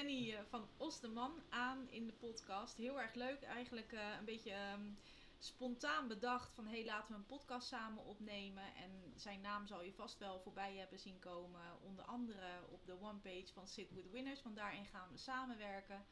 Danny 0.00 0.32
eh, 0.32 0.40
van 0.48 0.68
Osdeman 0.76 1.42
aan 1.48 1.88
in 1.90 2.06
de 2.06 2.12
podcast. 2.12 2.76
Heel 2.76 3.00
erg 3.00 3.14
leuk. 3.14 3.42
Eigenlijk 3.42 3.92
eh, 3.92 4.00
een 4.18 4.24
beetje 4.24 4.52
ehm, 4.52 4.90
spontaan 5.38 6.08
bedacht 6.08 6.54
van 6.54 6.66
hey, 6.66 6.84
laten 6.84 7.12
we 7.12 7.14
een 7.14 7.26
podcast 7.26 7.68
samen 7.68 8.04
opnemen. 8.04 8.74
En 8.74 9.12
zijn 9.16 9.40
naam 9.40 9.66
zal 9.66 9.82
je 9.82 9.92
vast 9.92 10.18
wel 10.18 10.40
voorbij 10.40 10.76
hebben 10.76 10.98
zien 10.98 11.18
komen. 11.18 11.60
Onder 11.82 12.04
andere 12.04 12.48
op 12.68 12.86
de 12.86 13.00
one-page 13.00 13.52
van 13.52 13.66
Sit 13.66 13.90
With 13.90 14.10
Winners. 14.10 14.42
Want 14.42 14.56
daarin 14.56 14.84
gaan 14.84 15.10
we 15.10 15.16
samenwerken. 15.16 16.04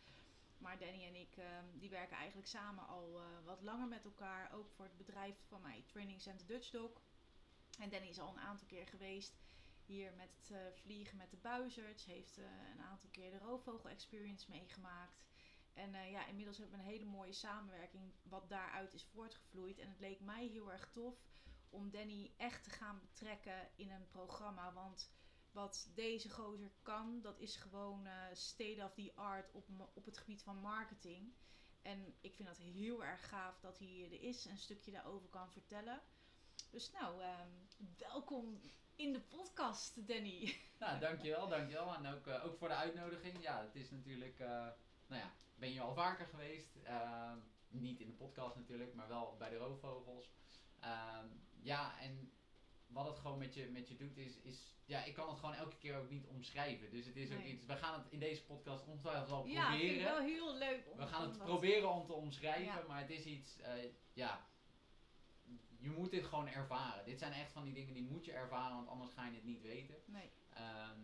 Maar 0.58 0.78
Danny 0.78 1.04
en 1.04 1.14
ik 1.14 1.36
ehm, 1.36 1.64
die 1.72 1.90
werken 1.90 2.16
eigenlijk 2.16 2.48
samen 2.48 2.86
al 2.86 3.16
eh, 3.16 3.24
wat 3.44 3.62
langer 3.62 3.88
met 3.88 4.04
elkaar. 4.04 4.52
Ook 4.52 4.70
voor 4.70 4.84
het 4.84 4.96
bedrijf 4.96 5.36
van 5.46 5.62
mij, 5.62 5.84
Training 5.86 6.20
Center 6.20 6.46
Dutch 6.46 6.70
Dog. 6.70 6.90
En 7.78 7.90
Danny 7.90 8.08
is 8.08 8.20
al 8.20 8.28
een 8.28 8.40
aantal 8.40 8.66
keer 8.66 8.86
geweest 8.86 9.36
hier 9.88 10.12
met 10.16 10.28
het 10.36 10.50
eh, 10.50 10.58
vliegen 10.72 11.16
met 11.16 11.30
de 11.30 11.36
buizerds. 11.36 12.04
Heeft 12.04 12.38
eh, 12.38 12.44
een 12.44 12.82
aantal 12.82 13.08
keer 13.10 13.30
de 13.30 13.38
roofvogel 13.38 13.88
experience 13.88 14.50
meegemaakt. 14.50 15.24
En 15.72 15.94
eh, 15.94 16.10
ja, 16.10 16.26
inmiddels 16.26 16.58
hebben 16.58 16.78
we 16.78 16.84
een 16.84 16.90
hele 16.90 17.04
mooie 17.04 17.32
samenwerking 17.32 18.12
wat 18.22 18.48
daaruit 18.48 18.94
is 18.94 19.04
voortgevloeid. 19.04 19.78
En 19.78 19.88
het 19.88 20.00
leek 20.00 20.20
mij 20.20 20.46
heel 20.46 20.72
erg 20.72 20.90
tof 20.92 21.14
om 21.70 21.90
Danny 21.90 22.32
echt 22.36 22.64
te 22.64 22.70
gaan 22.70 23.00
betrekken 23.00 23.70
in 23.76 23.90
een 23.90 24.08
programma. 24.08 24.72
Want 24.72 25.10
wat 25.50 25.90
deze 25.94 26.30
gozer 26.30 26.70
kan, 26.82 27.20
dat 27.20 27.38
is 27.38 27.56
gewoon 27.56 28.08
state 28.32 28.84
of 28.84 28.94
the 28.94 29.12
art 29.14 29.52
op, 29.52 29.90
op 29.94 30.04
het 30.04 30.18
gebied 30.18 30.42
van 30.42 30.60
marketing. 30.60 31.32
En 31.82 32.14
ik 32.20 32.34
vind 32.34 32.48
dat 32.48 32.58
heel 32.58 33.04
erg 33.04 33.28
gaaf 33.28 33.60
dat 33.60 33.78
hij 33.78 34.04
er 34.04 34.22
is 34.22 34.46
en 34.46 34.50
een 34.50 34.58
stukje 34.58 34.90
daarover 34.90 35.28
kan 35.28 35.50
vertellen. 35.50 36.02
Dus 36.70 36.90
nou, 36.90 37.22
ehm, 37.22 37.50
welkom 37.96 38.60
in 38.98 39.12
de 39.12 39.20
podcast, 39.20 40.06
Danny. 40.08 40.56
Nou, 40.78 40.98
dankjewel, 40.98 41.48
dankjewel. 41.48 41.94
En 41.94 42.06
ook, 42.06 42.26
eh, 42.26 42.44
ook 42.44 42.56
voor 42.58 42.68
de 42.68 42.74
uitnodiging. 42.74 43.42
Ja, 43.42 43.60
het 43.62 43.74
is 43.74 43.90
natuurlijk, 43.90 44.38
eh, 44.38 44.48
nou 45.06 45.22
ja, 45.22 45.32
ben 45.54 45.72
je 45.72 45.80
al 45.80 45.94
vaker 45.94 46.26
geweest. 46.26 46.76
Eh, 46.82 47.32
niet 47.68 48.00
in 48.00 48.06
de 48.06 48.12
podcast 48.12 48.56
natuurlijk, 48.56 48.94
maar 48.94 49.08
wel 49.08 49.36
bij 49.38 49.50
de 49.50 49.56
roofvogels. 49.56 50.30
Ehm, 50.80 51.26
ja, 51.60 52.00
en 52.00 52.32
wat 52.86 53.06
het 53.06 53.18
gewoon 53.18 53.38
met 53.38 53.54
je, 53.54 53.66
met 53.70 53.88
je 53.88 53.96
doet 53.96 54.16
is, 54.16 54.36
is, 54.40 54.74
ja, 54.84 55.04
ik 55.04 55.14
kan 55.14 55.28
het 55.28 55.38
gewoon 55.38 55.54
elke 55.54 55.76
keer 55.76 55.96
ook 55.98 56.10
niet 56.10 56.26
omschrijven. 56.26 56.90
Dus 56.90 57.06
het 57.06 57.16
is 57.16 57.32
ook 57.32 57.42
iets, 57.44 57.66
we 57.66 57.76
gaan 57.76 57.98
het 58.02 58.12
in 58.12 58.18
deze 58.18 58.44
podcast 58.44 58.86
ongetwijfeld 58.86 59.28
wel 59.28 59.46
Ja, 59.46 59.70
vind 59.70 59.82
ik 59.82 59.88
proberen. 59.88 60.12
wel 60.14 60.22
heel 60.26 60.54
leuk. 60.56 60.86
om- 60.90 60.98
We 60.98 61.06
gaan 61.06 61.28
het 61.28 61.38
proberen 61.38 61.88
om 61.90 62.06
te 62.06 62.12
omschrijven, 62.12 62.64
Ja. 62.64 62.84
maar 62.88 63.00
het 63.00 63.10
is 63.10 63.24
iets, 63.24 63.56
ja, 64.12 64.46
je 65.78 65.90
moet 65.90 66.10
dit 66.10 66.24
gewoon 66.24 66.48
ervaren. 66.48 67.04
Dit 67.04 67.18
zijn 67.18 67.32
echt 67.32 67.52
van 67.52 67.64
die 67.64 67.74
dingen 67.74 67.94
die 67.94 68.02
moet 68.02 68.24
je 68.24 68.32
ervaren, 68.32 68.76
want 68.76 68.88
anders 68.88 69.12
ga 69.12 69.26
je 69.26 69.34
het 69.34 69.44
niet 69.44 69.62
weten. 69.62 69.94
Nee, 70.04 70.30
Ehm, 70.52 71.00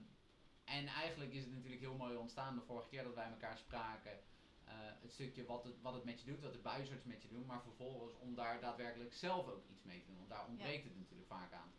en 0.65 0.87
eigenlijk 0.87 1.33
is 1.33 1.43
het 1.45 1.53
natuurlijk 1.53 1.81
heel 1.81 1.95
mooi 1.97 2.17
ontstaan 2.17 2.55
de 2.55 2.61
vorige 2.63 2.89
keer 2.89 3.03
dat 3.05 3.15
wij 3.15 3.29
elkaar 3.31 3.59
spraken. 3.59 4.19
eh, 4.65 4.73
het 5.01 5.13
stukje 5.13 5.45
wat 5.45 5.65
het, 5.65 5.81
wat 5.83 5.95
het 5.95 6.05
met 6.05 6.21
je 6.21 6.27
doet, 6.27 6.41
wat 6.41 6.53
de 6.53 6.59
buizerds 6.59 7.05
met 7.05 7.23
je 7.23 7.29
doen, 7.29 7.47
maar 7.47 7.63
vervolgens 7.63 8.15
om 8.19 8.35
daar 8.35 8.61
daadwerkelijk 8.61 9.13
zelf 9.13 9.49
ook 9.49 9.65
iets 9.71 9.83
mee 9.85 10.01
te 10.01 10.07
doen. 10.07 10.17
Want 10.17 10.29
daar 10.29 10.47
ontbreekt 10.47 10.85
het 10.85 10.97
natuurlijk 10.97 11.29
vaak 11.29 11.53
aan. 11.53 11.73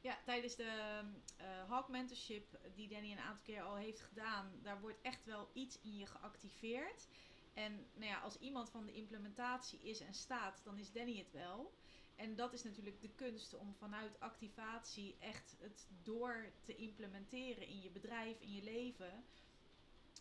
Ja, 0.00 0.18
tijdens 0.24 0.56
de 0.56 1.02
eh 1.36 1.68
Hawk 1.68 1.88
Mentorship 1.88 2.58
die 2.74 2.88
Danny 2.88 3.12
een 3.12 3.18
aantal 3.18 3.42
keer 3.42 3.62
al 3.62 3.76
heeft 3.76 4.00
gedaan, 4.00 4.52
daar 4.62 4.80
wordt 4.80 5.00
echt 5.02 5.24
wel 5.24 5.50
iets 5.52 5.80
in 5.80 5.96
je 5.96 6.06
geactiveerd. 6.06 7.08
En 7.54 7.86
nou 7.94 8.06
ja, 8.10 8.18
als 8.20 8.38
iemand 8.38 8.70
van 8.70 8.86
de 8.86 8.92
implementatie 8.92 9.80
is 9.82 10.00
en 10.00 10.14
staat, 10.14 10.60
dan 10.64 10.78
is 10.78 10.92
Danny 10.92 11.18
het 11.18 11.30
wel. 11.30 11.74
En 12.16 12.36
dat 12.36 12.52
is 12.52 12.62
natuurlijk 12.62 13.00
de 13.00 13.14
kunst 13.14 13.54
om 13.54 13.74
vanuit 13.74 14.20
activatie 14.20 15.16
echt 15.18 15.56
het 15.60 15.88
door 16.02 16.52
te 16.62 16.76
implementeren 16.76 17.66
in 17.66 17.80
je 17.80 17.90
bedrijf, 17.90 18.40
in 18.40 18.52
je 18.52 18.62
leven. 18.62 19.24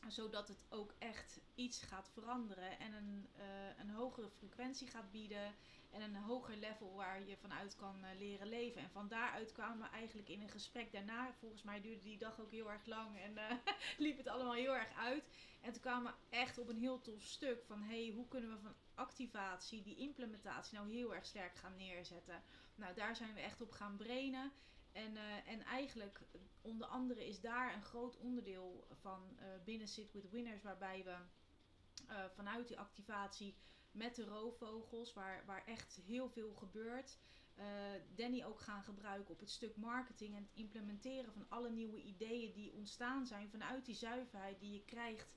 Zodat 0.08 0.48
het 0.48 0.66
ook 0.70 0.94
echt 0.98 1.40
iets 1.56 1.82
gaat 1.82 2.10
veranderen 2.14 2.80
en 2.80 2.94
een, 2.94 3.28
eh, 3.36 3.80
een 3.80 3.90
hogere 3.90 4.30
frequentie 4.30 4.88
gaat 4.88 5.12
bieden 5.12 5.56
en 5.94 6.02
een 6.02 6.16
hoger 6.16 6.56
level 6.56 6.96
waar 6.96 7.28
je 7.28 7.38
vanuit 7.38 7.76
kan 7.76 8.04
eh, 8.04 8.18
leren 8.18 8.48
leven. 8.48 8.82
En 8.82 8.90
van 8.90 9.08
daaruit 9.08 9.52
kwamen 9.52 9.78
we 9.78 9.98
eigenlijk 9.98 10.30
in 10.30 10.42
een 10.42 10.50
gesprek 10.50 10.92
daarna. 10.92 11.34
Volgens 11.34 11.64
mij 11.64 11.82
duurde 11.82 12.04
die 12.04 12.18
dag 12.18 12.40
ook 12.40 12.52
heel 12.52 12.72
erg 12.72 12.86
lang 12.86 13.20
en 13.20 13.38
eh, 13.38 13.56
liep 13.98 14.18
het 14.18 14.28
allemaal 14.28 14.54
heel 14.54 14.76
erg 14.76 14.94
uit. 14.98 15.24
En 15.62 15.72
toen 15.72 15.82
kwamen 15.82 16.12
we 16.12 16.38
echt 16.38 16.58
op 16.58 16.70
een 16.70 16.80
heel 16.80 17.02
tof 17.02 17.22
stuk 17.22 17.64
van 17.64 17.82
hey, 17.82 18.12
hoe 18.16 18.28
kunnen 18.28 18.50
we 18.50 18.60
van 18.60 18.76
activatie 18.96 19.82
die 19.82 19.96
implementatie 19.96 20.78
nou 20.78 20.92
heel 20.92 21.16
erg 21.16 21.26
sterk 21.26 21.56
gaan 21.56 21.76
neerzetten. 21.76 22.44
Nou, 22.76 22.94
daar 22.94 23.16
zijn 23.16 23.34
we 23.34 23.40
echt 23.40 23.62
op 23.62 23.72
gaan 23.72 23.98
brainen. 23.98 24.52
En, 24.94 25.18
eh, 25.18 25.48
en 25.48 25.62
eigenlijk, 25.62 26.22
onder 26.62 26.88
andere, 26.88 27.28
is 27.28 27.42
daar 27.42 27.74
een 27.74 27.84
groot 27.84 28.18
onderdeel 28.18 28.88
van 28.92 29.38
eh, 29.38 29.46
binnen 29.64 29.88
Sit 29.88 30.12
with 30.12 30.30
Winners, 30.30 30.62
waarbij 30.62 31.04
we 31.04 31.16
eh, 32.08 32.26
vanuit 32.36 32.68
die 32.68 32.80
activatie 32.80 33.56
met 33.92 34.16
de 34.16 34.26
roofvogels, 34.26 35.14
waar, 35.14 35.44
waar 35.46 35.66
echt 35.66 35.96
heel 35.96 36.30
veel 36.30 36.54
gebeurt. 36.54 37.18
Danny 38.16 38.44
ook 38.44 38.60
gaan 38.60 38.84
gebruiken 38.84 39.34
op 39.34 39.40
het 39.40 39.50
stuk 39.50 39.76
marketing 39.76 40.36
en 40.36 40.42
het 40.42 40.52
implementeren 40.54 41.34
van 41.34 41.46
alle 41.50 41.70
nieuwe 41.70 42.02
ideeën 42.02 42.54
die 42.54 42.74
ontstaan 42.74 43.26
zijn 43.26 43.50
vanuit 43.50 43.86
die 43.86 43.96
zuiverheid 43.96 44.60
die 44.60 44.74
je 44.74 44.84
krijgt 44.86 45.34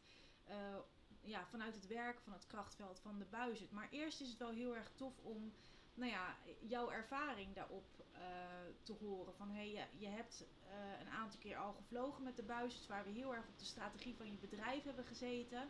ja, 1.21 1.47
vanuit 1.47 1.75
het 1.75 1.87
werken 1.87 2.23
van 2.23 2.33
het 2.33 2.47
krachtveld 2.47 3.01
van 3.01 3.19
de 3.19 3.25
buizerd. 3.25 3.71
Maar 3.71 3.89
eerst 3.91 4.21
is 4.21 4.29
het 4.29 4.39
wel 4.39 4.51
heel 4.51 4.77
erg 4.77 4.91
tof 4.95 5.19
om 5.19 5.53
nou 5.97 6.11
ja, 6.11 6.37
jouw 6.61 6.91
ervaring 6.91 7.55
daarop 7.55 7.85
eh, 8.13 8.21
te 8.83 8.93
horen. 9.01 9.35
Van 9.35 9.51
hey, 9.51 9.71
je, 9.71 9.85
je 9.99 10.09
hebt 10.09 10.45
eh, 10.69 11.01
een 11.01 11.09
aantal 11.11 11.41
keer 11.41 11.57
al 11.57 11.73
gevlogen 11.73 12.23
met 12.23 12.37
de 12.37 12.43
buizerds, 12.43 12.87
waar 12.87 13.05
we 13.05 13.11
heel 13.11 13.35
erg 13.35 13.47
op 13.49 13.59
de 13.59 13.65
strategie 13.65 14.15
van 14.17 14.27
je 14.27 14.49
bedrijf 14.49 14.85
hebben 14.85 15.05
gezeten. 15.05 15.69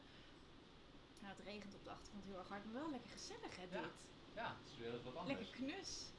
Nou, 1.20 1.34
het 1.36 1.46
regent 1.46 1.74
op 1.74 1.84
de 1.84 1.90
achtergrond 1.90 2.24
heel 2.24 2.38
erg 2.38 2.48
hard, 2.48 2.64
maar 2.64 2.74
wel 2.82 2.90
lekker 2.90 3.10
gezellig 3.10 3.56
hè, 3.56 3.62
Ja. 3.62 3.82
dit. 3.82 4.06
Ja, 4.34 4.56
het 4.62 4.70
is 4.70 4.76
weer 4.78 5.02
wat 5.02 5.16
anders. 5.16 5.38
Lekker 5.38 5.56
knus. 5.56 6.10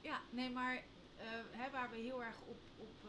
Ja, 0.00 0.20
nee, 0.30 0.50
maar 0.50 0.76
eh, 1.16 1.26
hè, 1.50 1.70
waar 1.70 1.90
we 1.90 1.96
heel 1.96 2.22
erg 2.24 2.40
op, 2.40 2.58
op 2.76 3.02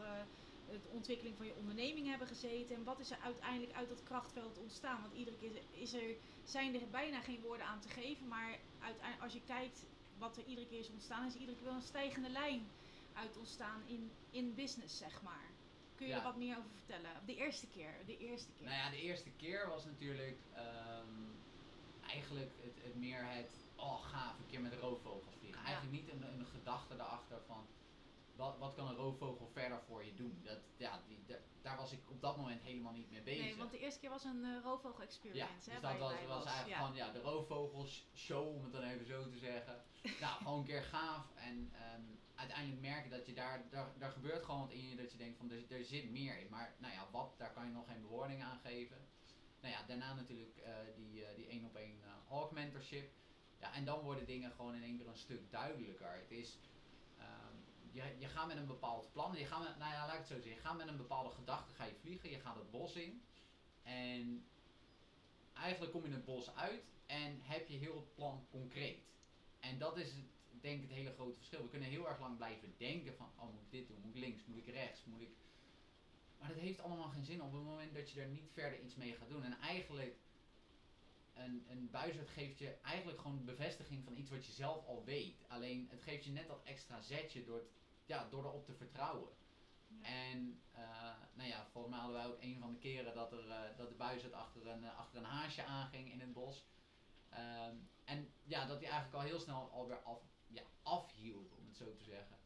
de 0.70 0.88
ontwikkeling 0.92 1.36
van 1.36 1.46
je 1.46 1.54
onderneming 1.56 2.06
hebben 2.06 2.26
gezeten. 2.26 2.76
En 2.76 2.84
wat 2.84 2.98
is 2.98 3.10
er 3.10 3.18
uiteindelijk 3.22 3.72
uit 3.72 3.88
dat 3.88 4.02
krachtveld 4.02 4.58
ontstaan? 4.58 5.00
Want 5.00 5.14
iedere 5.14 5.36
keer 5.36 5.62
is 5.70 5.92
er, 5.92 6.16
zijn 6.44 6.74
er 6.74 6.88
bijna 6.90 7.20
geen 7.20 7.40
woorden 7.40 7.66
aan 7.66 7.80
te 7.80 7.88
geven. 7.88 8.28
Maar 8.28 8.58
uiteindelijk, 8.78 9.22
als 9.22 9.32
je 9.32 9.42
kijkt 9.46 9.84
wat 10.18 10.36
er 10.36 10.44
iedere 10.44 10.66
keer 10.66 10.78
is 10.78 10.90
ontstaan, 10.90 11.26
is 11.26 11.34
iedere 11.34 11.56
keer 11.56 11.66
wel 11.66 11.74
een 11.74 11.82
stijgende 11.82 12.28
lijn 12.30 12.68
uit 13.12 13.36
ontstaan 13.36 13.82
in, 13.86 14.10
in 14.30 14.54
business, 14.54 14.98
zeg 14.98 15.22
maar. 15.22 15.46
Kun 15.94 16.06
je 16.06 16.12
Ja. 16.12 16.18
er 16.18 16.24
wat 16.24 16.36
meer 16.36 16.56
over 16.58 16.70
vertellen? 16.70 17.10
De 17.26 17.34
eerste 17.36 17.66
keer, 17.66 17.94
de 18.06 18.18
eerste 18.18 18.52
keer. 18.52 18.66
Nou 18.66 18.76
ja, 18.78 18.90
de 18.90 19.00
eerste 19.02 19.30
keer 19.30 19.68
was 19.68 19.84
natuurlijk 19.84 20.38
ehm, 20.54 21.06
eigenlijk 22.06 22.52
het, 22.62 22.82
het 22.84 22.94
meer 22.96 23.24
het, 23.28 23.50
oh 23.76 24.02
gaaf, 24.04 24.38
een 24.38 24.46
keer 24.46 24.60
met 24.60 24.74
roofvogels 24.74 25.34
vliegen. 25.38 25.60
Ja. 25.60 25.66
Eigenlijk 25.66 25.96
niet 25.96 26.12
een, 26.12 26.22
een 26.38 26.46
gedachte 26.46 26.94
erachter 26.94 27.40
van, 27.46 27.66
wat, 28.38 28.58
wat 28.58 28.74
kan 28.74 28.88
een 28.88 28.94
roofvogel 28.94 29.48
verder 29.52 29.80
voor 29.86 30.04
je 30.04 30.14
doen? 30.14 30.40
Dat, 30.44 30.58
ja, 30.76 31.02
die, 31.06 31.24
da- 31.26 31.38
daar 31.62 31.76
was 31.76 31.92
ik 31.92 32.10
op 32.10 32.20
dat 32.20 32.36
moment 32.36 32.60
helemaal 32.62 32.92
niet 32.92 33.10
mee 33.10 33.22
bezig. 33.22 33.44
Nee, 33.44 33.56
want 33.56 33.70
de 33.70 33.78
eerste 33.78 34.00
keer 34.00 34.10
was 34.10 34.24
een 34.24 34.44
uh, 34.44 34.62
roofvogel 34.62 35.00
ja, 35.00 35.06
experience. 35.06 35.70
hè, 35.70 35.80
dus 35.80 35.90
dat 35.90 35.98
was, 35.98 36.12
was 36.26 36.44
eigenlijk 36.44 36.80
ja. 36.80 36.86
van 36.86 36.94
ja, 36.94 37.12
de 37.12 37.20
roofvogels 37.20 38.08
show, 38.14 38.54
om 38.54 38.62
het 38.62 38.72
dan 38.72 38.82
even 38.82 39.06
zo 39.06 39.28
te 39.28 39.38
zeggen. 39.38 39.84
nou, 40.20 40.36
gewoon 40.42 40.58
een 40.58 40.64
keer 40.64 40.82
gaaf. 40.82 41.34
En 41.34 41.70
ehm, 41.74 42.02
uiteindelijk 42.34 42.80
merken 42.80 43.10
dat 43.10 43.26
je 43.26 43.34
daar, 43.34 43.66
daar, 43.70 43.92
daar 43.98 44.10
gebeurt 44.10 44.44
gewoon 44.44 44.60
wat 44.60 44.70
in 44.70 44.88
je 44.88 44.96
dat 44.96 45.12
je 45.12 45.18
denkt 45.18 45.36
van 45.36 45.50
er, 45.50 45.64
er 45.68 45.84
zit 45.84 46.10
meer 46.10 46.38
in. 46.38 46.48
Maar 46.50 46.74
nou 46.78 46.92
ja, 46.92 47.08
wat, 47.10 47.34
daar 47.38 47.52
kan 47.52 47.66
je 47.66 47.72
nog 47.72 47.86
geen 47.86 48.00
bewoording 48.00 48.42
aan 48.42 48.58
geven. 48.58 48.96
nou 49.60 49.74
ja, 49.74 49.82
daarna 49.86 50.14
natuurlijk 50.14 50.56
eh, 50.56 50.72
die, 50.96 51.24
eh, 51.24 51.36
die 51.36 51.46
één 51.46 51.64
op 51.64 51.76
één 51.76 51.98
uh, 52.04 52.10
Hawk 52.28 52.52
mentorship. 52.52 53.10
Ja, 53.60 53.74
en 53.74 53.84
dan 53.84 54.00
worden 54.00 54.26
dingen 54.26 54.52
gewoon 54.52 54.74
in 54.74 54.82
één 54.82 54.96
keer 54.96 55.08
een 55.08 55.16
stuk 55.16 55.50
duidelijker. 55.50 56.18
Het 56.18 56.30
is, 56.30 56.58
je, 58.02 58.18
je 58.18 58.28
gaat 58.28 58.46
met 58.46 58.56
een 58.56 58.66
bepaald 58.66 59.12
plan, 59.12 59.36
je 59.36 59.46
gaat 59.46 59.62
met, 59.62 59.78
nou 59.78 59.92
ja, 59.92 60.06
laat 60.06 60.18
het 60.18 60.26
zo 60.26 60.34
zeggen, 60.34 60.54
je 60.54 60.60
gaat 60.60 60.76
met 60.76 60.88
een 60.88 60.96
bepaalde 60.96 61.30
gedachte 61.30 61.74
ga 61.74 61.84
je 61.84 61.94
vliegen, 62.00 62.30
je 62.30 62.40
gaat 62.40 62.56
het 62.56 62.70
bos 62.70 62.94
in. 62.94 63.22
En 63.82 64.44
eigenlijk 65.52 65.92
kom 65.92 66.06
je 66.06 66.12
het 66.12 66.24
bos 66.24 66.54
uit 66.54 66.84
en 67.06 67.40
heb 67.42 67.68
je 67.68 67.76
heel 67.76 67.96
het 67.96 68.14
plan 68.14 68.46
concreet. 68.50 69.02
En 69.60 69.78
dat 69.78 69.96
is 69.96 70.12
het, 70.12 70.24
denk 70.60 70.82
ik 70.82 70.88
het 70.88 70.98
hele 70.98 71.12
grote 71.12 71.36
verschil. 71.36 71.62
We 71.62 71.68
kunnen 71.68 71.88
heel 71.88 72.08
erg 72.08 72.20
lang 72.20 72.36
blijven 72.36 72.74
denken 72.76 73.14
van, 73.14 73.30
oh 73.36 73.52
moet 73.52 73.62
ik 73.62 73.70
dit 73.70 73.88
doen, 73.88 74.00
moet 74.00 74.14
ik 74.14 74.20
links, 74.20 74.44
moet 74.44 74.58
ik 74.58 74.74
rechts, 74.74 75.04
moet 75.04 75.20
ik... 75.20 75.30
Maar 76.38 76.48
dat 76.48 76.58
heeft 76.58 76.80
allemaal 76.80 77.08
geen 77.08 77.24
zin 77.24 77.42
op 77.42 77.52
het 77.52 77.62
moment 77.62 77.94
dat 77.94 78.10
je 78.10 78.20
er 78.20 78.28
niet 78.28 78.50
verder 78.52 78.80
iets 78.80 78.94
mee 78.94 79.14
gaat 79.14 79.28
doen. 79.28 79.44
En 79.44 79.58
eigenlijk, 79.60 80.16
een, 81.34 81.64
een 81.68 81.90
buizerd 81.90 82.28
geeft 82.28 82.58
je 82.58 82.70
eigenlijk 82.82 83.20
gewoon 83.20 83.44
bevestiging 83.44 84.04
van 84.04 84.16
iets 84.16 84.30
wat 84.30 84.46
je 84.46 84.52
zelf 84.52 84.86
al 84.86 85.04
weet. 85.04 85.44
Alleen 85.48 85.88
het 85.90 86.02
geeft 86.02 86.24
je 86.24 86.30
net 86.30 86.48
dat 86.48 86.62
extra 86.64 87.00
zetje 87.00 87.44
door, 87.44 87.56
het, 87.56 87.70
ja, 88.08 88.28
door 88.30 88.44
erop 88.44 88.64
te 88.64 88.74
vertrouwen. 88.74 89.32
Ja. 89.86 90.02
En 90.02 90.62
uh, 90.74 91.12
nou 91.34 91.48
ja, 91.48 91.66
volgens 91.72 91.92
mij 91.92 92.02
hadden 92.02 92.20
wij 92.20 92.30
ook 92.30 92.42
een 92.42 92.58
van 92.58 92.72
de 92.72 92.78
keren 92.78 93.14
dat, 93.14 93.32
er, 93.32 93.46
uh, 93.46 93.76
dat 93.76 93.88
de 93.88 93.94
buizerd 93.94 94.32
achter 94.32 94.66
een, 94.66 94.82
uh, 94.82 94.98
achter 94.98 95.18
een 95.18 95.24
haasje 95.24 95.64
aanging 95.64 96.12
in 96.12 96.20
het 96.20 96.32
bos. 96.32 96.66
Um, 97.32 97.88
en 98.04 98.32
ja, 98.44 98.66
dat 98.66 98.80
hij 98.80 98.90
eigenlijk 98.90 99.14
al 99.14 99.28
heel 99.28 99.40
snel 99.40 99.70
alweer 99.70 100.02
af, 100.02 100.22
ja, 100.46 100.62
afhield, 100.82 101.52
om 101.52 101.66
het 101.66 101.76
zo 101.76 101.94
te 101.94 102.04
zeggen. 102.04 102.36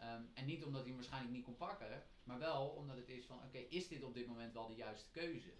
Um, 0.00 0.30
en 0.34 0.44
niet 0.44 0.64
omdat 0.64 0.80
hij 0.80 0.88
hem 0.88 0.98
waarschijnlijk 0.98 1.34
niet 1.34 1.44
kon 1.44 1.56
pakken, 1.56 2.06
maar 2.22 2.38
wel 2.38 2.68
omdat 2.68 2.96
het 2.96 3.08
is 3.08 3.26
van, 3.26 3.36
oké, 3.36 3.46
okay, 3.46 3.62
is 3.62 3.88
dit 3.88 4.02
op 4.02 4.14
dit 4.14 4.26
moment 4.26 4.52
wel 4.52 4.68
de 4.68 4.74
juiste 4.74 5.10
keuze? 5.10 5.52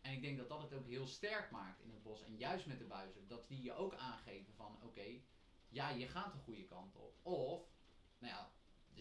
En 0.00 0.12
ik 0.12 0.22
denk 0.22 0.38
dat 0.38 0.48
dat 0.48 0.62
het 0.62 0.74
ook 0.74 0.86
heel 0.86 1.06
sterk 1.06 1.50
maakt 1.50 1.80
in 1.80 1.90
het 1.90 2.02
bos. 2.02 2.22
En 2.22 2.36
juist 2.36 2.66
met 2.66 2.78
de 2.78 2.84
buizen, 2.84 3.28
dat 3.28 3.48
die 3.48 3.62
je 3.62 3.72
ook 3.72 3.94
aangeven 3.94 4.54
van, 4.54 4.74
oké, 4.74 4.86
okay, 4.86 5.24
ja, 5.68 5.88
je 5.88 6.08
gaat 6.08 6.32
de 6.32 6.38
goede 6.38 6.64
kant 6.64 6.96
op. 6.96 7.14
Of, 7.22 7.62
nou 8.18 8.32
ja, 8.32 8.50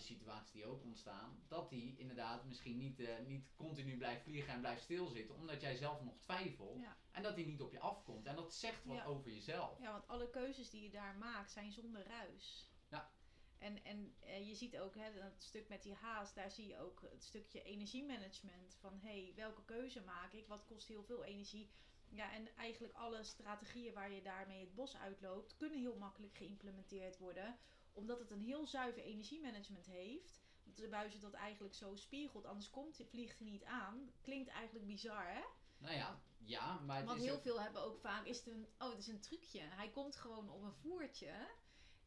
situaties 0.06 0.52
die 0.52 0.66
ook 0.66 0.84
ontstaan, 0.84 1.44
dat 1.48 1.70
die 1.70 1.98
inderdaad 1.98 2.46
misschien 2.46 2.78
niet, 2.78 3.00
uh, 3.00 3.10
niet 3.26 3.52
continu 3.56 3.98
blijft 3.98 4.24
vliegen 4.24 4.54
en 4.54 4.60
blijft 4.60 4.82
stilzitten, 4.84 5.36
omdat 5.36 5.62
jij 5.62 5.76
zelf 5.76 6.02
nog 6.02 6.18
twijfelt. 6.20 6.82
Ja. 6.82 6.98
En 7.12 7.24
dat 7.24 7.36
die 7.36 7.46
niet 7.46 7.62
op 7.62 7.72
je 7.72 7.80
afkomt. 7.80 8.26
En 8.26 8.36
dat 8.36 8.54
zegt 8.54 8.86
wat 8.86 8.96
Ja. 8.96 9.06
over 9.06 9.32
jezelf. 9.32 9.80
Ja, 9.80 9.92
want 9.92 10.08
alle 10.08 10.30
keuzes 10.30 10.70
die 10.70 10.84
je 10.84 10.90
daar 10.90 11.16
maakt 11.18 11.52
zijn 11.52 11.72
zonder 11.72 12.08
ruis. 12.08 12.72
Ja. 12.90 13.12
En, 13.58 13.84
en 13.84 14.16
eh, 14.20 14.48
je 14.48 14.56
ziet 14.56 14.78
ook, 14.78 14.96
hè, 14.96 15.14
dat 15.14 15.44
stuk 15.44 15.68
met 15.70 15.84
die 15.84 15.94
haas, 15.94 16.34
daar 16.34 16.52
zie 16.52 16.68
je 16.68 16.78
ook 16.80 17.02
het 17.02 17.24
stukje 17.24 17.64
energiemanagement. 17.64 18.76
Van 18.80 19.00
hé, 19.02 19.24
hey, 19.24 19.34
welke 19.36 19.66
keuze 19.66 20.02
maak 20.02 20.34
ik? 20.34 20.48
Wat 20.48 20.66
kost 20.66 20.88
heel 20.88 21.04
veel 21.04 21.24
energie? 21.24 21.70
Ja, 22.10 22.32
en 22.32 22.56
eigenlijk 22.56 22.94
alle 22.94 23.24
strategieën 23.24 23.94
waar 23.94 24.12
je 24.12 24.22
daarmee 24.22 24.60
het 24.60 24.76
bos 24.76 24.98
uitloopt, 24.98 25.56
kunnen 25.56 25.80
heel 25.80 25.98
makkelijk 25.98 26.38
geïmplementeerd 26.38 27.18
worden. 27.18 27.58
Omdat 27.96 28.20
het 28.20 28.32
een 28.32 28.42
heel 28.42 28.68
zuiver 28.68 29.04
energiemanagement 29.04 29.86
heeft. 29.86 30.44
Dat 30.64 30.76
de 30.78 30.88
buizen 30.88 31.20
dat 31.22 31.34
eigenlijk 31.34 31.74
zo 31.74 31.96
spiegelt, 31.96 32.46
anders 32.46 32.70
komt, 32.70 33.02
vliegt 33.10 33.40
hij 33.40 33.48
niet 33.48 33.64
aan. 33.64 34.12
Klinkt 34.22 34.50
eigenlijk 34.50 34.86
bizar, 34.86 35.34
hè? 35.34 35.42
Nou 35.78 35.96
ja, 35.96 36.22
ja, 36.38 36.80
maar 36.80 36.98
het 36.98 37.06
Want 37.06 37.20
is 37.20 37.26
heel 37.26 37.36
ook- 37.36 37.42
veel 37.42 37.62
hebben 37.62 37.82
ook 37.82 38.00
vaak, 38.00 38.26
is 38.26 38.38
het 38.38 38.48
een, 38.48 38.68
oh 38.78 38.90
het 38.90 39.00
is 39.00 39.08
een 39.08 39.22
trucje. 39.22 39.60
Hij 39.62 39.90
komt 39.90 40.16
gewoon 40.16 40.50
op 40.50 40.62
een 40.62 40.74
voertje 40.74 41.48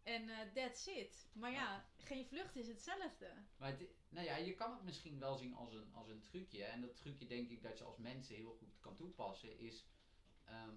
en 0.02 0.28
eh 0.28 0.52
that's 0.54 0.86
it. 0.86 1.28
Maar 1.32 1.50
ja, 1.52 1.88
geen 1.96 2.26
vlucht 2.26 2.56
is 2.56 2.66
hetzelfde. 2.68 3.32
Maar 3.56 3.70
het, 3.70 3.88
nou 4.08 4.26
ja, 4.26 4.36
je 4.36 4.54
kan 4.54 4.72
het 4.72 4.82
misschien 4.82 5.18
wel 5.18 5.36
zien 5.36 5.54
als 5.54 5.72
een, 5.74 5.94
als 5.94 6.08
een 6.08 6.20
trucje. 6.20 6.64
En 6.64 6.80
dat 6.80 6.96
trucje 6.96 7.26
denk 7.26 7.50
ik 7.50 7.62
dat 7.62 7.78
je 7.78 7.84
als 7.84 7.96
mensen 7.96 8.34
heel 8.34 8.54
goed 8.58 8.80
kan 8.80 8.96
toepassen 8.96 9.58
is... 9.58 9.86
ehm 10.44 10.76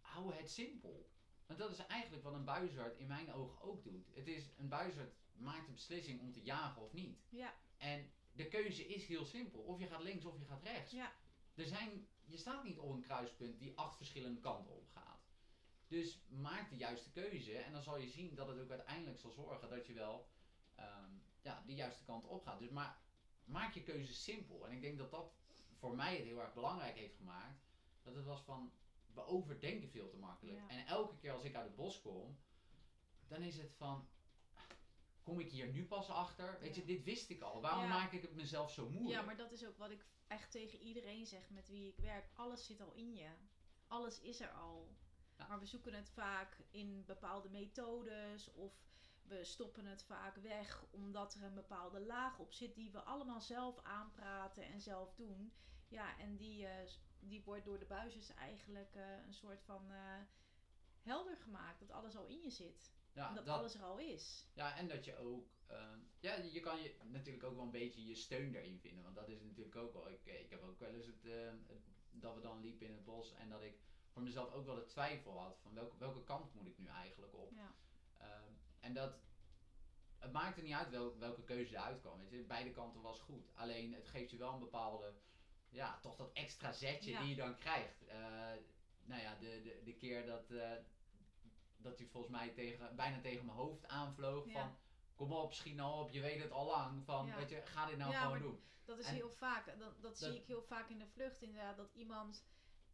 hou 0.00 0.34
het 0.34 0.50
simpel. 0.50 1.10
Want 1.46 1.58
dat 1.58 1.70
is 1.70 1.86
eigenlijk 1.86 2.22
wat 2.22 2.32
een 2.32 2.44
buizerd 2.44 2.98
in 2.98 3.06
mijn 3.06 3.32
ogen 3.32 3.60
ook 3.62 3.84
doet. 3.84 4.06
Het 4.14 4.26
is, 4.26 4.50
een 4.56 4.68
buizerd 4.68 5.14
maakt 5.36 5.66
de 5.66 5.72
beslissing 5.72 6.20
om 6.20 6.32
te 6.32 6.42
jagen 6.42 6.82
of 6.82 6.92
niet. 6.92 7.18
Ja, 7.28 7.54
En 7.76 8.10
de 8.32 8.48
keuze 8.48 8.86
is 8.86 9.06
heel 9.06 9.24
simpel. 9.24 9.60
Of 9.60 9.78
je 9.78 9.86
gaat 9.86 10.02
links 10.02 10.24
of 10.24 10.38
je 10.38 10.44
gaat 10.44 10.62
rechts. 10.62 10.92
ja, 10.92 11.12
Er 11.54 11.66
zijn, 11.66 12.08
je 12.24 12.36
staat 12.36 12.64
niet 12.64 12.78
op 12.78 12.90
een 12.90 13.00
kruispunt 13.00 13.58
die 13.58 13.78
acht 13.78 13.96
verschillende 13.96 14.40
kanten 14.40 14.74
op 14.74 14.88
gaat. 14.88 15.20
Dus 15.88 16.20
maak 16.28 16.70
de 16.70 16.76
juiste 16.76 17.10
keuze 17.10 17.58
en 17.58 17.72
dan 17.72 17.82
zal 17.82 17.98
je 17.98 18.08
zien 18.08 18.34
dat 18.34 18.48
het 18.48 18.58
ook 18.58 18.70
uiteindelijk 18.70 19.18
zal 19.18 19.30
zorgen 19.30 19.68
dat 19.68 19.86
je 19.86 19.92
wel 19.92 20.28
ehm, 20.74 21.10
ja, 21.42 21.62
de 21.66 21.74
juiste 21.74 22.04
kant 22.04 22.24
op 22.24 22.42
gaat. 22.42 22.58
Dus 22.58 22.70
maar, 22.70 22.98
maak 23.44 23.74
je 23.74 23.82
keuze 23.82 24.14
simpel. 24.14 24.66
En 24.66 24.72
ik 24.72 24.80
denk 24.80 24.98
dat 24.98 25.10
dat 25.10 25.34
voor 25.78 25.96
mij 25.96 26.16
het 26.16 26.24
heel 26.24 26.40
erg 26.40 26.54
belangrijk 26.54 26.96
heeft 26.96 27.16
gemaakt. 27.16 27.60
Dat 28.02 28.14
het 28.14 28.24
was 28.24 28.42
van, 28.42 28.72
we 29.16 29.26
overdenken 29.26 29.88
veel 29.90 30.08
te 30.08 30.16
makkelijk. 30.16 30.56
Ja. 30.58 30.68
En 30.68 30.86
elke 30.86 31.16
keer 31.16 31.32
als 31.32 31.42
ik 31.44 31.54
uit 31.54 31.66
het 31.66 31.76
bos 31.76 32.00
kom, 32.00 32.38
dan 33.28 33.42
is 33.42 33.56
het 33.56 33.72
van, 33.74 34.08
kom 35.22 35.40
ik 35.40 35.50
hier 35.50 35.68
nu 35.72 35.86
pas 35.86 36.08
achter? 36.08 36.58
Weet 36.60 36.74
Ja. 36.74 36.80
je, 36.80 36.86
dit 36.86 37.04
wist 37.04 37.30
ik 37.30 37.40
al. 37.40 37.60
Waarom 37.60 37.82
Ja. 37.82 37.88
maak 37.88 38.12
ik 38.12 38.22
het 38.22 38.34
mezelf 38.34 38.70
zo 38.72 38.88
moeilijk? 38.88 39.14
ja, 39.20 39.22
maar 39.22 39.36
dat 39.36 39.52
is 39.52 39.66
ook 39.66 39.78
wat 39.78 39.90
ik 39.90 40.06
echt 40.26 40.50
tegen 40.50 40.78
iedereen 40.78 41.26
zeg 41.26 41.50
met 41.50 41.68
wie 41.68 41.88
ik 41.88 41.96
werk. 41.98 42.28
Alles 42.34 42.66
zit 42.66 42.80
al 42.80 42.92
in 42.92 43.14
je. 43.14 43.28
Alles 43.86 44.20
is 44.20 44.40
er 44.40 44.50
al. 44.50 44.94
Ja. 45.38 45.46
Maar 45.46 45.58
we 45.58 45.66
zoeken 45.66 45.94
het 45.94 46.10
vaak 46.10 46.56
in 46.70 47.04
bepaalde 47.06 47.48
methodes 47.48 48.52
of 48.52 48.72
we 49.22 49.44
stoppen 49.44 49.86
het 49.86 50.02
vaak 50.02 50.36
weg 50.36 50.84
omdat 50.90 51.34
er 51.34 51.42
een 51.42 51.54
bepaalde 51.54 52.00
laag 52.00 52.38
op 52.38 52.52
zit 52.52 52.74
die 52.74 52.90
we 52.90 53.00
allemaal 53.00 53.40
zelf 53.40 53.78
aanpraten 53.82 54.62
en 54.64 54.80
zelf 54.80 55.14
doen. 55.14 55.52
Ja, 55.88 56.18
en 56.18 56.36
die, 56.36 56.66
eh, 56.66 56.88
die 57.28 57.42
wordt 57.44 57.64
door 57.64 57.78
de 57.78 57.84
buizers 57.84 58.34
eigenlijk 58.34 58.94
eh, 58.94 59.02
een 59.26 59.34
soort 59.34 59.62
van 59.62 59.90
eh, 59.90 60.20
helder 61.02 61.36
gemaakt. 61.36 61.80
Dat 61.80 61.90
alles 61.90 62.16
al 62.16 62.26
in 62.26 62.40
je 62.42 62.50
zit. 62.50 62.94
Ja, 63.12 63.32
dat, 63.32 63.46
dat- 63.46 63.58
alles 63.58 63.74
er 63.74 63.82
al 63.82 63.98
is. 63.98 64.46
Ja, 64.54 64.76
en 64.76 64.88
dat 64.88 65.04
je 65.04 65.16
ook, 65.16 65.48
ehm, 65.66 65.98
ja, 66.20 66.34
je 66.34 66.60
kan 66.60 66.82
je 66.82 66.96
natuurlijk 67.04 67.44
ook 67.44 67.54
wel 67.54 67.64
een 67.64 67.70
beetje 67.70 68.06
je 68.06 68.14
steun 68.14 68.52
daarin 68.52 68.78
vinden. 68.78 69.02
Want 69.02 69.14
dat 69.16 69.28
is 69.28 69.40
natuurlijk 69.40 69.76
ook 69.76 69.92
wel, 69.92 70.10
ik, 70.10 70.24
ik 70.24 70.50
heb 70.50 70.62
ook 70.62 70.78
wel 70.78 70.94
eens 70.94 71.06
het, 71.06 71.22
het- 71.66 71.84
dat 72.10 72.34
we 72.34 72.40
dan 72.40 72.60
liepen 72.60 72.86
in 72.86 72.92
het 72.92 73.04
bos 73.04 73.34
en 73.34 73.48
dat 73.48 73.62
ik 73.62 73.78
voor 74.08 74.22
mezelf 74.22 74.52
ook 74.52 74.64
wel 74.66 74.74
de 74.74 74.84
twijfel 74.84 75.38
had 75.40 75.58
van 75.58 75.74
welke, 75.74 75.96
welke 75.98 76.24
kant 76.24 76.54
moet 76.54 76.66
ik 76.66 76.78
nu 76.78 76.86
eigenlijk 76.86 77.34
op. 77.34 77.52
Ja. 77.52 77.74
Ehm, 78.18 78.52
en 78.80 78.94
dat, 78.94 79.18
het 80.18 80.32
maakte 80.32 80.62
niet 80.62 80.72
uit 80.74 80.90
wel, 80.90 81.18
welke 81.18 81.44
keuze 81.44 81.74
eruit 81.74 82.00
kwam. 82.00 82.18
Weet 82.18 82.30
je. 82.30 82.42
Beide 82.44 82.70
kanten 82.70 83.00
was 83.00 83.20
goed. 83.20 83.50
Alleen 83.54 83.92
het 83.94 84.08
geeft 84.08 84.30
je 84.30 84.36
wel 84.36 84.52
een 84.52 84.58
bepaalde, 84.60 85.14
ja, 85.68 85.98
toch 86.02 86.16
dat 86.16 86.32
extra 86.32 86.72
zetje 86.72 87.10
Ja. 87.10 87.20
die 87.20 87.28
je 87.28 87.36
dan 87.36 87.58
krijgt. 87.58 88.06
Eh, 88.06 88.18
nou 89.04 89.20
ja, 89.22 89.34
de, 89.40 89.60
de, 89.62 89.80
de 89.84 89.94
keer 89.94 90.26
dat, 90.26 90.50
eh, 90.50 90.70
dat 91.76 91.98
hij 91.98 92.06
volgens 92.06 92.32
mij 92.32 92.48
tegen, 92.48 92.96
bijna 92.96 93.20
tegen 93.20 93.44
mijn 93.44 93.58
hoofd 93.58 93.88
aanvloog 93.88 94.46
Ja. 94.46 94.52
van... 94.52 94.76
Kom 95.14 95.32
op, 95.32 95.52
schiet 95.54 95.74
nou 95.74 96.00
op, 96.04 96.10
je 96.10 96.20
weet 96.20 96.42
het 96.42 96.50
al 96.50 96.66
lang. 96.66 97.04
Van, 97.04 97.26
Ja. 97.26 97.36
weet 97.36 97.48
je, 97.50 97.62
ga 97.64 97.86
dit 97.86 97.96
nou 97.98 98.14
gewoon 98.14 98.38
doen. 98.40 98.60
Dat 98.84 98.98
is 98.98 99.06
En- 99.06 99.14
heel 99.14 99.30
vaak. 99.30 99.66
Dat, 99.66 99.78
dat, 99.78 100.02
Dat- 100.02 100.18
zie 100.18 100.34
ik 100.34 100.46
heel 100.46 100.62
vaak 100.62 100.88
in 100.88 100.98
de 100.98 101.06
vlucht 101.06 101.42
inderdaad. 101.42 101.76
Dat 101.76 101.92
iemand, 101.92 102.44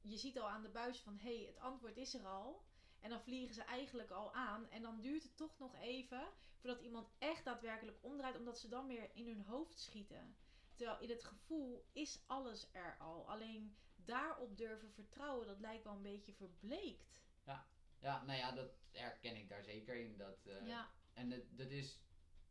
je 0.00 0.16
ziet 0.16 0.38
al 0.40 0.49
aan 0.49 0.62
de 0.62 0.68
buis 0.68 1.00
van 1.00 1.18
hé, 1.18 1.37
hey, 1.37 1.46
het 1.46 1.58
antwoord 1.58 1.96
is 1.96 2.14
er 2.14 2.26
al. 2.26 2.64
En 3.00 3.11
dan 3.11 3.20
vliegen 3.23 3.54
ze 3.54 3.62
eigenlijk 3.62 4.11
al 4.11 4.35
aan. 4.35 4.68
En 4.70 4.82
dan 4.82 5.00
duurt 5.00 5.23
het 5.23 5.37
toch 5.37 5.58
nog 5.58 5.75
even 5.76 6.28
voordat 6.61 6.80
iemand 6.80 7.08
echt 7.18 7.44
daadwerkelijk 7.44 7.99
omdraait. 8.00 8.37
Omdat 8.37 8.58
ze 8.58 8.68
dan 8.68 8.87
weer 8.87 9.11
in 9.14 9.26
hun 9.26 9.42
hoofd 9.42 9.80
schieten. 9.80 10.37
Terwijl 10.82 11.02
in 11.02 11.10
het 11.10 11.24
gevoel 11.24 11.84
is 11.92 12.20
alles 12.26 12.68
er 12.72 12.96
al. 12.98 13.28
Alleen 13.28 13.76
daarop 13.94 14.56
durven 14.56 14.90
vertrouwen, 14.90 15.46
dat 15.46 15.60
lijkt 15.60 15.84
wel 15.84 15.92
een 15.92 16.02
beetje 16.02 16.32
verbleekt. 16.32 17.20
Ja, 18.00 18.24
nou 18.24 18.38
ja, 18.38 18.52
dat 18.52 18.70
herken 18.90 19.36
ik 19.36 19.48
daar 19.48 19.62
zeker 19.62 19.96
in. 19.96 20.16
Dat, 20.16 20.46
eh, 20.46 20.66
ja, 20.66 20.90
En 21.14 21.28
dat, 21.30 21.40
dat 21.50 21.70
is, 21.70 22.00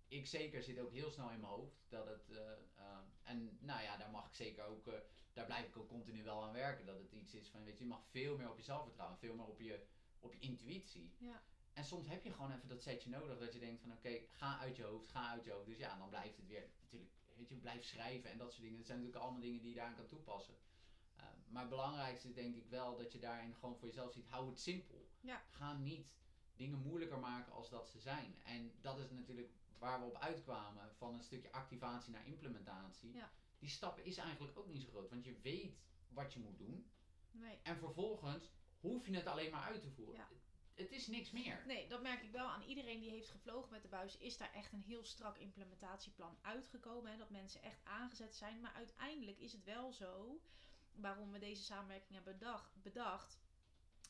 ik 0.07 0.27
zeker 0.27 0.63
zit 0.63 0.79
ook 0.79 0.91
heel 0.91 1.09
snel 1.09 1.29
in 1.29 1.39
mijn 1.39 1.51
hoofd. 1.51 1.75
Dat 1.89 2.07
het, 2.07 2.29
eh, 2.29 2.51
eh, 2.75 2.97
en 3.23 3.57
nou 3.61 3.81
ja, 3.81 3.97
daar 3.97 4.09
mag 4.09 4.27
ik 4.27 4.33
zeker 4.33 4.65
ook, 4.65 4.85
daar 5.33 5.45
blijf 5.45 5.67
ik 5.67 5.77
ook 5.77 5.88
continu 5.88 6.23
wel 6.23 6.43
aan 6.43 6.53
werken. 6.53 6.85
Dat 6.85 6.97
het 6.97 7.11
iets 7.11 7.33
is 7.33 7.50
van, 7.50 7.63
weet 7.63 7.77
je, 7.77 7.83
je 7.83 7.89
mag 7.89 8.05
veel 8.09 8.38
meer 8.38 8.50
op 8.50 8.57
jezelf 8.57 8.83
vertrouwen. 8.83 9.17
Veel 9.17 9.35
meer 9.35 9.47
op 9.47 9.59
je, 9.59 9.85
op 10.19 10.33
je 10.33 10.39
intuïtie. 10.39 11.13
Ja. 11.17 11.41
En 11.73 11.83
soms 11.83 12.07
heb 12.07 12.23
je 12.23 12.33
gewoon 12.33 12.51
even 12.51 12.67
dat 12.67 12.81
setje 12.81 13.09
nodig 13.09 13.39
dat 13.39 13.53
je 13.53 13.59
denkt 13.59 13.81
van, 13.81 13.91
oké, 13.91 14.19
ga 14.29 14.59
uit 14.59 14.75
je 14.75 14.83
hoofd, 14.83 15.07
ga 15.07 15.29
uit 15.29 15.43
je 15.43 15.51
hoofd. 15.51 15.65
Dus 15.65 15.77
ja, 15.77 15.97
dan 15.97 16.09
blijft 16.09 16.38
het 16.38 16.47
weer, 16.47 16.69
natuurlijk, 16.81 17.11
weet 17.41 17.50
je, 17.50 17.55
blijf 17.55 17.83
schrijven 17.83 18.29
en 18.29 18.38
dat 18.38 18.51
soort 18.51 18.62
dingen. 18.62 18.77
Dat 18.77 18.86
zijn 18.86 18.98
natuurlijk 18.98 19.25
allemaal 19.25 19.41
dingen 19.41 19.62
die 19.62 19.69
je 19.69 19.75
daaraan 19.75 19.95
kan 19.95 20.05
toepassen. 20.05 20.55
Eh, 21.15 21.24
maar 21.48 21.62
het 21.62 21.69
belangrijkste 21.69 22.27
is 22.27 22.33
denk 22.33 22.55
ik 22.55 22.65
wel 22.69 22.98
dat 22.98 23.12
je 23.12 23.19
daarin 23.19 23.53
gewoon 23.53 23.77
voor 23.77 23.88
jezelf 23.88 24.13
ziet, 24.13 24.27
hou 24.27 24.50
het 24.50 24.60
simpel. 24.60 25.10
Ja. 25.19 25.41
Ga 25.50 25.74
niet 25.74 26.07
dingen 26.55 26.79
moeilijker 26.79 27.19
maken 27.19 27.53
als 27.53 27.69
dat 27.69 27.89
ze 27.89 28.00
zijn. 28.00 28.36
En 28.43 28.71
dat 28.81 29.00
is 29.00 29.10
natuurlijk 29.10 29.51
waar 29.77 30.00
we 30.00 30.05
op 30.05 30.17
uitkwamen 30.17 30.95
van 30.95 31.13
een 31.13 31.24
stukje 31.24 31.51
activatie 31.51 32.12
naar 32.12 32.27
implementatie. 32.27 33.13
Ja. 33.13 33.31
Die 33.60 33.69
stap 33.69 34.00
is 34.00 34.17
eigenlijk 34.17 34.57
ook 34.57 34.67
niet 34.67 34.81
zo 34.81 34.89
groot, 34.89 35.10
want 35.10 35.25
je 35.25 35.39
weet 35.41 35.79
wat 36.10 36.33
je 36.33 36.39
moet 36.39 36.57
doen. 36.57 36.91
nee. 37.31 37.60
En 37.63 37.77
vervolgens 37.77 38.51
hoef 38.79 39.07
je 39.07 39.15
het 39.15 39.27
alleen 39.27 39.51
maar 39.51 39.63
uit 39.63 39.81
te 39.81 39.91
voeren. 39.91 40.15
Ja. 40.15 40.29
Het, 40.75 40.91
is 40.91 41.07
niks 41.07 41.31
meer. 41.31 41.63
Nee, 41.67 41.87
dat 41.87 42.01
merk 42.01 42.21
ik 42.21 42.31
wel 42.31 42.47
aan 42.47 42.63
iedereen 42.63 42.99
die 42.99 43.09
heeft 43.09 43.29
gevlogen 43.29 43.71
met 43.71 43.81
de 43.81 43.87
buis. 43.87 44.17
Is 44.17 44.37
daar 44.37 44.53
echt 44.53 44.71
een 44.71 44.83
heel 44.87 45.03
strak 45.03 45.37
implementatieplan 45.37 46.37
uitgekomen. 46.41 47.11
Hè, 47.11 47.17
dat 47.17 47.29
mensen 47.29 47.61
echt 47.61 47.79
aangezet 47.83 48.35
zijn. 48.35 48.59
Maar 48.59 48.73
uiteindelijk 48.73 49.39
is 49.39 49.51
het 49.51 49.63
wel 49.63 49.91
zo 49.91 50.41
waarom 50.95 51.31
we 51.31 51.39
deze 51.39 51.63
samenwerking 51.63 52.13
hebben 52.13 52.37
bedacht, 52.37 52.81
bedacht, 52.81 53.39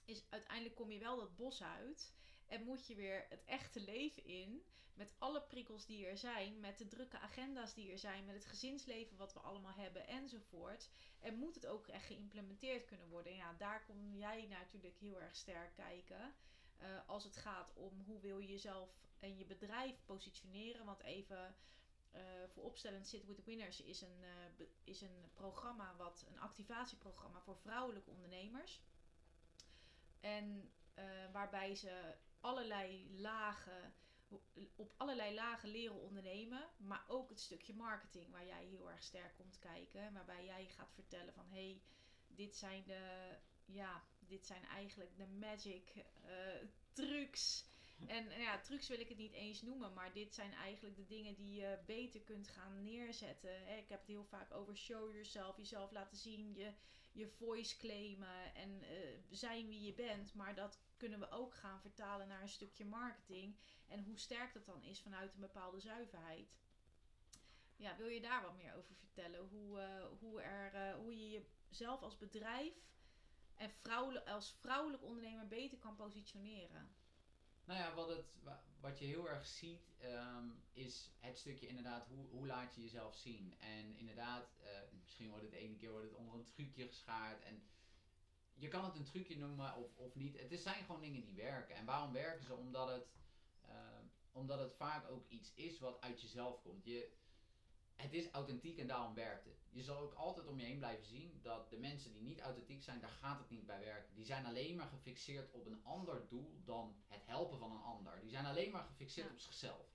is 0.05 0.23
uiteindelijk 0.29 0.75
kom 0.75 0.91
je 0.91 0.99
wel 0.99 1.17
dat 1.17 1.35
bos 1.35 1.63
uit 1.63 2.13
en 2.51 2.63
moet 2.63 2.87
je 2.87 2.95
weer 2.95 3.25
het 3.29 3.43
echte 3.45 3.81
leven 3.81 4.25
in. 4.25 4.63
Met 4.93 5.13
alle 5.17 5.41
prikkels 5.41 5.85
die 5.85 6.05
er 6.05 6.17
zijn, 6.17 6.59
met 6.59 6.77
de 6.77 6.87
drukke 6.87 7.19
agenda's 7.19 7.73
die 7.73 7.91
er 7.91 7.97
zijn, 7.97 8.25
met 8.25 8.35
het 8.35 8.45
gezinsleven 8.45 9.17
wat 9.17 9.33
we 9.33 9.39
allemaal 9.39 9.73
hebben 9.73 10.07
enzovoort. 10.07 10.89
En 11.19 11.37
moet 11.37 11.55
het 11.55 11.65
ook 11.65 11.87
echt 11.87 12.05
geïmplementeerd 12.05 12.85
kunnen 12.85 13.07
worden. 13.07 13.31
En 13.31 13.37
ja, 13.37 13.53
daar 13.53 13.83
kom 13.85 14.17
jij 14.17 14.47
natuurlijk 14.47 14.97
heel 14.97 15.21
erg 15.21 15.35
sterk 15.35 15.73
kijken. 15.73 16.35
Uh, 16.81 17.07
als 17.07 17.23
het 17.23 17.35
gaat 17.35 17.73
om 17.73 18.03
hoe 18.05 18.19
wil 18.19 18.39
je 18.39 18.47
jezelf 18.47 18.89
en 19.19 19.37
je 19.37 19.45
bedrijf 19.45 20.05
positioneren. 20.05 20.85
Want 20.85 21.01
even 21.01 21.55
uh, 22.15 22.21
voor 22.47 22.63
opstellend 22.63 23.07
Sit 23.07 23.25
with 23.25 23.43
Winners 23.43 23.81
is 23.81 24.01
een, 24.01 24.19
uh, 24.21 24.65
is 24.83 25.01
een 25.01 25.29
programma, 25.33 25.95
wat, 25.95 26.25
een 26.27 26.39
activatieprogramma 26.39 27.41
voor 27.41 27.57
vrouwelijke 27.57 28.09
ondernemers. 28.09 28.81
En 30.19 30.71
waarbij 31.31 31.75
ze 31.75 32.15
allerlei 32.41 33.07
lagen, 33.19 33.93
op 34.75 34.93
allerlei 34.97 35.33
lagen 35.33 35.69
leren 35.69 36.01
ondernemen. 36.01 36.69
Maar 36.77 37.03
ook 37.07 37.29
het 37.29 37.39
stukje 37.39 37.73
marketing 37.73 38.31
waar 38.31 38.45
jij 38.45 38.65
heel 38.65 38.91
erg 38.91 39.03
sterk 39.03 39.35
komt 39.35 39.59
kijken. 39.59 40.13
Waarbij 40.13 40.45
jij 40.45 40.65
gaat 40.65 40.93
vertellen 40.93 41.33
van 41.33 41.45
hey, 41.49 41.81
dit 42.27 42.55
zijn 42.55 42.83
de, 42.85 43.35
ja, 43.65 44.03
dit 44.19 44.45
zijn 44.45 44.65
eigenlijk 44.65 45.17
de 45.17 45.27
magic 45.27 45.93
uh, 45.95 46.67
trucs. 46.93 47.65
En 48.07 48.29
ja, 48.39 48.59
trucs 48.59 48.87
wil 48.87 48.99
ik 48.99 49.09
het 49.09 49.17
niet 49.17 49.33
eens 49.33 49.61
noemen, 49.61 49.93
maar 49.93 50.13
dit 50.13 50.33
zijn 50.33 50.53
eigenlijk 50.53 50.95
de 50.95 51.05
dingen 51.05 51.35
die 51.35 51.53
je 51.53 51.79
beter 51.85 52.21
kunt 52.21 52.47
gaan 52.47 52.83
neerzetten. 52.83 53.77
Ik 53.77 53.89
heb 53.89 53.99
het 53.99 54.07
heel 54.07 54.25
vaak 54.25 54.53
over 54.53 54.77
show 54.77 55.11
yourself, 55.11 55.57
jezelf 55.57 55.91
laten 55.91 56.17
zien, 56.17 56.53
je, 56.55 56.73
je 57.11 57.27
voice 57.27 57.77
claimen 57.77 58.55
en 58.55 58.69
uh, 58.69 58.87
zijn 59.29 59.67
wie 59.67 59.81
je 59.81 59.93
bent. 59.93 60.33
Maar 60.33 60.55
dat 60.55 60.79
kunnen 61.01 61.19
we 61.19 61.31
ook 61.31 61.53
gaan 61.55 61.81
vertalen 61.81 62.27
naar 62.27 62.41
een 62.41 62.49
stukje 62.49 62.85
marketing. 62.85 63.55
En 63.87 64.03
hoe 64.03 64.17
sterk 64.17 64.53
dat 64.53 64.65
dan 64.65 64.83
is 64.83 65.01
vanuit 65.01 65.33
een 65.33 65.39
bepaalde 65.39 65.79
zuiverheid. 65.79 66.55
Ja, 67.75 67.97
wil 67.97 68.07
je 68.07 68.21
daar 68.21 68.41
wat 68.41 68.57
meer 68.57 68.75
over 68.75 68.95
vertellen? 68.95 69.47
Hoe, 69.47 69.79
uh, 69.79 70.05
hoe, 70.19 70.41
er, 70.41 70.73
uh, 70.73 70.95
hoe 70.95 71.17
je 71.17 71.45
jezelf 71.67 72.01
als 72.01 72.17
bedrijf 72.17 72.73
en 73.55 73.71
als 74.25 74.53
vrouwelijk 74.59 75.03
ondernemer 75.03 75.47
beter 75.47 75.77
kan 75.77 75.95
positioneren? 75.95 76.95
Nou 77.63 77.79
ja, 77.79 77.93
wat, 77.93 78.07
het, 78.09 78.25
wat 78.79 78.99
je 78.99 79.05
heel 79.05 79.29
erg 79.29 79.45
ziet 79.45 79.95
um, 80.03 80.63
is 80.73 81.11
het 81.19 81.37
stukje 81.37 81.67
inderdaad, 81.67 82.07
hoe, 82.07 82.27
hoe 82.27 82.47
laat 82.47 82.75
je 82.75 82.81
jezelf 82.81 83.15
zien? 83.15 83.59
En 83.59 83.95
inderdaad, 83.95 84.57
uh, 84.61 84.67
misschien 85.01 85.29
wordt 85.29 85.45
het 85.45 85.53
ene 85.53 85.75
keer 85.75 85.91
wordt 85.91 86.05
het 86.05 86.15
onder 86.17 86.35
een 86.35 86.45
trucje 86.45 86.87
geschaard. 86.87 87.41
En 87.41 87.63
je 88.61 88.67
kan 88.67 88.83
het 88.85 88.95
een 88.95 89.03
trucje 89.03 89.37
noemen 89.37 89.75
of, 89.75 89.95
of 89.95 90.15
niet. 90.15 90.39
Het 90.39 90.51
is, 90.51 90.63
zijn 90.63 90.83
gewoon 90.83 91.01
dingen 91.01 91.21
die 91.21 91.35
werken. 91.35 91.75
En 91.75 91.85
waarom 91.85 92.13
werken 92.13 92.45
ze? 92.45 92.55
Omdat 92.55 92.89
het, 92.89 93.07
uh, 93.65 93.73
omdat 94.31 94.59
het 94.59 94.73
vaak 94.75 95.09
ook 95.09 95.29
iets 95.29 95.53
is 95.53 95.79
wat 95.79 96.01
uit 96.01 96.21
jezelf 96.21 96.61
komt. 96.61 96.85
Je, 96.85 97.11
het 97.95 98.13
is 98.13 98.31
authentiek 98.31 98.77
en 98.77 98.87
daarom 98.87 99.13
werkt 99.13 99.45
het. 99.45 99.65
Je 99.69 99.83
zal 99.83 99.97
ook 99.97 100.13
altijd 100.13 100.47
om 100.47 100.59
je 100.59 100.65
heen 100.65 100.77
blijven 100.77 101.05
zien 101.05 101.39
dat 101.41 101.69
de 101.69 101.77
mensen 101.77 102.13
die 102.13 102.21
niet 102.21 102.39
authentiek 102.41 102.83
zijn, 102.83 102.99
daar 102.99 103.09
gaat 103.09 103.39
het 103.39 103.49
niet 103.49 103.65
bij 103.65 103.79
werken. 103.79 104.15
Die 104.15 104.25
zijn 104.25 104.45
alleen 104.45 104.75
maar 104.75 104.87
gefixeerd 104.87 105.51
op 105.51 105.65
een 105.65 105.83
ander 105.83 106.27
doel 106.27 106.61
dan 106.65 106.95
het 107.07 107.25
helpen 107.25 107.59
van 107.59 107.71
een 107.71 107.83
ander. 107.83 108.21
Die 108.21 108.29
zijn 108.29 108.45
alleen 108.45 108.71
maar 108.71 108.83
gefixeerd 108.83 109.31
op 109.31 109.39
zichzelf. 109.39 109.85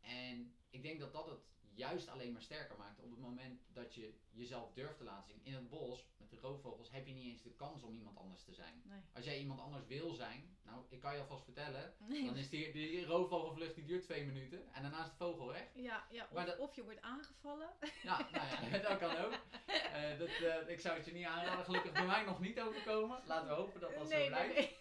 En 0.00 0.56
ik 0.70 0.82
denk 0.82 1.00
dat 1.00 1.12
dat 1.12 1.26
het 1.26 1.53
juist 1.74 2.08
alleen 2.08 2.32
maar 2.32 2.42
sterker 2.42 2.76
maakt 2.78 3.00
op 3.00 3.10
het 3.10 3.20
moment 3.20 3.60
dat 3.72 3.94
je 3.94 4.14
jezelf 4.30 4.72
durft 4.72 4.98
te 4.98 5.04
laten 5.04 5.32
zien. 5.32 5.40
In 5.42 5.54
het 5.54 5.68
bos, 5.68 6.06
met 6.16 6.30
de 6.30 6.36
roofvogels, 6.36 6.90
heb 6.90 7.06
je 7.06 7.12
niet 7.12 7.24
eens 7.24 7.42
de 7.42 7.54
kans 7.54 7.82
om 7.82 7.94
iemand 7.94 8.16
anders 8.16 8.42
te 8.42 8.54
zijn. 8.54 8.82
Nee. 8.84 9.00
Als 9.12 9.24
jij 9.24 9.38
iemand 9.38 9.60
anders 9.60 9.86
wil 9.86 10.14
zijn, 10.14 10.56
nou, 10.62 10.84
ik 10.88 11.00
kan 11.00 11.14
je 11.14 11.20
alvast 11.20 11.44
vertellen, 11.44 11.94
nee. 11.98 12.24
dan 12.24 12.36
is 12.36 12.48
die, 12.48 12.72
die 12.72 13.04
roofvogelvlucht 13.04 13.74
die 13.74 13.84
duurt 13.84 14.02
twee 14.02 14.24
minuten 14.24 14.74
en 14.74 14.82
daarna 14.82 15.02
is 15.02 15.10
de 15.10 15.16
vogel 15.16 15.46
weg. 15.46 15.68
Ja, 15.74 16.06
ja 16.10 16.28
of, 16.30 16.44
dat, 16.44 16.58
of 16.58 16.74
je 16.74 16.84
wordt 16.84 17.00
aangevallen. 17.00 17.70
Ja, 18.02 18.28
nou 18.32 18.46
ja, 18.70 18.78
dat 18.88 18.98
kan 18.98 19.16
ook. 19.16 19.32
Uh, 19.32 20.18
dat, 20.18 20.28
uh, 20.28 20.68
ik 20.68 20.80
zou 20.80 20.96
het 20.96 21.06
je 21.06 21.12
niet 21.12 21.26
aanraden, 21.26 21.64
gelukkig 21.64 21.92
bij 21.92 22.06
mij 22.06 22.24
nog 22.24 22.40
niet 22.40 22.60
overkomen. 22.60 23.22
Laten 23.26 23.48
we 23.48 23.54
hopen 23.54 23.80
dat 23.80 23.94
dat 23.94 24.08
nee, 24.08 24.22
zo 24.22 24.28
blijft. 24.28 24.54
Nee, 24.54 24.76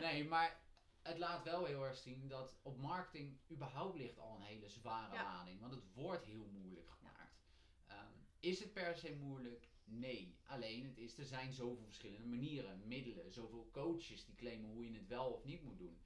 nee, 0.00 0.24
maar 0.24 0.61
het 1.02 1.18
laat 1.18 1.44
wel 1.44 1.64
heel 1.64 1.84
erg 1.84 1.96
zien 1.96 2.28
dat 2.28 2.56
op 2.62 2.78
marketing 2.78 3.38
überhaupt 3.50 3.96
ligt 3.96 4.18
al 4.18 4.36
een 4.36 4.42
hele 4.42 4.68
zware 4.68 5.14
ja. 5.14 5.22
lading. 5.22 5.60
Want 5.60 5.74
het 5.74 5.84
wordt 5.94 6.24
heel 6.24 6.46
moeilijk 6.46 6.90
gemaakt. 6.90 7.42
Um, 7.88 8.26
is 8.38 8.60
het 8.60 8.72
per 8.72 8.96
se 8.96 9.14
moeilijk? 9.14 9.68
Nee. 9.84 10.36
Alleen 10.44 10.84
het 10.84 10.98
is, 10.98 11.18
er 11.18 11.24
zijn 11.24 11.52
zoveel 11.52 11.84
verschillende 11.84 12.26
manieren, 12.26 12.88
middelen, 12.88 13.32
zoveel 13.32 13.68
coaches 13.72 14.24
die 14.24 14.34
claimen 14.34 14.70
hoe 14.70 14.84
je 14.84 14.98
het 14.98 15.08
wel 15.08 15.32
of 15.32 15.44
niet 15.44 15.62
moet 15.62 15.78
doen. 15.78 16.00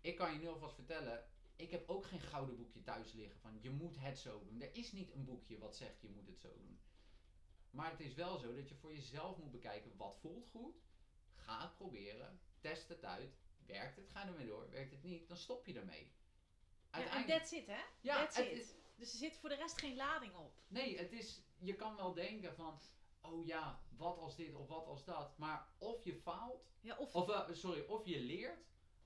Ik 0.00 0.16
kan 0.16 0.32
je 0.32 0.38
nu 0.38 0.48
alvast 0.48 0.74
vertellen, 0.74 1.24
ik 1.56 1.70
heb 1.70 1.88
ook 1.88 2.06
geen 2.06 2.20
gouden 2.20 2.56
boekje 2.56 2.82
thuis 2.82 3.12
liggen 3.12 3.40
van 3.40 3.58
je 3.60 3.70
moet 3.70 3.98
het 3.98 4.18
zo 4.18 4.44
doen. 4.44 4.60
Er 4.60 4.74
is 4.74 4.92
niet 4.92 5.12
een 5.12 5.24
boekje 5.24 5.58
wat 5.58 5.76
zegt 5.76 6.00
je 6.00 6.08
moet 6.08 6.26
het 6.26 6.40
zo 6.40 6.58
doen. 6.58 6.80
Maar 7.70 7.90
het 7.90 8.00
is 8.00 8.14
wel 8.14 8.38
zo 8.38 8.54
dat 8.54 8.68
je 8.68 8.74
voor 8.74 8.94
jezelf 8.94 9.38
moet 9.38 9.50
bekijken 9.50 9.96
wat 9.96 10.16
voelt 10.20 10.46
goed. 10.46 10.74
Ga 11.34 11.62
het 11.62 11.74
proberen, 11.74 12.40
test 12.60 12.88
het 12.88 13.04
uit 13.04 13.38
Werkt 13.70 13.96
het, 13.96 14.08
ga 14.08 14.26
ermee 14.26 14.46
door. 14.46 14.70
Werkt 14.70 14.90
het 14.90 15.02
niet, 15.02 15.28
dan 15.28 15.36
stop 15.36 15.66
je 15.66 15.78
ermee. 15.78 16.12
Ja, 16.92 17.16
en 17.16 17.26
that's 17.26 17.52
it, 17.52 17.66
hè? 17.66 17.82
Ja, 18.00 18.16
that's 18.16 18.38
it. 18.38 18.50
Is, 18.50 18.74
dus 18.96 19.12
er 19.12 19.18
zit 19.18 19.36
voor 19.36 19.48
de 19.48 19.54
rest 19.54 19.78
geen 19.78 19.96
lading 19.96 20.34
op. 20.34 20.54
Nee, 20.68 20.98
het 20.98 21.12
is, 21.12 21.42
je 21.58 21.74
kan 21.74 21.96
wel 21.96 22.14
denken 22.14 22.54
van, 22.54 22.80
oh 23.20 23.46
ja, 23.46 23.82
wat 23.96 24.18
als 24.18 24.36
dit 24.36 24.54
of 24.54 24.68
wat 24.68 24.86
als 24.86 25.04
dat. 25.04 25.38
Maar 25.38 25.68
of 25.78 26.04
je 26.04 26.14
faalt, 26.14 26.64
ja, 26.80 26.96
of, 26.96 27.14
of 27.14 27.28
uh, 27.28 27.48
sorry, 27.52 27.80
of 27.80 28.06
je 28.06 28.20
leert, 28.20 28.64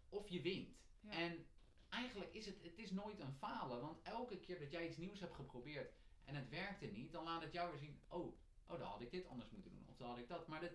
of 0.09 0.29
je 0.29 0.43
wint. 0.43 0.77
Ja. 1.01 1.11
En 1.11 1.47
eigenlijk 1.89 2.35
is 2.35 2.47
het, 2.47 2.63
het 2.63 2.79
is 2.79 2.91
nooit 2.91 3.21
een 3.21 3.33
falen. 3.33 3.81
Want 3.81 4.03
elke 4.03 4.41
keer 4.41 4.59
dat 4.59 4.71
jij 4.71 4.87
iets 4.87 4.97
nieuws 4.97 5.21
hebt 5.21 5.35
geprobeerd 5.35 5.93
en 6.25 6.35
het 6.35 6.49
werkte 6.49 6.87
niet, 6.87 7.13
dan 7.13 7.25
laat 7.25 7.43
het 7.43 7.53
jou 7.53 7.71
weer 7.71 7.79
zien, 7.79 8.01
oh, 8.09 8.37
oh, 8.67 8.79
dan 8.79 8.89
had 8.89 9.01
ik 9.01 9.11
dit 9.11 9.27
anders 9.27 9.51
moeten 9.51 9.71
doen. 9.71 9.87
Of 9.89 9.97
dan 9.97 10.09
had 10.09 10.19
ik 10.19 10.29
dat. 10.29 10.47
Maar 10.47 10.61
dat, 10.61 10.73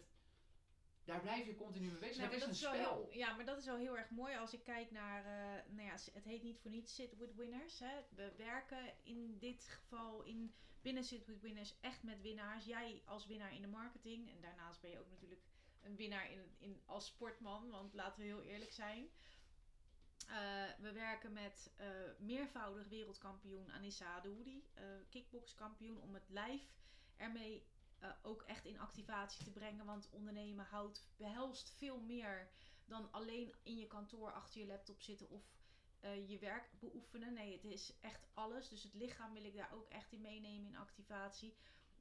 daar 1.09 1.21
blijf 1.21 1.45
je 1.45 1.55
continu 1.55 1.87
mee 1.87 1.99
bezig. 1.99 2.17
Nou, 2.17 2.29
het 2.29 2.37
is 2.37 2.43
een 2.43 2.51
is 2.51 2.57
spel. 2.59 2.71
Heel, 2.71 3.09
ja, 3.11 3.35
maar 3.35 3.45
dat 3.45 3.57
is 3.57 3.65
wel 3.65 3.77
heel 3.77 3.97
erg 3.97 4.09
mooi 4.09 4.35
als 4.35 4.53
ik 4.53 4.63
kijk 4.63 4.91
naar, 4.91 5.25
uh, 5.25 5.75
nou 5.75 5.87
ja, 5.87 5.95
het 6.13 6.23
heet 6.23 6.43
niet 6.43 6.59
voor 6.59 6.71
niets 6.71 6.95
Sit 6.95 7.17
with 7.17 7.35
Winners. 7.35 7.79
Hè. 7.79 7.93
We 8.09 8.33
werken 8.37 8.93
in 9.03 9.37
dit 9.39 9.63
geval 9.63 10.23
in 10.23 10.53
binnen 10.81 11.03
Sit 11.03 11.25
with 11.25 11.41
Winners 11.41 11.79
echt 11.81 12.03
met 12.03 12.21
winnaars. 12.21 12.65
Jij 12.65 13.01
als 13.05 13.27
winnaar 13.27 13.53
in 13.53 13.61
de 13.61 13.67
marketing 13.67 14.29
en 14.29 14.41
daarnaast 14.41 14.81
ben 14.81 14.89
je 14.89 14.99
ook 14.99 15.09
natuurlijk 15.09 15.41
een 15.81 15.95
winnaar 15.95 16.31
in, 16.31 16.55
in, 16.57 16.81
als 16.85 17.05
sportman, 17.05 17.69
want 17.69 17.93
laten 17.93 18.21
we 18.21 18.25
heel 18.25 18.43
eerlijk 18.43 18.71
zijn. 18.71 19.09
Uh, 20.29 20.35
we 20.79 20.91
werken 20.91 21.33
met 21.33 21.71
uh, 21.79 21.87
meervoudig 22.19 22.87
wereldkampioen 22.87 23.71
Anissa 23.71 24.15
Adoudi, 24.15 24.63
uh, 24.75 24.83
kickbokskampioen, 25.09 26.01
om 26.01 26.13
het 26.13 26.29
lijf 26.29 26.61
ermee 27.17 27.65
uh, 28.01 28.09
ook 28.21 28.41
echt 28.41 28.65
in 28.65 28.79
activatie 28.79 29.43
te 29.43 29.51
brengen. 29.51 29.85
Want 29.85 30.09
ondernemen 30.09 30.65
houdt, 30.65 31.07
behelst 31.17 31.73
veel 31.77 31.99
meer 31.99 32.49
dan 32.85 33.11
alleen 33.11 33.53
in 33.63 33.77
je 33.77 33.87
kantoor 33.87 34.33
achter 34.33 34.61
je 34.61 34.67
laptop 34.67 35.01
zitten 35.01 35.29
of 35.29 35.43
uh, 36.01 36.29
je 36.29 36.39
werk 36.39 36.69
beoefenen. 36.79 37.33
Nee, 37.33 37.53
het 37.53 37.63
is 37.63 37.93
echt 38.01 38.27
alles. 38.33 38.69
Dus 38.69 38.83
het 38.83 38.93
lichaam 38.93 39.33
wil 39.33 39.43
ik 39.43 39.55
daar 39.55 39.73
ook 39.73 39.87
echt 39.89 40.11
in 40.11 40.21
meenemen 40.21 40.67
in 40.67 40.77
activatie. 40.77 41.55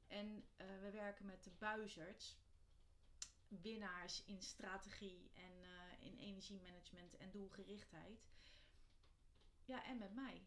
En 0.07 0.27
uh, 0.27 0.67
we 0.81 0.91
werken 0.91 1.25
met 1.25 1.43
de 1.43 1.51
buizerds. 1.57 2.37
Winnaars 3.47 4.23
in 4.25 4.41
strategie 4.41 5.31
en 5.33 5.53
in 5.99 6.17
energiemanagement 6.17 7.17
en 7.17 7.31
doelgerichtheid. 7.31 8.27
Ja, 9.65 9.85
en 9.85 9.97
met 9.97 10.13
mij. 10.13 10.43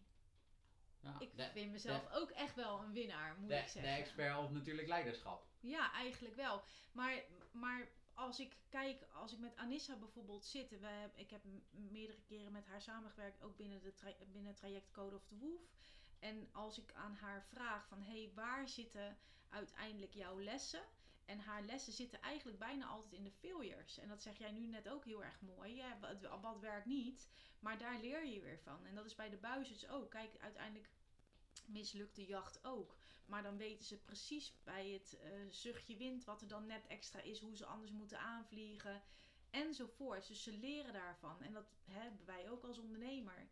Ja, 1.02 1.16
ik 1.18 1.36
de, 1.36 1.50
vind 1.52 1.72
mezelf 1.72 2.02
de, 2.02 2.14
ook 2.14 2.30
echt 2.30 2.54
wel 2.54 2.82
een 2.82 2.92
winnaar, 2.92 3.36
moet 3.38 3.48
de, 3.48 3.54
ik 3.54 3.68
zeggen. 3.68 3.82
De 3.82 3.98
expert 3.98 4.38
op 4.38 4.50
natuurlijk 4.50 4.88
leiderschap. 4.88 5.46
Ja, 5.60 5.92
eigenlijk 5.92 6.34
wel. 6.34 6.62
Maar, 6.92 7.22
maar 7.50 7.88
als 8.14 8.40
ik 8.40 8.56
kijk, 8.68 9.06
als 9.12 9.32
ik 9.32 9.38
met 9.38 9.56
Anissa 9.56 9.96
bijvoorbeeld 9.96 10.44
zit, 10.44 10.70
we, 10.70 11.10
ik 11.14 11.30
heb 11.30 11.42
meerdere 11.70 12.22
keren 12.22 12.52
met 12.52 12.66
haar 12.66 12.82
samengewerkt, 12.82 13.42
ook 13.42 13.56
binnen, 13.56 13.82
de 13.82 13.94
tra 13.94 14.10
binnen 14.32 14.50
het 14.50 14.56
traject 14.56 14.90
Code 14.90 15.16
of 15.16 15.26
the 15.26 15.36
Wolf. 15.36 15.60
En 16.18 16.48
als 16.52 16.78
ik 16.78 16.92
aan 16.94 17.14
haar 17.14 17.44
vraag 17.44 17.86
van, 17.86 18.02
hé, 18.02 18.22
hey, 18.22 18.32
waar 18.34 18.68
zitten 18.68 19.18
uiteindelijk 19.48 20.14
jouw 20.14 20.40
lessen? 20.40 20.82
En 21.32 21.40
haar 21.40 21.62
lessen 21.62 21.92
zitten 21.92 22.20
eigenlijk 22.20 22.58
bijna 22.58 22.86
altijd 22.86 23.12
in 23.12 23.24
de 23.24 23.30
failures. 23.30 23.98
En 23.98 24.08
dat 24.08 24.22
zeg 24.22 24.38
jij 24.38 24.50
nu 24.50 24.66
net 24.66 24.88
ook 24.88 25.04
heel 25.04 25.24
erg 25.24 25.40
mooi. 25.40 25.74
Ja, 25.74 25.98
wat, 26.40 26.60
werkt 26.60 26.86
niet, 26.86 27.28
maar 27.60 27.78
daar 27.78 28.00
leer 28.00 28.26
je 28.26 28.40
weer 28.40 28.58
van. 28.58 28.86
En 28.86 28.94
dat 28.94 29.04
is 29.04 29.14
bij 29.14 29.30
de 29.30 29.36
buizers 29.36 29.88
ook. 29.88 30.10
Kijk, 30.10 30.36
uiteindelijk 30.38 30.90
mislukt 31.66 32.16
de 32.16 32.24
jacht 32.24 32.64
ook. 32.64 32.96
Maar 33.26 33.42
dan 33.42 33.56
weten 33.56 33.84
ze 33.84 34.02
precies 34.02 34.54
bij 34.64 34.88
het 34.90 35.18
uh, 35.24 35.30
zuchtje 35.50 35.96
wind 35.96 36.24
wat 36.24 36.42
er 36.42 36.48
dan 36.48 36.66
net 36.66 36.86
extra 36.86 37.20
is, 37.20 37.40
hoe 37.40 37.56
ze 37.56 37.66
anders 37.66 37.92
moeten 37.92 38.18
aanvliegen 38.18 39.02
enzovoort. 39.50 40.26
Dus 40.28 40.42
ze 40.42 40.52
leren 40.52 40.92
daarvan. 40.92 41.42
En 41.42 41.52
dat 41.52 41.66
hebben 41.84 42.26
wij 42.26 42.50
ook 42.50 42.64
als 42.64 42.78
ondernemer. 42.78 43.48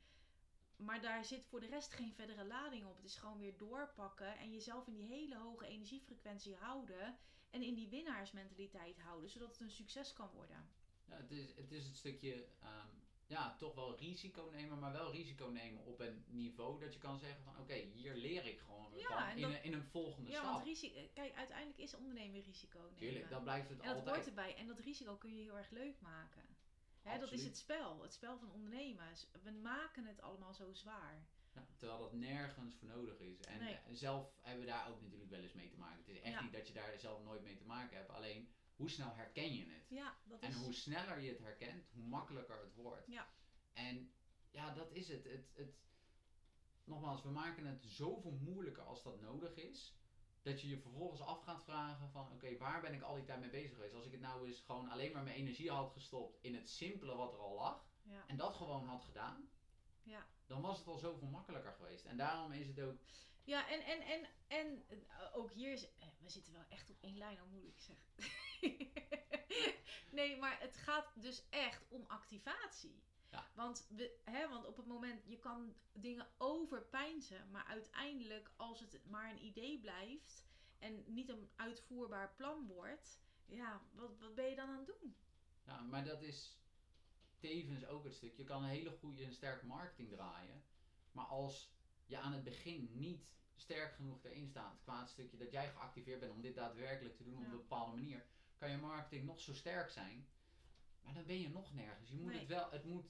Maar 0.76 1.00
daar 1.00 1.24
zit 1.24 1.46
voor 1.46 1.60
de 1.60 1.66
rest 1.66 1.92
geen 1.92 2.14
verdere 2.14 2.44
lading 2.44 2.86
op. 2.86 2.96
Het 2.96 3.04
is 3.04 3.16
gewoon 3.16 3.38
weer 3.38 3.56
doorpakken 3.56 4.38
en 4.38 4.50
jezelf 4.50 4.86
in 4.86 4.94
die 4.94 5.06
hele 5.06 5.36
hoge 5.36 5.66
energiefrequentie 5.66 6.56
houden. 6.56 7.18
En 7.50 7.62
in 7.62 7.74
die 7.74 7.88
winnaarsmentaliteit 7.88 8.98
houden, 8.98 9.30
zodat 9.30 9.50
het 9.50 9.60
een 9.60 9.70
succes 9.70 10.12
kan 10.12 10.30
worden. 10.34 10.68
Ja, 11.08 11.16
het, 11.16 11.30
is, 11.30 11.54
het 11.56 11.72
is 11.72 11.84
het 11.86 11.96
stukje, 11.96 12.46
ehm, 12.60 12.86
ja, 13.26 13.56
toch 13.58 13.74
wel 13.74 13.96
risico 13.98 14.48
nemen, 14.52 14.78
maar 14.78 14.92
wel 14.92 15.12
risico 15.12 15.46
nemen 15.46 15.84
op 15.84 16.00
een 16.00 16.24
niveau 16.28 16.80
dat 16.80 16.92
je 16.92 16.98
kan 16.98 17.18
zeggen 17.18 17.42
van 17.44 17.58
oké, 17.58 17.74
hier 17.74 18.14
leer 18.14 18.46
ik 18.46 18.58
gewoon 18.60 18.92
Ja, 18.98 19.08
van 19.28 19.36
in, 19.36 19.42
dat- 19.42 19.50
een, 19.52 19.62
in 19.64 19.72
een 19.72 19.84
volgende 19.84 20.30
Ja, 20.30 20.36
stap. 20.40 20.52
want 20.52 20.64
risico, 20.64 21.00
kijk, 21.14 21.34
uiteindelijk 21.34 21.78
is 21.78 21.94
ondernemen 21.94 22.40
risico 22.42 22.78
nemen. 22.78 22.96
Tuurlijk, 22.98 23.30
dan 23.30 23.42
blijft 23.42 23.68
het 23.68 23.80
en 23.80 23.86
dat 23.86 23.96
altijd. 23.96 24.14
hoort 24.14 24.26
erbij. 24.28 24.56
En 24.56 24.66
dat 24.66 24.78
risico 24.78 25.16
kun 25.16 25.36
je 25.36 25.42
heel 25.42 25.58
erg 25.58 25.70
leuk 25.70 26.00
maken. 26.00 26.42
Hè, 27.02 27.18
dat 27.18 27.32
is 27.32 27.44
het 27.44 27.56
spel. 27.56 28.02
Het 28.02 28.12
spel 28.12 28.38
van 28.38 28.50
ondernemen. 28.52 29.06
We 29.42 29.50
maken 29.50 30.04
het 30.04 30.20
allemaal 30.20 30.54
zo 30.54 30.72
zwaar. 30.72 31.24
Ja, 31.68 31.74
terwijl 31.76 31.98
dat 32.00 32.12
nergens 32.12 32.74
voor 32.74 32.88
nodig 32.88 33.18
is. 33.18 33.40
En 33.40 33.58
Nee. 33.58 33.74
eh, 33.74 33.80
zelf 33.92 34.32
hebben 34.40 34.64
we 34.64 34.70
daar 34.70 34.88
ook 34.88 35.00
natuurlijk 35.00 35.30
wel 35.30 35.40
eens 35.40 35.52
mee 35.52 35.68
te 35.68 35.76
maken. 35.78 35.98
Het 35.98 36.08
is 36.08 36.20
echt 36.20 36.34
Ja. 36.34 36.42
niet 36.42 36.52
dat 36.52 36.66
je 36.68 36.74
daar 36.74 36.98
zelf 36.98 37.22
nooit 37.22 37.42
mee 37.42 37.56
te 37.56 37.64
maken 37.64 37.96
hebt. 37.96 38.10
Alleen, 38.10 38.52
hoe 38.76 38.90
snel 38.90 39.14
herken 39.14 39.54
je 39.54 39.64
het? 39.64 39.86
Ja, 39.88 40.16
dat 40.24 40.40
En 40.40 40.48
is... 40.48 40.56
hoe 40.56 40.72
sneller 40.72 41.20
je 41.20 41.28
het 41.30 41.38
herkent, 41.38 41.88
hoe 41.92 42.02
makkelijker 42.04 42.60
het 42.60 42.74
wordt. 42.74 43.06
Ja. 43.06 43.28
En 43.72 44.12
ja, 44.50 44.74
dat 44.74 44.92
is 44.92 45.08
het. 45.08 45.24
het, 45.24 45.50
het 45.54 45.74
nogmaals, 46.84 47.22
we 47.22 47.30
maken 47.30 47.66
het 47.66 47.84
zoveel 47.84 48.32
moeilijker 48.32 48.82
als 48.82 49.02
dat 49.02 49.20
nodig 49.20 49.54
is. 49.56 49.98
Dat 50.42 50.60
je 50.60 50.68
je 50.68 50.78
vervolgens 50.80 51.20
af 51.20 51.42
gaat 51.42 51.64
vragen 51.64 52.10
van 52.10 52.30
oké, 52.32 52.56
waar 52.56 52.80
ben 52.80 52.94
ik 52.94 53.02
al 53.02 53.14
die 53.14 53.24
tijd 53.24 53.40
mee 53.40 53.50
bezig 53.50 53.72
geweest? 53.74 53.94
Als 53.94 54.06
ik 54.06 54.12
het 54.12 54.20
nou 54.20 54.46
eens 54.46 54.60
gewoon 54.60 54.88
alleen 54.88 55.12
maar 55.12 55.22
mijn 55.22 55.36
energie 55.36 55.70
had 55.70 55.92
gestopt 55.92 56.38
in 56.40 56.54
het 56.54 56.68
simpele 56.68 57.14
wat 57.16 57.32
er 57.32 57.38
al 57.38 57.54
lag. 57.54 57.88
Ja. 58.02 58.26
En 58.26 58.36
dat 58.36 58.54
gewoon 58.54 58.86
had 58.86 59.04
gedaan. 59.04 59.50
Ja. 60.02 60.26
Dan 60.50 60.60
was 60.60 60.78
het 60.78 60.86
al 60.86 60.98
zoveel 60.98 61.28
makkelijker 61.28 61.72
geweest. 61.72 62.04
En 62.04 62.16
daarom 62.16 62.52
is 62.52 62.66
het 62.66 62.80
ook 62.80 62.96
Ja, 63.44 63.68
en, 63.68 63.80
en, 63.84 64.00
en, 64.00 64.28
en 64.46 64.84
eh, 64.88 65.36
ook 65.36 65.50
hier 65.52 65.72
is. 65.72 65.84
eh, 65.98 66.08
We 66.20 66.28
zitten 66.30 66.52
wel 66.52 66.64
echt 66.68 66.90
op 66.90 66.96
één 67.00 67.18
lijn, 67.18 67.38
hoe 67.38 67.48
moet 67.48 67.64
ik 67.66 67.80
zeggen. 67.80 68.06
nee, 70.18 70.36
maar 70.36 70.60
het 70.60 70.76
gaat 70.76 71.12
dus 71.14 71.42
echt 71.50 71.82
om 71.88 72.04
activatie. 72.06 73.02
Ja. 73.30 73.50
Want, 73.54 73.86
we, 73.88 74.18
hè, 74.24 74.48
want 74.48 74.66
op 74.66 74.76
het 74.76 74.86
moment, 74.86 75.22
je 75.26 75.38
kan 75.38 75.74
dingen 75.92 76.26
overpeinzen, 76.38 77.50
maar 77.50 77.64
uiteindelijk, 77.64 78.50
als 78.56 78.80
het 78.80 79.00
maar 79.08 79.30
een 79.30 79.44
idee 79.44 79.80
blijft 79.80 80.44
en 80.78 81.04
niet 81.06 81.28
een 81.28 81.50
uitvoerbaar 81.56 82.34
plan 82.36 82.66
wordt, 82.66 83.20
ja, 83.46 83.80
wat, 83.92 84.18
wat 84.18 84.34
ben 84.34 84.48
je 84.48 84.56
dan 84.56 84.68
aan 84.68 84.76
het 84.76 84.86
doen? 84.86 85.16
Ja, 85.66 85.80
maar 85.82 86.04
dat 86.04 86.22
is 86.22 86.56
tevens 87.40 87.86
ook 87.86 88.04
het 88.04 88.14
stuk. 88.14 88.36
Je 88.36 88.44
kan 88.44 88.62
een 88.62 88.68
hele 88.68 88.90
goede 88.90 89.24
en 89.24 89.32
sterke 89.32 89.66
marketing 89.66 90.08
draaien. 90.10 90.62
Maar 91.12 91.24
als 91.26 91.72
je 92.06 92.18
aan 92.18 92.32
het 92.32 92.44
begin 92.44 92.90
niet 92.92 93.28
sterk 93.56 93.94
genoeg 93.94 94.24
erin 94.24 94.46
staat, 94.48 94.80
qua 94.82 95.00
het 95.00 95.08
stukje 95.08 95.36
dat 95.36 95.50
jij 95.50 95.70
geactiveerd 95.70 96.20
bent 96.20 96.32
om 96.32 96.40
dit 96.40 96.54
daadwerkelijk 96.54 97.16
te 97.16 97.22
doen 97.24 97.36
op 97.36 97.44
een 97.44 97.50
bepaalde 97.50 97.96
manier, 97.96 98.26
kan 98.56 98.70
je 98.70 98.76
marketing 98.76 99.24
nog 99.24 99.40
zo 99.40 99.54
sterk 99.54 99.90
zijn. 99.90 100.28
Maar 101.02 101.14
dan 101.14 101.26
ben 101.26 101.40
je 101.40 101.48
nog 101.48 101.74
nergens. 101.74 102.10
Je 102.10 102.16
moet 102.16 102.30
Nee. 102.30 102.38
het 102.38 102.48
wel, 102.48 102.70
het 102.70 102.84
moet, 102.84 103.06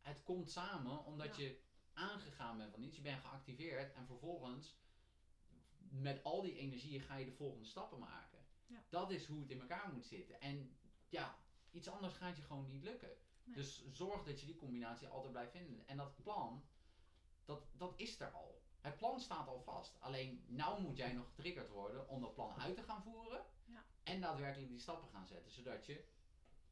het 0.00 0.22
komt 0.22 0.50
samen 0.50 1.04
omdat 1.04 1.36
Ja. 1.36 1.42
je 1.42 1.60
aangegaan 1.92 2.56
bent 2.56 2.70
van 2.72 2.82
iets. 2.82 2.96
Je 2.96 3.02
bent 3.02 3.20
geactiveerd 3.20 3.92
en 3.94 4.06
vervolgens 4.06 4.76
met 5.78 6.24
al 6.24 6.42
die 6.42 6.56
energie 6.56 7.00
ga 7.00 7.16
je 7.16 7.24
de 7.24 7.32
volgende 7.32 7.64
stappen 7.66 7.98
maken. 7.98 8.38
Ja. 8.66 8.84
Dat 8.88 9.10
is 9.10 9.26
hoe 9.26 9.40
het 9.40 9.50
in 9.50 9.60
elkaar 9.60 9.92
moet 9.92 10.06
zitten. 10.06 10.40
En 10.40 10.76
ja, 11.08 11.38
iets 11.70 11.88
anders 11.88 12.14
gaat 12.14 12.36
je 12.36 12.42
gewoon 12.42 12.68
niet 12.68 12.82
lukken. 12.82 13.16
Nee. 13.48 13.56
Dus 13.56 13.84
zorg 13.92 14.24
dat 14.24 14.40
je 14.40 14.46
die 14.46 14.56
combinatie 14.56 15.08
altijd 15.08 15.32
blijft 15.32 15.52
vinden. 15.52 15.88
En 15.88 15.96
dat 15.96 16.22
plan, 16.22 16.64
dat, 17.44 17.62
dat 17.72 17.92
is 17.96 18.20
er 18.20 18.30
al. 18.30 18.62
Het 18.80 18.96
plan 18.96 19.20
staat 19.20 19.48
al 19.48 19.60
vast. 19.60 19.96
Alleen 20.00 20.44
nou 20.46 20.82
moet 20.82 20.96
jij 20.96 21.12
nog 21.12 21.26
getriggerd 21.26 21.70
worden 21.70 22.08
om 22.08 22.20
dat 22.20 22.34
plan 22.34 22.60
uit 22.60 22.76
te 22.76 22.82
gaan 22.82 23.02
voeren. 23.02 23.44
Ja. 23.64 23.84
En 24.02 24.20
daadwerkelijk 24.20 24.70
die 24.70 24.78
stappen 24.78 25.08
gaan 25.08 25.26
zetten. 25.26 25.52
Zodat 25.52 25.86
je 25.86 26.04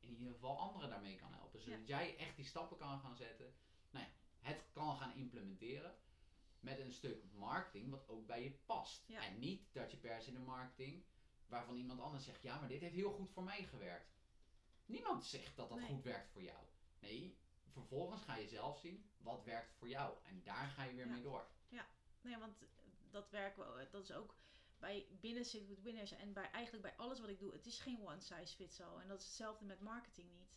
in 0.01 0.17
ieder 0.17 0.33
geval 0.33 0.59
anderen 0.59 0.91
daarmee 0.91 1.17
kan 1.17 1.33
helpen. 1.33 1.61
Zodat 1.61 1.87
jij 1.87 2.17
echt 2.17 2.37
die 2.37 2.45
stappen 2.45 2.77
kan 2.77 3.01
gaan 3.01 3.17
zetten. 3.17 3.55
Nou 3.91 4.05
ja, 4.05 4.11
het 4.49 4.65
kan 4.73 4.97
gaan 4.97 5.15
implementeren. 5.15 5.95
Met 6.61 6.79
een 6.79 6.93
stuk 6.93 7.25
marketing 7.33 7.91
wat 7.91 8.09
ook 8.09 8.27
bij 8.27 8.43
je 8.43 8.51
past. 8.51 9.05
En 9.09 9.39
niet 9.39 9.73
dat 9.73 9.91
je 9.91 9.97
per 9.97 10.23
se 10.23 10.33
de 10.33 10.39
marketing 10.39 11.05
waarvan 11.47 11.77
iemand 11.77 12.01
anders 12.01 12.25
zegt, 12.25 12.43
ja, 12.43 12.59
maar 12.59 12.69
dit 12.69 12.81
heeft 12.81 12.95
heel 12.95 13.13
goed 13.13 13.31
voor 13.31 13.43
mij 13.43 13.65
gewerkt. 13.65 14.16
Niemand 14.87 15.25
zegt 15.27 15.57
dat 15.57 15.69
dat 15.69 15.79
Nee. 15.79 15.87
goed 15.89 16.03
werkt 16.03 16.31
voor 16.31 16.43
jou. 16.43 16.65
Nee, 17.01 17.39
vervolgens 17.73 18.23
ga 18.23 18.37
je 18.37 18.49
zelf 18.49 18.79
zien 18.79 19.11
wat 19.19 19.45
werkt 19.45 19.75
voor 19.75 19.89
jou. 19.89 20.17
En 20.23 20.43
daar 20.43 20.69
ga 20.69 20.85
je 20.85 20.95
weer 20.95 21.07
Ja. 21.07 21.13
mee 21.13 21.23
door. 21.23 21.47
Nee, 22.21 22.39
want 22.39 22.57
dat 23.11 23.31
werken 23.31 23.75
we, 23.77 23.89
dat 23.91 24.03
is 24.03 24.13
ook 24.13 24.35
bij 24.79 25.07
binnen 25.21 25.45
Sit 25.45 25.67
with 25.67 25.83
Winners 25.83 26.13
en 26.13 26.33
bij 26.33 26.51
eigenlijk 26.51 26.83
bij 26.85 26.97
alles 26.97 27.21
wat 27.21 27.29
ik 27.29 27.39
doe. 27.39 27.53
Het 27.53 27.67
is 27.67 27.79
geen 27.79 28.01
one 28.07 28.21
size 28.21 28.55
fits 28.57 28.81
all. 28.81 29.01
En 29.01 29.09
dat 29.09 29.19
is 29.21 29.27
hetzelfde 29.27 29.65
met 29.65 29.81
marketing 29.81 30.29
niet. 30.33 30.49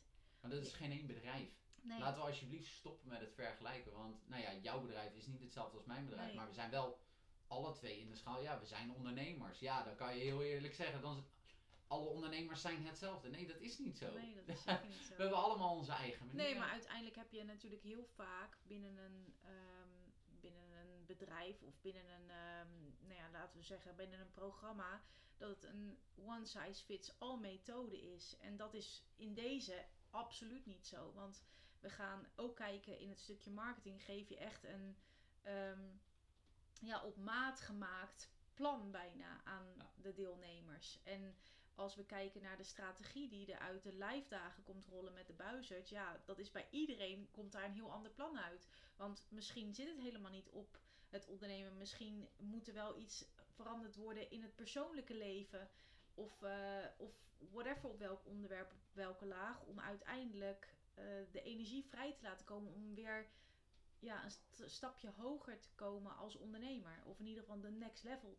Maar 0.42 0.52
dat 0.52 0.62
is 0.62 0.74
geen 0.74 0.92
één 0.92 1.08
bedrijf. 1.08 1.58
Nee. 1.82 2.00
Laten 2.00 2.22
we 2.22 2.28
alsjeblieft 2.28 2.72
stoppen 2.74 3.10
met 3.10 3.20
het 3.20 3.34
vergelijken. 3.34 3.92
Want 3.94 4.28
nou 4.28 4.42
ja, 4.42 4.54
jouw 4.54 4.82
bedrijf 4.82 5.14
is 5.14 5.26
niet 5.26 5.42
hetzelfde 5.42 5.78
als 5.78 5.86
mijn 5.86 6.06
bedrijf. 6.06 6.28
Nee. 6.28 6.36
Maar 6.36 6.48
we 6.48 6.54
zijn 6.54 6.70
wel 6.72 7.00
alle 7.48 7.74
twee 7.74 8.00
in 8.00 8.10
de 8.10 8.16
schaal. 8.16 8.42
Ja, 8.42 8.60
we 8.60 8.66
zijn 8.66 8.92
ondernemers. 8.92 9.60
Ja, 9.60 9.84
dan 9.84 9.96
kan 9.96 10.16
je 10.16 10.22
heel 10.24 10.44
eerlijk 10.44 10.74
zeggen. 10.74 11.02
Dan 11.02 11.26
alle 11.90 12.08
ondernemers 12.08 12.62
zijn 12.62 12.86
hetzelfde. 12.86 13.30
Nee, 13.30 13.48
dat 13.48 13.60
is 13.60 13.78
niet 13.78 13.98
zo. 13.98 14.14
Nee, 14.14 14.36
dat 14.36 14.48
is 14.48 14.64
zeker 14.64 14.88
niet 14.88 15.04
zo. 15.10 15.16
We 15.16 15.22
hebben 15.22 15.38
allemaal 15.44 15.76
onze 15.76 15.92
eigen 15.92 16.26
manier. 16.26 16.44
Nee, 16.44 16.56
maar 16.56 16.70
uiteindelijk 16.70 17.16
heb 17.16 17.32
je 17.32 17.44
natuurlijk 17.44 17.82
heel 17.84 18.06
vaak 18.06 18.58
binnen 18.64 18.98
een, 18.98 19.36
ehm, 19.42 19.90
binnen 20.40 20.72
een 20.72 21.06
bedrijf 21.06 21.62
of 21.64 21.82
binnen 21.82 22.06
een, 22.10 22.30
ehm, 22.30 23.08
nou 23.08 23.14
ja, 23.14 23.30
laten 23.32 23.58
we 23.58 23.64
zeggen, 23.64 23.96
binnen 23.96 24.20
een 24.20 24.32
programma, 24.32 25.02
dat 25.38 25.50
het 25.50 25.64
een 25.64 26.00
one 26.16 26.46
size 26.46 26.84
fits 26.84 27.20
all 27.20 27.38
methode 27.38 28.02
is. 28.14 28.38
En 28.40 28.58
dat 28.58 28.74
is 28.74 29.04
in 29.16 29.34
deze 29.34 29.86
absoluut 30.10 30.66
niet 30.66 30.88
zo. 30.88 31.14
Want 31.14 31.44
we 31.80 31.90
gaan 31.90 32.28
ook 32.36 32.56
kijken 32.56 33.00
in 33.00 33.10
het 33.10 33.20
stukje 33.20 33.52
marketing, 33.52 34.04
geef 34.04 34.30
je 34.30 34.38
echt 34.38 34.64
een 34.64 34.98
ehm, 35.42 35.88
ja, 36.82 37.04
op 37.04 37.18
maat 37.18 37.62
gemaakt 37.62 38.30
plan 38.54 38.92
bijna 38.92 39.42
aan 39.44 39.68
Ja. 39.78 39.92
de 39.96 40.14
deelnemers. 40.14 41.00
En 41.04 41.36
als 41.80 41.96
we 41.96 42.06
kijken 42.06 42.42
naar 42.42 42.58
de 42.58 42.64
strategie 42.64 43.30
die 43.30 43.54
er 43.54 43.60
uit 43.60 43.84
de 43.84 43.94
live 43.94 44.30
dagen 44.30 44.64
komt 44.64 44.86
rollen 44.86 45.14
met 45.14 45.28
de 45.28 45.34
buizerd, 45.34 45.90
ja, 45.90 46.22
dat 46.26 46.40
is 46.40 46.52
bij 46.52 46.68
iedereen 46.70 47.28
komt 47.32 47.52
daar 47.52 47.64
een 47.64 47.72
heel 47.72 47.92
ander 47.92 48.12
plan 48.12 48.40
uit. 48.40 48.68
Want 48.96 49.26
misschien 49.30 49.74
zit 49.74 49.88
het 49.88 50.00
helemaal 50.00 50.32
niet 50.32 50.50
op 50.50 50.80
het 51.10 51.28
ondernemen. 51.28 51.78
Misschien 51.78 52.30
moet 52.38 52.68
er 52.68 52.74
wel 52.74 52.98
iets 52.98 53.26
veranderd 53.56 53.96
worden 53.96 54.32
in 54.32 54.42
het 54.42 54.56
persoonlijke 54.56 55.16
leven. 55.16 55.70
Of, 56.14 56.42
eh, 56.42 56.86
of 56.98 57.12
whatever 57.38 57.90
op 57.90 58.00
welk 58.00 58.26
onderwerp, 58.26 58.72
op 58.72 58.94
welke 58.94 59.26
laag. 59.26 59.64
Om 59.64 59.80
uiteindelijk 59.80 60.74
eh, 60.94 61.06
de 61.32 61.42
energie 61.42 61.86
vrij 61.86 62.14
te 62.14 62.24
laten 62.24 62.46
komen 62.46 62.74
om 62.74 62.96
weer 62.96 63.28
ja, 64.00 64.24
een 64.24 64.32
st- 64.32 64.64
stapje 64.66 65.10
hoger 65.10 65.60
te 65.60 65.70
komen 65.76 66.18
als 66.18 66.36
ondernemer. 66.36 67.02
Of 67.06 67.20
in 67.20 67.28
ieder 67.28 67.44
geval 67.44 67.60
de 67.60 67.72
next 67.72 68.04
level 68.04 68.38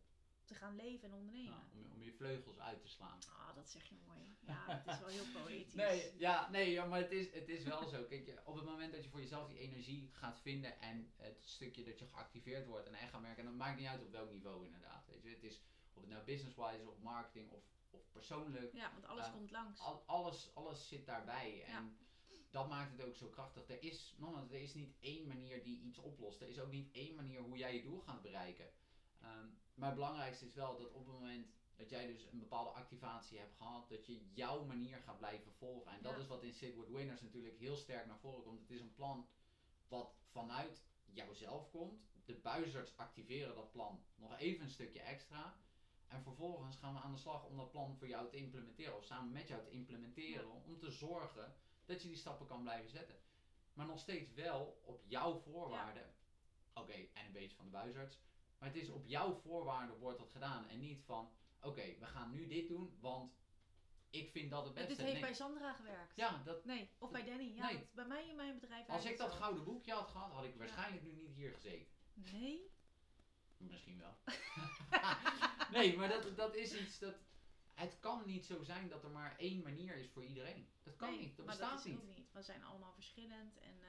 te 0.51 0.57
gaan 0.57 0.75
leven 0.75 1.07
en 1.09 1.13
ondernemen. 1.15 1.53
Ja, 1.53 1.63
om, 1.73 1.91
om 1.93 2.01
je 2.03 2.13
vleugels 2.13 2.59
uit 2.59 2.81
te 2.81 2.87
slaan. 2.87 3.19
Ah, 3.29 3.55
dat 3.55 3.69
zeg 3.69 3.83
je 3.89 3.95
mooi. 4.07 4.19
Ja, 4.39 4.63
het 4.67 4.87
is 4.93 4.99
wel 4.99 5.09
heel 5.09 5.31
poëtisch. 5.43 5.73
Nee, 5.73 6.11
ja, 6.17 6.49
nee, 6.49 6.71
ja, 6.71 6.85
maar 6.85 6.99
het 6.99 7.11
is, 7.11 7.33
het 7.33 7.49
is 7.49 7.63
wel 7.63 7.87
zo. 7.87 8.03
Kijk, 8.03 8.25
je- 8.25 8.41
op 8.45 8.55
het 8.55 8.65
moment 8.65 8.93
dat 8.93 9.03
je 9.03 9.09
voor 9.09 9.19
jezelf 9.19 9.47
die 9.47 9.57
energie 9.59 10.09
gaat 10.13 10.39
vinden 10.41 10.79
en 10.81 11.11
het 11.15 11.43
stukje 11.43 11.83
dat 11.83 11.99
je 11.99 12.05
geactiveerd 12.05 12.65
wordt 12.67 12.87
en 12.87 12.93
echt 12.93 13.09
gaat 13.11 13.21
merken, 13.21 13.39
en 13.39 13.45
dat 13.49 13.55
maakt 13.57 13.77
niet 13.79 13.87
uit 13.87 14.01
op 14.03 14.11
welk 14.11 14.31
niveau 14.31 14.65
inderdaad. 14.65 15.07
Weet 15.07 15.23
je, 15.23 15.29
het 15.29 15.43
is 15.43 15.61
of 15.93 16.01
het 16.01 16.09
nou 16.11 16.23
business-wise 16.25 16.81
is, 16.81 16.87
of 16.87 16.99
marketing 16.99 17.51
of, 17.51 17.63
of 17.89 18.11
persoonlijk. 18.11 18.73
Ja, 18.73 18.91
want 18.93 19.05
alles 19.05 19.25
Ja. 19.25 19.31
komt 19.31 19.51
langs. 19.51 19.79
Al, 19.79 20.03
alles, 20.05 20.51
alles 20.55 20.87
zit 20.87 21.05
daarbij. 21.05 21.63
En 21.63 21.97
dat 22.49 22.69
maakt 22.69 22.91
het 22.97 23.07
ook 23.07 23.15
zo 23.15 23.27
krachtig. 23.27 23.69
Er 23.69 23.83
is, 23.83 24.15
nogmaals, 24.17 24.49
er 24.51 24.61
is 24.61 24.73
niet 24.73 24.95
één 24.99 25.27
manier 25.27 25.63
die 25.63 25.79
iets 25.81 25.97
oplost. 25.99 26.41
Er 26.41 26.49
is 26.49 26.59
ook 26.59 26.71
niet 26.71 26.91
één 26.91 27.15
manier 27.15 27.41
hoe 27.41 27.57
jij 27.57 27.75
je 27.75 27.81
doel 27.83 27.99
gaat 28.01 28.21
bereiken. 28.21 28.69
Ehm, 29.21 29.47
maar 29.73 29.87
het 29.89 29.97
belangrijkste 29.97 30.45
is 30.45 30.53
wel 30.53 30.77
dat 30.77 30.91
op 30.91 31.05
het 31.05 31.13
moment 31.13 31.47
dat 31.75 31.89
jij 31.89 32.07
dus 32.07 32.25
een 32.31 32.39
bepaalde 32.39 32.69
activatie 32.69 33.37
hebt 33.37 33.55
gehad, 33.55 33.89
dat 33.89 34.05
je 34.05 34.31
jouw 34.31 34.63
manier 34.63 34.97
gaat 34.97 35.17
blijven 35.17 35.51
volgen. 35.51 35.91
En 35.91 36.01
dat 36.01 36.11
Ja. 36.11 36.17
is 36.17 36.27
wat 36.27 36.43
in 36.43 36.55
With 36.59 36.89
Winners 36.89 37.21
natuurlijk 37.21 37.57
heel 37.57 37.75
sterk 37.75 38.05
naar 38.05 38.19
voren 38.19 38.43
komt. 38.43 38.59
Het 38.59 38.69
is 38.69 38.81
een 38.81 38.93
plan 38.93 39.27
wat 39.87 40.15
vanuit 40.29 40.83
jouzelf 41.03 41.69
komt. 41.69 42.09
De 42.25 42.35
buizers 42.35 42.97
activeren 42.97 43.55
dat 43.55 43.71
plan 43.71 44.03
nog 44.15 44.37
even 44.37 44.63
een 44.63 44.69
stukje 44.69 45.01
extra. 45.01 45.59
En 46.07 46.23
vervolgens 46.23 46.75
gaan 46.75 46.93
we 46.93 46.99
aan 46.99 47.11
de 47.11 47.17
slag 47.17 47.45
om 47.45 47.57
dat 47.57 47.71
plan 47.71 47.97
voor 47.97 48.07
jou 48.07 48.29
te 48.29 48.35
implementeren. 48.37 48.97
Of 48.97 49.05
samen 49.05 49.31
met 49.31 49.47
jou 49.47 49.63
te 49.63 49.69
implementeren. 49.69 50.63
Om 50.63 50.79
te 50.79 50.91
zorgen 50.91 51.55
dat 51.85 52.01
je 52.01 52.07
die 52.07 52.17
stappen 52.17 52.47
kan 52.47 52.61
blijven 52.61 52.89
zetten. 52.89 53.15
Maar 53.73 53.85
nog 53.85 53.99
steeds 53.99 54.33
wel 54.33 54.79
op 54.83 55.03
jouw 55.05 55.39
voorwaarden. 55.39 56.13
Oké, 56.73 56.93
en 56.93 57.25
een 57.25 57.31
beetje 57.31 57.55
van 57.55 57.65
de 57.65 57.71
buizards. 57.71 58.19
Maar 58.61 58.69
het 58.69 58.81
is 58.81 58.89
op 58.89 59.05
jouw 59.05 59.33
voorwaarden 59.33 59.97
wordt 59.97 60.19
dat 60.19 60.29
gedaan. 60.31 60.67
En 60.67 60.79
niet 60.79 61.03
van, 61.03 61.31
oké, 61.61 61.95
we 61.99 62.05
gaan 62.05 62.31
nu 62.31 62.47
dit 62.47 62.67
doen, 62.67 62.97
want 62.99 63.33
ik 64.09 64.31
vind 64.31 64.51
dat 64.51 64.63
het 64.65 64.73
beste. 64.73 64.87
dit 64.89 64.97
heeft 64.97 65.11
Nee. 65.11 65.21
bij 65.21 65.33
Sandra 65.33 65.73
gewerkt. 65.73 66.15
Ja, 66.15 66.41
dat, 66.45 66.65
Nee, 66.65 66.89
of 66.97 67.11
bij 67.11 67.23
Danny. 67.23 67.55
Ja, 67.55 67.65
Nee. 67.65 67.87
bij 67.93 68.05
mij 68.05 68.27
in 68.27 68.35
mijn 68.35 68.59
bedrijf 68.59 68.89
als 68.89 69.05
ik 69.05 69.17
dat 69.17 69.27
het 69.27 69.35
zo. 69.35 69.41
gouden 69.43 69.63
boekje 69.63 69.93
had 69.93 70.07
gehad, 70.09 70.31
had 70.31 70.43
ik 70.43 70.55
waarschijnlijk 70.55 71.03
nu 71.03 71.11
niet 71.13 71.35
hier 71.35 71.53
gezeten. 71.53 71.87
Nee? 72.13 72.71
Misschien 73.57 73.99
wel. 73.99 74.17
nee, 75.79 75.97
maar 75.97 76.09
dat, 76.09 76.35
dat 76.37 76.55
is 76.55 76.73
iets 76.73 76.99
dat. 76.99 77.15
het 77.73 77.99
kan 77.99 78.23
niet 78.25 78.45
zo 78.45 78.63
zijn 78.63 78.89
dat 78.89 79.03
er 79.03 79.09
maar 79.11 79.37
één 79.37 79.61
manier 79.61 79.95
is 79.95 80.09
voor 80.09 80.23
iedereen. 80.25 80.69
Dat 80.83 80.95
kan 80.95 81.09
Nee, 81.09 81.19
niet, 81.19 81.37
dat 81.37 81.45
bestaat 81.45 81.69
dat 81.69 81.85
is 81.85 81.91
niet. 81.91 82.31
We 82.31 82.41
zijn 82.41 82.63
allemaal 82.63 82.93
verschillend 82.93 83.57
en 83.57 83.81
eh, 83.81 83.87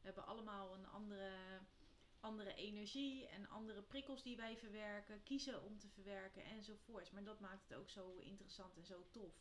we 0.00 0.06
hebben 0.08 0.26
allemaal 0.26 0.74
een 0.74 0.86
andere, 0.86 1.30
andere 2.22 2.54
energie 2.54 3.26
en 3.26 3.48
andere 3.48 3.82
prikkels 3.82 4.22
die 4.22 4.36
wij 4.36 4.56
verwerken, 4.56 5.22
kiezen 5.22 5.62
om 5.62 5.78
te 5.78 5.88
verwerken 5.88 6.44
enzovoorts. 6.44 7.10
Maar 7.10 7.24
dat 7.24 7.40
maakt 7.40 7.68
het 7.68 7.78
ook 7.78 7.88
zo 7.88 8.18
interessant 8.18 8.76
en 8.76 8.84
zo 8.84 9.06
tof. 9.10 9.34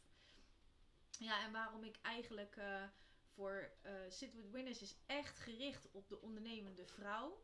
Ja, 1.17 1.44
en 1.44 1.52
waarom 1.52 1.84
ik 1.84 2.00
eigenlijk 2.02 2.56
eh, 2.56 2.84
voor 3.34 3.72
eh, 3.82 3.94
Sit 4.10 4.34
with 4.34 4.50
Winners 4.50 4.82
is 4.82 4.96
echt 5.06 5.39
gericht 5.39 5.91
op 5.91 6.10
de 6.10 6.22
ondernemende 6.22 6.86
vrouw. 6.86 7.44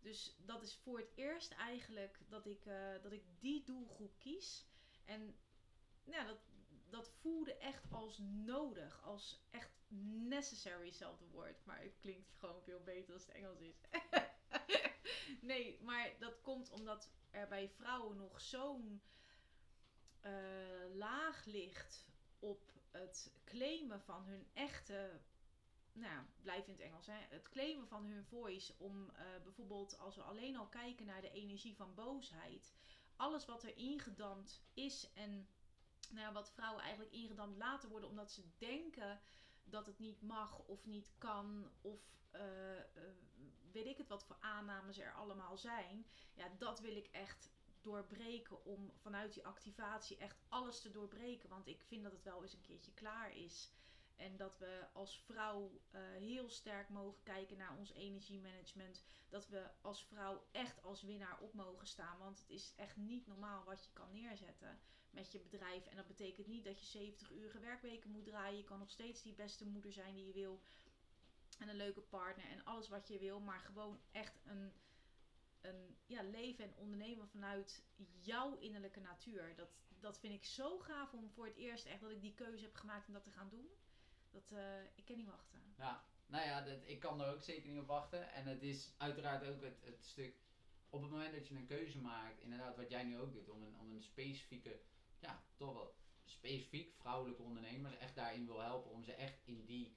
Dus 0.00 0.36
dat 0.38 0.62
is 0.62 0.74
voor 0.74 0.98
het 0.98 1.12
eerst 1.14 1.52
eigenlijk 1.52 2.18
dat 2.28 2.46
ik, 2.46 2.66
eh, 2.66 3.02
dat 3.02 3.12
ik 3.12 3.22
die 3.38 3.64
doelgroep 3.64 4.18
kies. 4.18 4.66
En 5.04 5.36
ja, 6.04 6.24
dat, 6.24 6.38
dat 6.90 7.10
voelde 7.20 7.56
echt 7.56 7.90
als 7.90 8.18
nodig, 8.18 9.02
als 9.02 9.42
echt 9.50 9.70
necessary, 10.28 10.86
hetzelfde 10.86 11.24
woord. 11.26 11.64
Maar 11.64 11.80
het 11.80 11.98
klinkt 11.98 12.32
gewoon 12.34 12.62
veel 12.62 12.80
beter 12.80 13.14
als 13.14 13.26
het 13.26 13.34
Engels 13.34 13.60
is. 13.60 13.80
nee, 15.40 15.78
maar 15.82 16.12
dat 16.18 16.40
komt 16.40 16.70
omdat 16.70 17.10
er 17.30 17.48
bij 17.48 17.68
vrouwen 17.68 18.16
nog 18.16 18.40
zo'n 18.40 19.02
eh, 20.20 20.94
laag 20.94 21.44
ligt 21.44 22.06
op 22.38 22.72
het 22.90 23.32
claimen 23.44 24.00
van 24.00 24.24
hun 24.24 24.46
echte. 24.52 25.20
Nou, 25.92 26.24
blijf 26.42 26.66
in 26.66 26.72
het 26.72 26.82
Engels, 26.82 27.06
hè. 27.06 27.18
Het 27.28 27.48
claimen 27.48 27.88
van 27.88 28.04
hun 28.04 28.24
voice. 28.24 28.74
Om 28.78 29.10
eh, 29.10 29.24
bijvoorbeeld, 29.42 29.98
als 29.98 30.16
we 30.16 30.22
alleen 30.22 30.56
al 30.56 30.68
kijken 30.68 31.06
naar 31.06 31.20
de 31.20 31.30
energie 31.30 31.76
van 31.76 31.94
boosheid. 31.94 32.72
Alles 33.16 33.44
wat 33.44 33.62
er 33.62 33.76
ingedampt 33.76 34.62
is 34.74 35.12
en 35.12 35.48
nou 36.10 36.26
ja, 36.26 36.32
wat 36.32 36.50
vrouwen 36.50 36.82
eigenlijk 36.82 37.12
ingedampt 37.12 37.58
laten 37.58 37.88
worden 37.88 38.08
omdat 38.08 38.32
ze 38.32 38.42
denken 38.58 39.20
dat 39.64 39.86
het 39.86 39.98
niet 39.98 40.22
mag 40.22 40.58
of 40.58 40.86
niet 40.86 41.12
kan 41.18 41.70
of 41.80 42.00
eh, 42.30 42.42
weet 43.72 43.86
ik 43.86 43.98
het 43.98 44.08
wat 44.08 44.24
voor 44.24 44.36
aannames 44.40 44.98
er 44.98 45.14
allemaal 45.14 45.56
zijn. 45.56 46.06
Ja, 46.34 46.48
dat 46.58 46.80
wil 46.80 46.96
ik 46.96 47.06
echt 47.06 47.50
doorbreken 47.82 48.64
om 48.64 48.92
vanuit 48.96 49.32
die 49.32 49.46
activatie 49.46 50.16
echt 50.16 50.42
alles 50.48 50.80
te 50.80 50.90
doorbreken. 50.90 51.48
Want 51.48 51.66
ik 51.66 51.82
vind 51.82 52.02
dat 52.02 52.12
het 52.12 52.22
wel 52.22 52.42
eens 52.42 52.52
een 52.52 52.60
keertje 52.60 52.92
klaar 52.92 53.36
is. 53.36 53.70
En 54.16 54.36
dat 54.36 54.58
we 54.58 54.86
als 54.92 55.18
vrouw 55.18 55.80
eh, 55.90 56.00
heel 56.00 56.48
sterk 56.48 56.88
mogen 56.88 57.22
kijken 57.22 57.56
naar 57.56 57.76
ons 57.78 57.92
energiemanagement. 57.92 59.02
Dat 59.28 59.48
we 59.48 59.70
als 59.80 60.04
vrouw 60.04 60.46
echt 60.52 60.82
als 60.82 61.02
winnaar 61.02 61.38
op 61.40 61.54
mogen 61.54 61.86
staan. 61.86 62.18
Want 62.18 62.38
het 62.38 62.50
is 62.50 62.72
echt 62.76 62.96
niet 62.96 63.26
normaal 63.26 63.64
wat 63.64 63.84
je 63.84 63.90
kan 63.92 64.12
neerzetten 64.12 64.78
met 65.10 65.32
je 65.32 65.38
bedrijf. 65.38 65.86
En 65.86 65.96
dat 65.96 66.06
betekent 66.06 66.46
niet 66.46 66.64
dat 66.64 66.80
je 66.80 66.86
70 66.86 67.30
uurige 67.30 67.58
werkweken 67.58 68.10
moet 68.10 68.24
draaien. 68.24 68.58
Je 68.58 68.64
kan 68.64 68.78
nog 68.78 68.90
steeds 68.90 69.22
die 69.22 69.34
beste 69.34 69.66
moeder 69.66 69.92
zijn 69.92 70.14
die 70.14 70.26
je 70.26 70.32
wil. 70.32 70.60
En 71.58 71.68
een 71.68 71.76
leuke 71.76 72.00
partner 72.00 72.46
en 72.46 72.64
alles 72.64 72.88
wat 72.88 73.08
je 73.08 73.18
wil. 73.18 73.40
Maar 73.40 73.60
gewoon 73.60 74.00
echt 74.10 74.40
een, 74.44 74.72
een 75.60 75.96
ja, 76.06 76.22
leven 76.22 76.64
en 76.64 76.76
ondernemen 76.76 77.28
vanuit 77.28 77.82
jouw 78.20 78.58
innerlijke 78.58 79.00
natuur. 79.00 79.54
Dat, 79.56 79.68
dat 80.00 80.18
vind 80.18 80.34
ik 80.34 80.44
zo 80.44 80.78
gaaf 80.78 81.12
om 81.12 81.30
voor 81.30 81.46
het 81.46 81.56
eerst 81.56 81.86
echt 81.86 82.00
dat 82.00 82.10
ik 82.10 82.20
die 82.20 82.34
keuze 82.34 82.64
heb 82.64 82.74
gemaakt 82.74 83.06
om 83.06 83.14
dat 83.14 83.24
te 83.24 83.30
gaan 83.30 83.48
doen. 83.48 83.68
Dat, 84.30 84.50
eh, 84.52 84.84
ik 84.94 85.04
kan 85.04 85.16
niet 85.16 85.26
wachten. 85.26 85.74
Ja, 85.76 86.04
nou 86.26 86.44
ja, 86.44 86.64
ik 86.64 87.00
kan 87.00 87.20
er 87.20 87.34
ook 87.34 87.42
zeker 87.42 87.70
niet 87.70 87.80
op 87.80 87.86
wachten. 87.86 88.32
En 88.32 88.46
het 88.46 88.62
is 88.62 88.92
uiteraard 88.96 89.46
ook 89.46 89.62
het, 89.62 89.80
het 89.84 90.04
stuk. 90.04 90.34
Op 90.90 91.02
het 91.02 91.10
moment 91.10 91.34
dat 91.34 91.48
je 91.48 91.54
een 91.54 91.66
keuze 91.66 92.00
maakt, 92.00 92.40
inderdaad, 92.40 92.76
wat 92.76 92.90
jij 92.90 93.04
nu 93.04 93.18
ook 93.18 93.32
doet, 93.32 93.48
om 93.48 93.62
een, 93.62 93.78
om 93.78 93.92
een 93.92 94.02
specifieke, 94.02 94.80
ja, 95.18 95.44
toch 95.56 95.72
wel 95.72 95.94
specifiek 96.24 96.94
vrouwelijke 96.94 97.42
ondernemers 97.42 97.96
echt 97.96 98.14
daarin 98.14 98.46
wil 98.46 98.60
helpen, 98.60 98.90
om 98.90 99.04
ze 99.04 99.12
echt 99.12 99.40
in 99.44 99.64
die, 99.64 99.96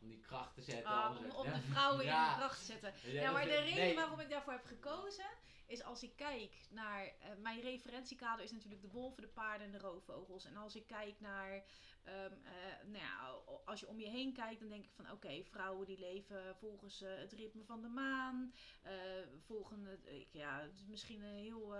om 0.00 0.08
die 0.08 0.20
kracht 0.20 0.54
te 0.54 0.62
zetten. 0.62 0.84
Ah, 0.86 1.16
om, 1.36 1.44
de 1.44 1.60
vrouwen 1.70 2.00
in 2.00 2.06
Ja. 2.10 2.30
de 2.32 2.38
kracht 2.38 2.58
te 2.58 2.64
zetten. 2.64 2.92
Ja, 3.12 3.30
maar 3.30 3.44
de 3.44 3.56
reden 3.60 3.74
nee. 3.84 3.94
waarom 3.94 4.20
ik 4.20 4.30
daarvoor 4.30 4.52
heb 4.52 4.64
gekozen 4.64 5.26
is 5.66 5.82
als 5.82 6.02
ik 6.02 6.16
kijk 6.16 6.66
naar. 6.70 7.04
eh, 7.04 7.12
mijn 7.38 7.60
referentiekader 7.60 8.44
is 8.44 8.52
natuurlijk 8.52 8.82
de 8.82 8.90
wolven, 8.90 9.22
de 9.22 9.28
paarden 9.28 9.66
en 9.66 9.72
de 9.72 9.78
roofvogels. 9.78 10.44
En 10.44 10.56
als 10.56 10.76
ik 10.76 10.86
kijk 10.86 11.20
naar. 11.20 11.64
ehm, 12.04 12.32
eh, 12.44 12.86
nou 12.86 12.98
ja, 13.04 13.34
als 13.64 13.80
je 13.80 13.88
om 13.88 14.00
je 14.00 14.08
heen 14.08 14.32
kijkt, 14.32 14.60
dan 14.60 14.68
denk 14.68 14.84
ik 14.84 14.92
van 14.94 15.10
oké, 15.10 15.42
vrouwen 15.44 15.86
die 15.86 15.98
leven 15.98 16.56
volgens 16.56 17.02
eh, 17.02 17.16
het 17.16 17.32
ritme 17.32 17.64
van 17.64 17.82
de 17.82 17.88
maan. 17.88 18.52
volgen 19.46 19.84
het, 19.84 20.06
ik- 20.06 20.28
ja, 20.32 20.60
het 20.60 20.74
is 20.74 20.86
misschien 20.86 21.22
een 21.22 21.34
heel 21.42 21.74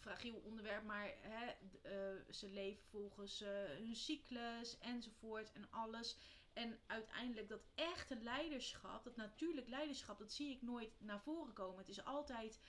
fragiel 0.00 0.34
onderwerp, 0.44 0.84
maar 0.84 1.10
hè, 1.20 1.52
ze 2.30 2.48
leven 2.48 2.82
volgens 2.90 3.42
hun 3.78 3.96
cyclus 3.96 4.78
enzovoort 4.78 5.52
en 5.52 5.66
alles. 5.70 6.16
En 6.52 6.78
uiteindelijk 6.86 7.48
dat 7.48 7.64
echte 7.74 8.16
leiderschap, 8.16 9.04
dat 9.04 9.16
natuurlijk 9.16 9.68
leiderschap, 9.68 10.18
dat 10.18 10.32
zie 10.32 10.50
ik 10.50 10.62
nooit 10.62 10.90
naar 10.98 11.20
voren 11.20 11.52
komen. 11.52 11.78
Het 11.78 11.88
is 11.88 12.04
altijd, 12.04 12.60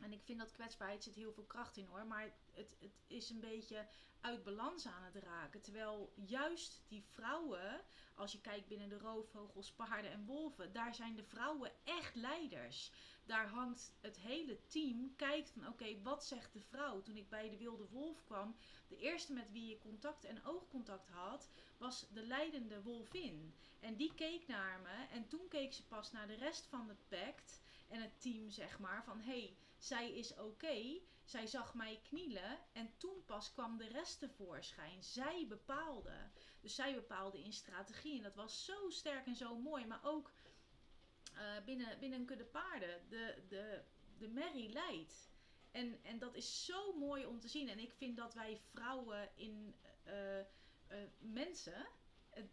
en 0.00 0.12
ik 0.12 0.22
vind 0.22 0.38
dat 0.38 0.52
kwetsbaarheid 0.52 1.02
zit 1.02 1.14
heel 1.14 1.32
veel 1.32 1.44
kracht 1.44 1.76
in 1.76 1.86
hoor, 1.86 2.06
maar 2.06 2.32
het, 2.50 2.76
het 2.80 3.00
is 3.06 3.30
een 3.30 3.40
beetje 3.40 3.86
uit 4.22 4.44
balans 4.44 4.86
aan 4.86 5.02
het 5.02 5.24
raken. 5.24 5.60
Terwijl 5.60 6.12
juist 6.14 6.82
die 6.88 7.04
vrouwen, 7.12 7.80
als 8.14 8.32
je 8.32 8.40
kijkt 8.40 8.68
binnen 8.68 8.88
de 8.88 8.98
roofvogels, 8.98 9.72
paarden 9.72 10.10
en 10.10 10.26
wolven, 10.26 10.72
daar 10.72 10.94
zijn 10.94 11.16
de 11.16 11.24
vrouwen 11.24 11.72
echt 11.84 12.14
leiders. 12.14 12.92
Daar 13.24 13.48
hangt 13.48 13.94
het 14.00 14.16
hele 14.16 14.66
team, 14.66 15.16
kijkt 15.16 15.50
van 15.50 15.68
oké, 15.68 16.02
wat 16.02 16.24
zegt 16.24 16.52
de 16.52 16.60
vrouw? 16.60 17.02
Toen 17.02 17.16
ik 17.16 17.28
bij 17.28 17.50
de 17.50 17.56
wilde 17.56 17.88
wolf 17.90 18.24
kwam, 18.24 18.56
de 18.88 18.96
eerste 18.96 19.32
met 19.32 19.52
wie 19.52 19.72
ik 19.72 19.80
contact 19.80 20.24
en 20.24 20.44
oogcontact 20.44 21.08
had, 21.08 21.50
was 21.82 22.06
de 22.12 22.22
leidende 22.26 22.82
wolvin. 22.82 23.54
En 23.80 23.96
die 23.96 24.14
keek 24.14 24.46
naar 24.46 24.80
me 24.80 25.06
en 25.10 25.28
toen 25.28 25.48
keek 25.48 25.72
ze 25.72 25.86
pas 25.86 26.12
naar 26.12 26.26
de 26.26 26.34
rest 26.34 26.66
van 26.66 26.88
het 26.88 27.08
pact 27.08 27.60
en 27.88 28.02
het 28.02 28.20
team, 28.20 28.50
zeg 28.50 28.78
maar, 28.78 29.04
van 29.04 29.20
hé, 29.20 29.40
hey, 29.40 29.56
zij 29.78 30.12
is 30.12 30.34
oké. 30.34 31.00
Zij 31.24 31.46
zag 31.46 31.74
mij 31.74 32.00
knielen 32.02 32.58
en 32.72 32.96
toen 32.96 33.24
pas 33.26 33.52
kwam 33.52 33.76
de 33.76 33.88
rest 33.88 34.18
tevoorschijn. 34.18 35.02
Zij 35.02 35.46
bepaalde. 35.48 36.30
Dus 36.60 36.74
zij 36.74 36.94
bepaalde 36.94 37.42
in 37.42 37.52
strategie 37.52 38.16
en 38.16 38.22
dat 38.22 38.34
was 38.34 38.64
zo 38.64 38.90
sterk 38.90 39.26
en 39.26 39.36
zo 39.36 39.56
mooi. 39.56 39.86
Maar 39.86 40.00
ook 40.02 40.30
eh, 41.34 41.64
binnen, 41.64 41.98
binnen 41.98 42.18
een 42.18 42.26
kudde 42.26 42.44
paarden. 42.44 43.08
De, 43.08 43.42
de, 43.48 43.82
de 44.18 44.28
merrie 44.28 44.72
leidt. 44.72 45.30
En, 45.70 45.98
en 46.02 46.18
dat 46.18 46.34
is 46.34 46.64
zo 46.64 46.92
mooi 46.92 47.26
om 47.26 47.40
te 47.40 47.48
zien. 47.48 47.68
En 47.68 47.78
ik 47.78 47.92
vind 47.92 48.16
dat 48.16 48.34
wij 48.34 48.60
vrouwen 48.72 49.30
in 49.34 49.74
eh, 50.04 50.40
eh, 50.92 50.98
mensen, 51.18 51.86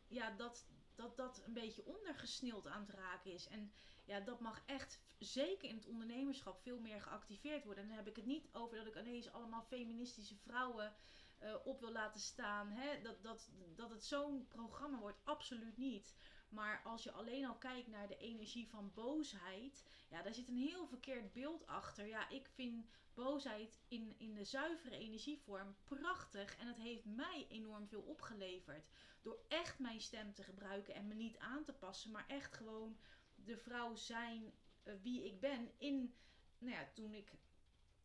ja, 0.08 0.32
dat, 0.32 0.68
dat 0.96 1.18
dat 1.18 1.42
een 1.46 1.54
beetje 1.54 1.86
ondergesneeld 1.86 2.68
aan 2.68 2.82
het 2.82 2.96
raken 2.96 3.32
is. 3.32 3.48
En 3.48 3.72
ja, 4.06 4.20
dat 4.20 4.40
mag 4.40 4.64
echt, 4.66 5.00
zeker 5.18 5.70
in 5.70 5.76
het 5.76 5.86
ondernemerschap, 5.86 6.62
veel 6.62 6.80
meer 6.80 7.02
geactiveerd 7.02 7.64
worden. 7.64 7.84
En 7.84 7.90
dan 7.90 7.98
heb 7.98 8.08
ik 8.08 8.16
het 8.16 8.26
niet 8.26 8.50
over 8.52 8.78
dat 8.78 8.88
ik 8.88 8.96
ineens 8.96 9.32
allemaal 9.32 9.64
feministische 9.64 10.36
vrouwen 10.36 10.94
eh, 11.38 11.56
op 11.64 11.80
wil 11.80 11.92
laten 11.92 12.20
staan. 12.20 12.72
Hè? 12.72 13.02
Dat, 13.02 13.24
dat, 13.24 13.50
dat 13.76 13.90
het 13.90 14.06
zo'n 14.06 14.48
programma 14.48 15.00
wordt, 15.00 15.20
absoluut 15.24 15.78
niet. 15.78 16.16
Maar 16.50 16.82
als 16.84 17.04
je 17.04 17.12
alleen 17.12 17.46
al 17.46 17.58
kijkt 17.58 17.88
naar 17.88 18.08
de 18.08 18.18
energie 18.18 18.68
van 18.68 18.92
boosheid, 18.94 19.84
ja, 20.10 20.22
daar 20.22 20.34
zit 20.34 20.48
een 20.48 20.58
heel 20.58 20.88
verkeerd 20.88 21.34
beeld 21.34 21.68
achter. 21.68 22.08
Ja, 22.08 22.30
ik 22.30 22.48
vind 22.48 22.86
boosheid 23.14 23.80
in, 23.88 24.16
in 24.18 24.34
de 24.34 24.44
zuivere 24.44 24.98
energievorm 24.98 25.76
prachtig. 25.84 26.58
En 26.58 26.68
het 26.68 26.78
heeft 26.78 27.06
mij 27.06 27.46
enorm 27.50 27.88
veel 27.88 28.02
opgeleverd. 28.02 28.90
Door 29.22 29.40
echt 29.48 29.80
mijn 29.80 30.02
stem 30.02 30.34
te 30.34 30.44
gebruiken 30.44 30.94
en 30.94 31.08
me 31.08 31.14
niet 31.14 31.38
aan 31.38 31.64
te 31.64 31.74
passen, 31.74 32.12
maar 32.12 32.28
echt 32.28 32.54
gewoon 32.54 33.00
de 33.36 33.58
vrouw 33.58 33.96
zijn 33.96 34.54
eh, 34.84 34.94
wie 35.02 35.26
ik 35.26 35.40
ben. 35.40 35.72
In, 35.78 36.16
nou 36.58 36.74
ja, 36.74 36.90
toen 36.94 37.14
ik 37.14 37.32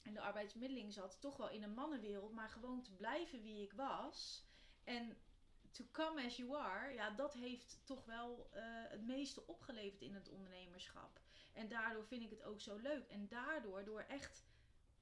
in 0.03 0.15
de 0.15 0.21
arbeidsmiddeling 0.21 0.93
zat, 0.93 1.21
toch 1.21 1.37
wel 1.37 1.51
in 1.51 1.63
een 1.63 1.75
mannenwereld, 1.75 2.33
maar 2.33 2.51
gewoon 2.51 2.83
te 2.83 2.95
blijven 2.95 3.43
wie 3.43 3.63
ik 3.63 3.73
was. 3.73 4.47
En 4.85 5.17
to 5.75 5.85
come 5.91 6.25
as 6.25 6.37
you 6.37 6.57
are, 6.57 6.95
ja, 6.95 7.11
dat 7.11 7.35
heeft 7.35 7.81
toch 7.85 8.05
wel 8.05 8.49
eh, 8.53 8.63
het 8.67 9.07
meeste 9.07 9.47
opgeleverd 9.47 10.03
in 10.03 10.15
het 10.15 10.29
ondernemerschap. 10.29 11.21
En 11.53 11.69
daardoor 11.69 12.07
vind 12.07 12.23
ik 12.23 12.31
het 12.31 12.43
ook 12.43 12.61
zo 12.61 12.77
leuk. 12.77 13.07
En 13.09 13.29
daardoor, 13.29 13.85
door 13.85 14.01
echt 14.01 14.45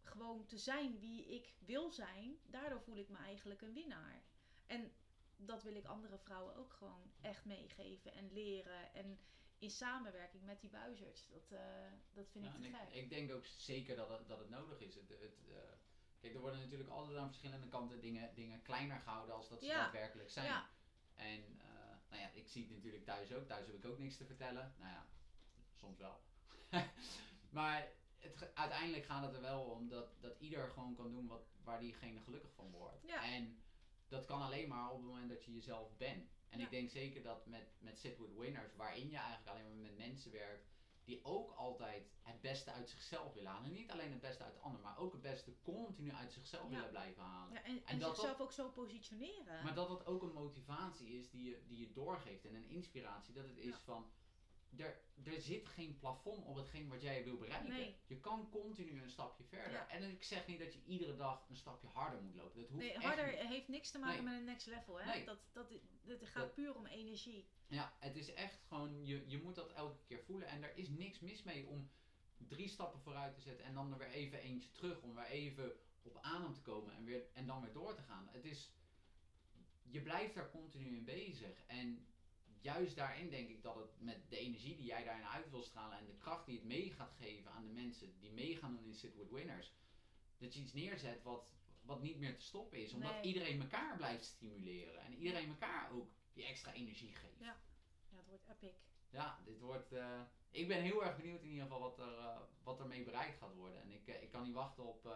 gewoon 0.02 0.46
te 0.46 0.58
zijn 0.58 0.98
wie 0.98 1.26
ik 1.26 1.54
wil 1.58 1.90
zijn, 1.90 2.38
daardoor 2.46 2.80
voel 2.80 2.96
ik 2.96 3.08
me 3.08 3.16
eigenlijk 3.18 3.62
een 3.62 3.72
winnaar. 3.72 4.22
En 4.66 4.92
dat 5.36 5.62
wil 5.62 5.74
ik 5.74 5.84
andere 5.84 6.18
vrouwen 6.18 6.56
ook 6.56 6.72
gewoon 6.72 7.12
echt 7.20 7.44
meegeven 7.44 8.12
en 8.12 8.32
leren. 8.32 8.94
En 8.94 9.18
in 9.58 9.70
samenwerking 9.70 10.42
met 10.44 10.60
die 10.60 10.70
buizers. 10.70 11.26
Dat, 11.28 11.50
eh, 11.50 11.60
dat 12.12 12.28
vind 12.30 12.44
Ja, 12.44 12.50
ik 12.50 12.56
en 12.56 12.62
te 12.62 12.68
ik, 12.68 12.74
gek. 12.74 12.94
ik 13.02 13.08
denk 13.10 13.32
ook 13.32 13.44
zeker 13.44 13.96
dat 13.96 14.08
het, 14.08 14.28
dat 14.28 14.38
het 14.38 14.48
nodig 14.48 14.80
is. 14.80 14.94
Het, 14.94 15.08
het, 15.08 15.48
eh, 15.48 15.56
kijk, 16.22 16.34
er 16.34 16.40
worden 16.40 16.60
natuurlijk 16.60 16.90
altijd 16.90 17.16
aan 17.16 17.28
verschillende 17.28 17.68
kanten 17.68 18.00
dingen, 18.00 18.34
dingen 18.34 18.62
kleiner 18.62 19.00
gehouden 19.00 19.34
als 19.34 19.48
dat 19.48 19.60
ze 19.60 19.66
Ja. 19.66 19.82
daadwerkelijk 19.82 20.30
zijn. 20.30 20.46
Ja. 20.46 20.68
En 21.14 21.40
eh, 21.60 21.66
nou 22.10 22.22
ja, 22.22 22.30
ik 22.34 22.48
zie 22.48 22.62
het 22.62 22.74
natuurlijk 22.74 23.04
thuis 23.04 23.32
ook. 23.32 23.46
Thuis 23.46 23.66
heb 23.66 23.74
ik 23.74 23.84
ook 23.84 23.98
niks 23.98 24.16
te 24.16 24.24
vertellen. 24.24 24.74
Nou 24.78 24.92
ja, 24.92 25.06
soms 25.74 25.98
wel. 25.98 26.20
maar 27.58 27.88
het, 28.18 28.54
uiteindelijk 28.54 29.04
gaat 29.04 29.24
het 29.24 29.34
er 29.34 29.40
wel 29.40 29.62
om 29.62 29.88
dat, 29.88 30.08
dat 30.20 30.38
ieder 30.40 30.68
gewoon 30.68 30.94
kan 30.94 31.10
doen 31.10 31.26
wat, 31.26 31.46
waar 31.64 31.80
diegene 31.80 32.20
gelukkig 32.20 32.52
van 32.54 32.70
wordt. 32.70 33.02
Ja. 33.06 33.24
En 33.24 33.62
dat 34.08 34.24
kan 34.24 34.42
alleen 34.42 34.68
maar 34.68 34.90
op 34.90 34.96
het 34.96 35.06
moment 35.06 35.28
dat 35.28 35.44
je 35.44 35.52
jezelf 35.54 35.96
bent. 35.96 36.30
En 36.48 36.60
ik 36.60 36.70
denk 36.70 36.90
zeker 36.90 37.22
dat 37.22 37.46
met, 37.46 37.74
met 37.78 37.98
Sit 37.98 38.18
With 38.18 38.36
Winners, 38.36 38.74
waarin 38.76 39.10
je 39.10 39.16
eigenlijk 39.16 39.48
alleen 39.48 39.68
maar 39.68 39.90
met 39.90 39.96
mensen 39.96 40.32
werkt 40.32 40.70
die 41.04 41.24
ook 41.24 41.50
altijd 41.50 42.10
het 42.22 42.40
beste 42.40 42.70
uit 42.70 42.88
zichzelf 42.90 43.34
willen 43.34 43.50
halen. 43.50 43.66
En 43.66 43.72
niet 43.72 43.90
alleen 43.90 44.10
het 44.10 44.20
beste 44.20 44.42
uit 44.44 44.54
de 44.54 44.60
ander, 44.60 44.80
maar 44.80 44.98
ook 44.98 45.12
het 45.12 45.22
beste 45.22 45.52
continu 45.62 46.12
uit 46.12 46.32
zichzelf 46.32 46.62
Ja. 46.62 46.68
willen 46.76 46.90
blijven 46.90 47.22
halen. 47.22 47.52
Ja, 47.54 47.62
en, 47.62 47.82
en, 47.86 47.98
dat 47.98 48.14
zichzelf 48.16 48.40
ook 48.40 48.52
zo 48.52 48.68
positioneren. 48.68 49.64
Maar 49.64 49.74
dat 49.74 49.88
dat 49.88 50.06
ook 50.06 50.22
een 50.22 50.32
motivatie 50.32 51.08
is 51.18 51.30
die 51.30 51.48
je, 51.48 51.62
die 51.66 51.78
je 51.78 51.92
doorgeeft 51.92 52.44
en 52.44 52.54
een 52.54 52.68
inspiratie. 52.68 53.34
Dat 53.34 53.44
het 53.44 53.58
is 53.58 53.64
Ja. 53.70 53.78
van, 53.78 54.10
er, 54.76 55.00
er 55.22 55.40
zit 55.40 55.66
geen 55.66 55.98
plafond 55.98 56.44
op 56.44 56.56
hetgeen 56.56 56.88
wat 56.88 57.02
jij 57.02 57.24
wil 57.24 57.36
bereiken. 57.36 57.68
Nee. 57.68 57.96
Je 58.06 58.20
kan 58.20 58.48
continu 58.50 59.02
een 59.02 59.10
stapje 59.10 59.44
verder. 59.44 59.72
Ja. 59.72 59.88
En 59.88 60.10
ik 60.10 60.22
zeg 60.22 60.46
niet 60.46 60.58
dat 60.58 60.72
je 60.72 60.82
iedere 60.84 61.16
dag 61.16 61.46
een 61.48 61.56
stapje 61.56 61.88
harder 61.88 62.22
moet 62.22 62.34
lopen. 62.34 62.60
Dat 62.60 62.68
hoeft 62.70 62.82
nee, 62.82 62.98
harder 62.98 63.26
heeft 63.26 63.68
niks 63.68 63.90
te 63.90 63.98
maken 63.98 64.24
Nee. 64.24 64.32
met 64.32 64.40
een 64.40 64.46
next 64.46 64.66
level. 64.66 65.00
Hè? 65.00 65.06
Nee. 65.06 65.24
Dat, 65.24 65.38
dat, 65.52 65.72
dat, 66.02 66.26
gaat 66.26 66.42
Dat- 66.42 66.54
puur 66.54 66.74
om 66.74 66.86
energie. 66.86 67.46
Ja, 67.66 67.92
het 67.98 68.16
is 68.16 68.32
echt 68.34 68.62
gewoon, 68.68 69.06
je, 69.06 69.24
je 69.26 69.42
moet 69.42 69.54
dat 69.54 69.72
elke 69.72 69.98
keer 70.06 70.20
voelen. 70.24 70.48
En 70.48 70.62
er 70.62 70.76
is 70.76 70.88
niks 70.88 71.20
mis 71.20 71.42
mee 71.42 71.66
om 71.66 71.90
drie 72.36 72.68
stappen 72.68 73.00
vooruit 73.00 73.34
te 73.34 73.40
zetten 73.40 73.64
en 73.64 73.74
dan 73.74 73.92
er 73.92 73.98
weer 73.98 74.10
even 74.10 74.38
eentje 74.40 74.70
terug. 74.70 75.02
Om 75.02 75.14
weer 75.14 75.26
even 75.26 75.72
op 76.02 76.18
adem 76.22 76.52
te 76.52 76.60
komen 76.60 76.94
en, 76.94 77.04
weer, 77.04 77.22
en 77.32 77.46
dan 77.46 77.62
weer 77.62 77.72
door 77.72 77.94
te 77.94 78.02
gaan. 78.02 78.28
Het 78.32 78.44
is, 78.44 78.72
je 79.82 80.02
blijft 80.02 80.34
daar 80.34 80.50
continu 80.50 80.96
in 80.96 81.04
bezig. 81.04 81.62
En 81.66 82.06
juist 82.62 82.96
daarin 82.96 83.30
denk 83.30 83.48
ik 83.48 83.62
dat 83.62 83.74
het 83.74 84.00
met 84.00 84.30
de 84.30 84.36
energie 84.38 84.76
die 84.76 84.86
jij 84.86 85.04
daarin 85.04 85.26
uit 85.26 85.50
wil 85.50 85.62
stralen 85.62 85.98
en 85.98 86.06
de 86.06 86.16
kracht 86.16 86.46
die 86.46 86.56
het 86.56 86.64
mee 86.64 86.90
gaat 86.92 87.14
geven 87.18 87.50
aan 87.50 87.64
de 87.66 87.72
mensen 87.72 88.18
die 88.20 88.32
mee 88.32 88.56
gaan 88.56 88.74
doen 88.76 88.84
in 88.84 88.94
Sit 88.94 89.14
With 89.16 89.30
Winners. 89.30 89.72
Dat 90.38 90.54
je 90.54 90.60
iets 90.60 90.72
neerzet 90.72 91.22
wat, 91.22 91.52
wat 91.82 92.02
niet 92.02 92.18
meer 92.18 92.36
te 92.36 92.44
stoppen 92.44 92.78
is. 92.78 92.92
Omdat 92.92 93.12
Nee. 93.12 93.22
iedereen 93.22 93.60
elkaar 93.60 93.96
blijft 93.96 94.24
stimuleren. 94.24 95.00
En 95.00 95.14
iedereen 95.14 95.48
elkaar 95.48 95.90
ook 95.92 96.10
die 96.32 96.44
extra 96.44 96.72
energie 96.72 97.14
geeft. 97.16 97.38
Ja. 97.40 97.56
Ja, 98.10 98.16
het 98.16 98.26
wordt 98.26 98.48
epic. 98.48 98.74
Ja, 99.10 99.40
dit 99.44 99.60
wordt. 99.60 99.92
eh, 99.92 100.20
ik 100.50 100.68
ben 100.68 100.82
heel 100.82 101.04
erg 101.04 101.16
benieuwd 101.16 101.42
in 101.42 101.48
ieder 101.48 101.62
geval 101.62 101.80
wat 101.80 101.98
er, 101.98 102.18
eh, 102.18 102.40
wat 102.62 102.80
er 102.80 102.86
mee 102.86 103.04
bereikt 103.04 103.38
gaat 103.38 103.54
worden. 103.54 103.82
En 103.82 103.90
ik, 103.90 104.06
eh, 104.08 104.22
ik 104.22 104.30
kan 104.30 104.42
niet 104.42 104.54
wachten 104.54 104.84
op, 104.84 105.08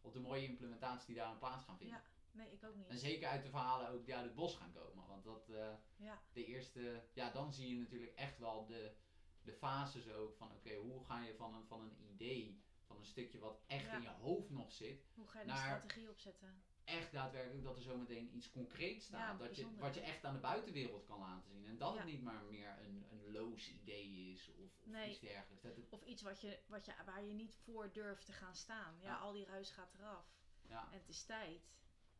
op 0.00 0.12
de 0.12 0.20
mooie 0.20 0.46
implementaties 0.46 1.06
die 1.06 1.16
daar 1.16 1.26
aan 1.26 1.38
plaats 1.38 1.64
gaan 1.64 1.78
vinden. 1.78 1.96
Ja. 1.96 2.04
Nee, 2.36 2.50
ik 2.52 2.64
ook 2.64 2.74
niet. 2.74 2.86
En 2.88 2.98
zeker 2.98 3.28
uit 3.28 3.42
de 3.42 3.50
verhalen 3.50 3.88
ook 3.88 4.04
die 4.04 4.14
uit 4.14 4.24
het 4.24 4.34
bos 4.34 4.56
gaan 4.56 4.72
komen. 4.72 5.06
Want 5.06 5.24
dat, 5.24 5.48
eh, 5.48 5.74
Ja. 5.96 6.22
de 6.32 6.44
eerste, 6.44 7.02
ja, 7.12 7.30
dan 7.30 7.52
zie 7.52 7.68
je 7.68 7.78
natuurlijk 7.80 8.14
echt 8.14 8.38
wel 8.38 8.66
de, 8.66 8.94
de 9.42 9.52
fases 9.52 10.08
ook 10.08 10.36
van 10.36 10.52
oké, 10.52 10.74
hoe 10.74 11.04
ga 11.04 11.22
je 11.22 11.34
van 11.34 11.54
een, 11.54 11.66
van 11.66 11.80
een 11.80 11.96
idee, 12.14 12.62
van 12.86 12.96
een 12.96 13.04
stukje 13.04 13.38
wat 13.38 13.62
echt 13.66 13.84
Ja. 13.84 13.96
in 13.96 14.02
je 14.02 14.08
hoofd 14.08 14.50
nog 14.50 14.72
zit, 14.72 15.06
Hoe 15.14 15.26
ga 15.26 15.40
je 15.40 15.46
naar- 15.46 15.56
strategie 15.56 16.10
opzetten? 16.10 16.62
echt 16.84 17.12
daadwerkelijk 17.12 17.64
dat 17.64 17.76
er 17.76 17.82
zometeen 17.82 18.36
iets 18.36 18.50
concreets 18.50 19.04
staat. 19.06 19.38
Ja, 19.40 19.46
dat 19.46 19.56
je, 19.56 19.74
wat 19.76 19.94
je 19.94 20.00
echt 20.00 20.24
aan 20.24 20.34
de 20.34 20.40
buitenwereld 20.40 21.04
kan 21.04 21.18
laten 21.18 21.50
zien. 21.50 21.66
En 21.66 21.78
dat 21.78 21.96
het 21.96 22.04
niet 22.04 22.22
maar 22.22 22.44
meer 22.44 22.78
een, 22.80 23.06
een 23.10 23.32
loos 23.32 23.70
idee 23.70 24.32
is 24.32 24.48
of, 24.48 24.56
of 24.58 24.86
Nee. 24.86 25.10
iets 25.10 25.20
dergelijks. 25.20 25.62
Dat 25.62 25.76
het, 25.76 25.86
Of 25.90 26.04
iets 26.04 26.22
wat 26.22 26.40
je, 26.40 26.58
wat 26.66 26.84
je, 26.86 26.92
waar 27.04 27.24
je 27.24 27.32
niet 27.32 27.54
voor 27.54 27.92
durft 27.92 28.26
te 28.26 28.32
gaan 28.32 28.54
staan. 28.54 28.94
Ja, 29.00 29.04
Ja. 29.08 29.16
al 29.18 29.32
die 29.32 29.44
ruis 29.44 29.70
gaat 29.70 29.94
eraf. 29.94 30.34
ja. 30.62 30.88
En 30.92 30.98
het 30.98 31.08
is 31.08 31.24
tijd. 31.24 31.70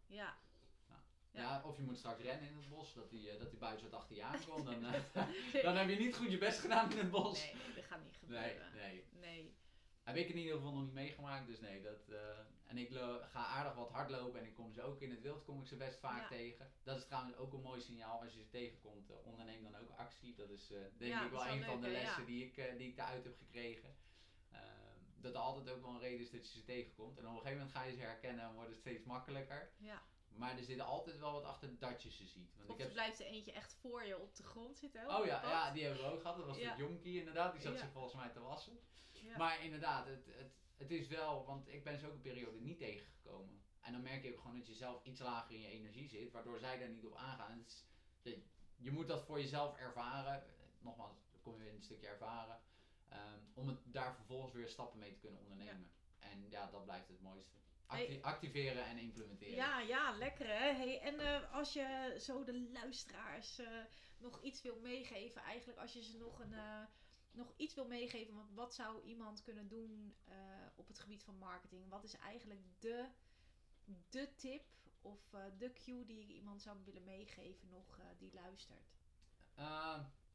Ja. 0.06 0.36
Ja. 0.88 1.02
Ja. 1.30 1.62
of 1.64 1.76
je 1.76 1.82
moet 1.82 1.98
straks 1.98 2.20
rennen 2.22 2.48
in 2.48 2.56
het 2.56 2.68
bos, 2.68 2.94
dat 2.94 3.10
die, 3.10 3.30
eh, 3.30 3.38
dat 3.38 3.50
die 3.50 3.58
buis 3.58 3.82
uit 3.82 3.92
achter 3.94 4.16
je 4.16 4.22
aankomt. 4.22 4.64
Dan, 4.64 4.84
eh, 5.12 5.62
dan 5.62 5.76
heb 5.76 5.88
je 5.88 5.96
niet 5.96 6.16
goed 6.16 6.30
je 6.30 6.38
best 6.38 6.60
gedaan 6.60 6.90
in 6.90 6.98
het 6.98 7.10
bos. 7.10 7.44
Nee, 7.44 7.54
nee, 7.54 7.74
dat 7.74 7.84
gaat 7.84 8.02
niet 8.04 8.16
gebeuren. 8.16 8.72
nee. 8.74 9.04
Nee. 9.20 9.54
Heb 10.02 10.16
ik 10.16 10.28
in 10.28 10.36
ieder 10.38 10.54
geval 10.56 10.72
nog 10.72 10.82
niet 10.84 10.92
meegemaakt, 10.92 11.46
dus 11.46 11.60
nee. 11.60 11.82
Dat, 11.82 12.08
eh, 12.08 12.16
en 12.66 12.78
ik 12.78 12.90
ga 13.22 13.46
aardig 13.46 13.74
wat 13.74 13.90
hardlopen 13.90 14.40
en 14.40 14.46
ik 14.46 14.54
kom 14.54 14.72
ze 14.72 14.82
ook 14.82 15.00
in 15.00 15.10
het 15.10 15.20
wild, 15.20 15.44
kom 15.44 15.60
ik 15.60 15.66
ze 15.66 15.76
best 15.76 15.98
vaak 15.98 16.20
Ja. 16.22 16.28
tegen. 16.36 16.70
Dat 16.82 16.96
is 16.98 17.06
trouwens 17.06 17.36
ook 17.36 17.52
een 17.52 17.60
mooi 17.62 17.80
signaal 17.80 18.20
als 18.20 18.32
je 18.32 18.38
ze 18.40 18.48
tegenkomt. 18.48 19.10
onderneem 19.24 19.62
dan 19.62 19.76
ook 19.76 19.90
actie. 19.96 20.34
Dat 20.34 20.50
is 20.50 20.66
denk 20.98 21.12
Ja, 21.12 21.24
ik 21.24 21.30
wel 21.30 21.46
een 21.46 21.64
van 21.64 21.80
de 21.80 21.88
lessen 21.88 22.24
die, 22.26 22.44
ik, 22.44 22.54
die 22.78 22.88
ik 22.88 22.96
daaruit 22.96 23.24
heb 23.24 23.36
gekregen. 23.36 23.96
Dat 25.20 25.34
er 25.34 25.40
altijd 25.40 25.70
ook 25.70 25.80
wel 25.82 25.90
een 25.90 26.00
reden 26.00 26.20
is 26.20 26.30
dat 26.30 26.46
je 26.52 26.58
ze 26.58 26.64
tegenkomt. 26.64 27.18
En 27.18 27.24
op 27.24 27.30
een 27.30 27.36
gegeven 27.36 27.56
moment 27.58 27.76
ga 27.76 27.82
je 27.82 27.94
ze 27.94 28.00
herkennen 28.00 28.44
en 28.44 28.54
wordt 28.54 28.70
het 28.70 28.78
steeds 28.78 29.04
makkelijker. 29.04 29.70
Ja. 29.78 30.02
Maar 30.28 30.56
er 30.58 30.64
zit 30.64 30.80
altijd 30.80 31.18
wel 31.18 31.32
wat 31.32 31.44
achter 31.44 31.78
dat 31.78 32.02
je 32.02 32.10
ze 32.10 32.24
ziet. 32.26 32.54
Want 32.56 32.68
Of 32.68 32.74
ik 32.76 32.82
heb 32.82 32.92
blijft 32.92 33.20
er 33.20 33.26
eentje 33.26 33.52
echt 33.52 33.74
voor 33.74 34.04
je 34.04 34.18
op 34.20 34.34
de 34.36 34.42
grond 34.42 34.78
zitten. 34.78 35.08
Oh 35.18 35.24
ja, 35.26 35.42
ja, 35.42 35.70
die 35.72 35.84
hebben 35.84 36.02
we 36.02 36.10
ook 36.10 36.20
gehad. 36.20 36.36
Dat 36.36 36.46
was 36.46 36.56
Ja. 36.56 36.74
de 36.74 36.82
jonkie 36.82 37.18
inderdaad. 37.18 37.52
Die 37.52 37.60
zat 37.62 37.72
Ja. 37.72 37.78
zich 37.78 37.90
volgens 37.90 38.14
mij 38.14 38.28
te 38.28 38.40
wassen. 38.40 38.78
Ja. 39.12 39.36
Maar 39.36 39.64
inderdaad, 39.64 40.06
het, 40.06 40.26
het, 40.26 40.52
het 40.76 40.90
is 40.90 41.06
wel, 41.08 41.44
want 41.44 41.68
ik 41.68 41.84
ben 41.84 41.98
ze 41.98 42.06
ook 42.06 42.12
een 42.12 42.20
periode 42.20 42.60
niet 42.60 42.78
tegengekomen. 42.78 43.60
En 43.80 43.92
dan 43.92 44.02
merk 44.02 44.22
je 44.22 44.32
ook 44.32 44.40
gewoon 44.40 44.56
dat 44.58 44.66
je 44.66 44.74
zelf 44.74 45.04
iets 45.04 45.20
lager 45.20 45.54
in 45.54 45.60
je 45.60 45.68
energie 45.68 46.08
zit, 46.08 46.32
waardoor 46.32 46.58
zij 46.58 46.78
daar 46.78 46.88
niet 46.88 47.04
op 47.06 47.14
aangaan. 47.14 47.66
De- 48.22 48.42
je 48.76 48.90
moet 48.90 49.08
dat 49.08 49.24
voor 49.24 49.40
jezelf 49.40 49.76
ervaren. 49.76 50.44
Nogmaals, 50.78 51.12
dan 51.30 51.40
kom 51.40 51.56
je 51.56 51.62
weer 51.64 51.74
een 51.74 51.82
stukje 51.82 52.06
ervaren. 52.06 52.60
Ehm, 53.08 53.40
om 53.54 53.68
het 53.68 53.78
daar 53.84 54.14
vervolgens 54.14 54.52
weer 54.52 54.68
stappen 54.68 54.98
mee 54.98 55.12
te 55.12 55.18
kunnen 55.20 55.40
ondernemen. 55.40 55.90
En 56.18 56.48
ja, 56.50 56.70
dat 56.70 56.84
blijft 56.84 57.08
het 57.08 57.20
mooiste. 57.20 57.56
Acti- 57.86 58.06
Hey. 58.06 58.22
Activeren 58.22 58.84
en 58.86 58.98
implementeren. 58.98 59.54
Ja, 59.54 59.80
ja, 59.80 60.16
lekker 60.16 60.46
hè. 60.46 60.72
Hey, 60.72 61.00
en 61.00 61.20
eh, 61.20 61.52
als 61.52 61.72
je 61.72 62.16
zo 62.20 62.44
de 62.44 62.68
luisteraars 62.72 63.58
eh, 63.58 63.84
nog 64.18 64.42
iets 64.42 64.62
wil 64.62 64.78
meegeven, 64.80 65.42
eigenlijk 65.42 65.78
als 65.78 65.92
je 65.92 66.02
ze 66.02 66.16
nog, 66.18 66.40
een, 66.40 66.52
eh, 66.52 66.84
nog 67.30 67.52
iets 67.56 67.74
wil 67.74 67.86
meegeven, 67.86 68.34
want 68.34 68.52
wat 68.54 68.74
zou 68.74 69.02
iemand 69.02 69.42
kunnen 69.42 69.68
doen 69.68 70.14
op 70.74 70.88
het 70.88 70.98
gebied 70.98 71.22
van 71.24 71.38
marketing? 71.38 71.88
Wat 71.88 72.04
is 72.04 72.14
eigenlijk 72.16 72.60
de, 72.78 73.08
de 74.10 74.34
tip 74.36 74.64
of 75.00 75.34
de 75.58 75.72
cue 75.72 76.04
die 76.04 76.34
iemand 76.34 76.62
zou 76.62 76.76
willen 76.84 77.04
meegeven 77.04 77.68
nog 77.68 78.00
die 78.18 78.32
luistert? 78.34 78.94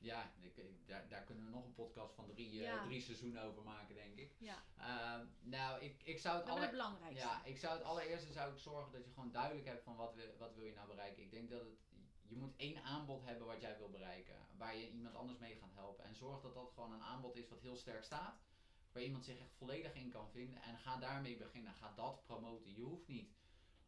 Ja, 0.01 0.31
ik, 0.41 0.61
daar, 0.85 1.07
daar 1.09 1.23
kunnen 1.23 1.45
we 1.45 1.51
nog 1.51 1.65
een 1.65 1.73
podcast 1.73 2.13
van 2.13 2.27
drie, 2.27 2.65
eh, 2.65 2.83
drie 2.85 3.01
seizoenen 3.01 3.43
over 3.43 3.63
maken, 3.63 3.95
denk 3.95 4.15
ik. 4.15 4.35
Ja, 4.37 4.63
Ehm, 4.77 5.25
nou, 5.41 5.81
ik, 5.81 6.03
ik 6.03 6.19
zou 6.19 6.37
het 6.37 6.45
dat 6.45 6.55
aller... 6.55 6.69
belangrijkste. 6.69 7.25
Ja, 7.27 7.43
ik 7.45 7.57
zou 7.57 7.73
het 7.77 7.83
allereerste 7.83 8.31
zou 8.31 8.51
ik 8.53 8.59
zorgen 8.59 8.91
dat 8.91 9.05
je 9.05 9.11
gewoon 9.11 9.31
duidelijk 9.31 9.67
hebt 9.67 9.83
van 9.83 9.95
wat, 9.95 10.15
we, 10.15 10.33
wat 10.37 10.55
wil 10.55 10.65
je 10.65 10.73
nou 10.73 10.87
bereiken. 10.87 11.23
Ik 11.23 11.31
denk 11.31 11.49
dat 11.49 11.61
het, 11.61 11.79
je 12.27 12.35
moet 12.37 12.55
één 12.55 12.83
aanbod 12.83 13.25
hebben 13.25 13.47
wat 13.47 13.61
jij 13.61 13.77
wil 13.77 13.89
bereiken, 13.89 14.35
waar 14.57 14.75
je 14.75 14.89
iemand 14.91 15.15
anders 15.15 15.39
mee 15.39 15.55
gaat 15.55 15.73
helpen. 15.73 16.05
En 16.05 16.15
zorg 16.15 16.41
dat 16.41 16.53
dat 16.53 16.71
gewoon 16.73 16.91
een 16.91 17.01
aanbod 17.03 17.35
is 17.35 17.49
wat 17.49 17.61
heel 17.61 17.75
sterk 17.75 18.03
staat, 18.03 18.39
waar 18.91 19.03
iemand 19.03 19.25
zich 19.25 19.39
echt 19.39 19.53
volledig 19.57 19.93
in 19.93 20.09
kan 20.09 20.29
vinden. 20.31 20.61
En 20.61 20.77
ga 20.77 20.97
daarmee 20.97 21.37
beginnen, 21.37 21.73
ga 21.73 21.93
dat 21.95 22.23
promoten. 22.23 22.75
Je 22.75 22.81
hoeft 22.81 23.07
niet 23.07 23.29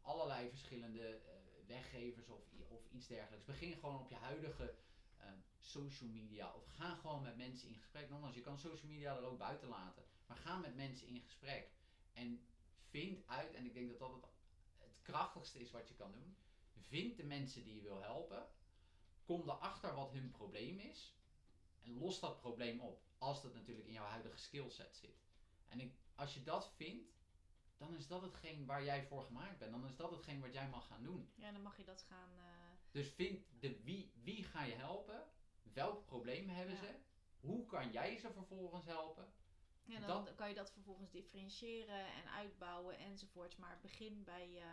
allerlei 0.00 0.48
verschillende 0.48 1.08
eh, 1.16 1.32
weggevers 1.66 2.28
of, 2.28 2.40
of 2.68 2.80
iets 2.90 3.06
dergelijks. 3.06 3.44
Begin 3.44 3.74
gewoon 3.74 4.00
op 4.00 4.08
je 4.08 4.16
huidige 4.16 4.74
social 5.64 6.10
media 6.10 6.52
of 6.54 6.66
ga 6.66 6.94
gewoon 6.94 7.22
met 7.22 7.36
mensen 7.36 7.68
in 7.68 7.74
gesprek. 7.76 8.08
Nogmaals, 8.10 8.34
je 8.34 8.40
kan 8.40 8.58
social 8.58 8.90
media 8.90 9.16
er 9.16 9.24
ook 9.24 9.38
buiten 9.38 9.68
laten, 9.68 10.04
maar 10.26 10.36
ga 10.36 10.56
met 10.56 10.74
mensen 10.76 11.06
in 11.06 11.20
gesprek. 11.20 11.70
En 12.12 12.46
vind 12.90 13.26
uit, 13.26 13.54
en 13.54 13.64
ik 13.66 13.74
denk 13.74 13.88
dat 13.88 13.98
dat 13.98 14.12
het, 14.12 14.24
het 14.78 15.02
krachtigste 15.02 15.60
is 15.60 15.70
wat 15.70 15.88
je 15.88 15.94
kan 15.94 16.12
doen. 16.12 16.36
Vind 16.76 17.16
de 17.16 17.24
mensen 17.24 17.64
die 17.64 17.74
je 17.74 17.82
wil 17.82 18.02
helpen. 18.02 18.46
Kom 19.24 19.40
erachter 19.48 19.94
wat 19.94 20.12
hun 20.12 20.30
probleem 20.30 20.78
is. 20.78 21.14
En 21.82 21.98
los 21.98 22.20
dat 22.20 22.40
probleem 22.40 22.80
op. 22.80 23.02
Als 23.18 23.42
dat 23.42 23.54
natuurlijk 23.54 23.86
in 23.86 23.92
jouw 23.92 24.04
huidige 24.06 24.38
skillset 24.38 24.96
zit. 24.96 25.22
En 25.68 25.80
ik, 25.80 25.94
als 26.14 26.34
je 26.34 26.42
dat 26.42 26.72
vindt, 26.76 27.12
dan 27.76 27.94
is 27.94 28.06
dat 28.06 28.22
hetgeen 28.22 28.66
waar 28.66 28.84
jij 28.84 29.04
voor 29.06 29.24
gemaakt 29.24 29.58
bent. 29.58 29.70
Dan 29.70 29.84
is 29.86 29.96
dat 29.96 30.10
hetgeen 30.10 30.40
wat 30.40 30.52
jij 30.52 30.68
mag 30.68 30.86
gaan 30.86 31.02
doen. 31.02 31.32
Ja, 31.34 31.52
dan 31.52 31.62
mag 31.62 31.76
je 31.76 31.84
dat 31.84 32.02
gaan. 32.02 32.30
eh, 32.38 32.44
Dus 32.90 33.08
vind 33.08 33.44
de 33.60 33.80
wie, 33.82 34.12
wie 34.22 34.44
ga 34.44 34.62
je 34.64 34.74
helpen? 34.74 35.24
Welk 35.74 36.04
probleem 36.06 36.48
hebben 36.48 36.76
ze? 36.76 36.94
Hoe 37.40 37.66
kan 37.66 37.90
jij 37.90 38.16
ze 38.16 38.32
vervolgens 38.32 38.84
helpen? 38.84 39.32
Ja, 39.84 40.00
dan 40.06 40.34
kan 40.34 40.48
je 40.48 40.54
dat 40.54 40.72
vervolgens 40.72 41.10
differentiëren 41.10 42.06
en 42.06 42.30
uitbouwen 42.30 42.98
enzovoorts. 42.98 43.56
Maar 43.56 43.78
begin 43.82 44.24
bij 44.24 44.56
eh, 44.56 44.64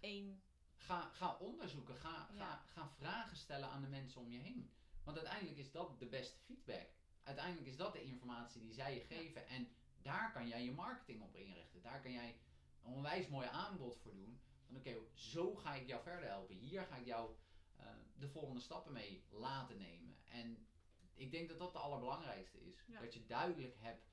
één. 0.00 0.42
Ga, 0.76 1.10
ga 1.12 1.36
onderzoeken, 1.36 1.94
ga, 1.96 2.28
Ja. 2.32 2.44
ga, 2.44 2.62
ga 2.66 2.88
vragen 2.88 3.36
stellen 3.36 3.68
aan 3.68 3.82
de 3.82 3.88
mensen 3.88 4.20
om 4.20 4.30
je 4.30 4.38
heen. 4.38 4.70
Want 5.04 5.16
uiteindelijk 5.16 5.58
is 5.58 5.70
dat 5.70 5.98
de 5.98 6.06
beste 6.06 6.38
feedback. 6.38 6.88
Uiteindelijk 7.22 7.66
is 7.66 7.76
dat 7.76 7.92
de 7.92 8.02
informatie 8.02 8.60
die 8.60 8.72
zij 8.72 8.94
je 8.94 9.00
geven. 9.00 9.46
En 9.48 9.68
daar 10.02 10.32
kan 10.32 10.48
jij 10.48 10.64
je 10.64 10.72
marketing 10.72 11.22
op 11.22 11.36
inrichten. 11.36 11.82
Daar 11.82 12.00
kan 12.02 12.12
jij 12.12 12.38
een 12.82 12.92
onwijs 12.92 13.28
mooi 13.28 13.48
aanbod 13.48 13.96
voor 13.96 14.14
doen. 14.14 14.40
Van 14.66 14.76
oké, 14.76 14.96
zo 15.14 15.54
ga 15.54 15.74
ik 15.74 15.86
jou 15.86 16.02
verder 16.02 16.28
helpen. 16.28 16.56
Hier 16.56 16.82
ga 16.82 16.96
ik 16.96 17.06
jou 17.06 17.34
eh, 17.82 17.88
de 18.18 18.28
volgende 18.28 18.60
stappen 18.60 18.92
mee 18.92 19.24
laten 19.30 19.78
nemen. 19.78 20.16
En 20.24 20.66
ik 21.14 21.30
denk 21.30 21.48
dat 21.48 21.58
dat 21.58 21.72
de 21.72 21.78
allerbelangrijkste 21.78 22.60
is. 22.64 22.84
Ja. 22.86 23.00
Dat 23.00 23.14
je 23.14 23.26
duidelijk 23.26 23.76
hebt 23.78 24.10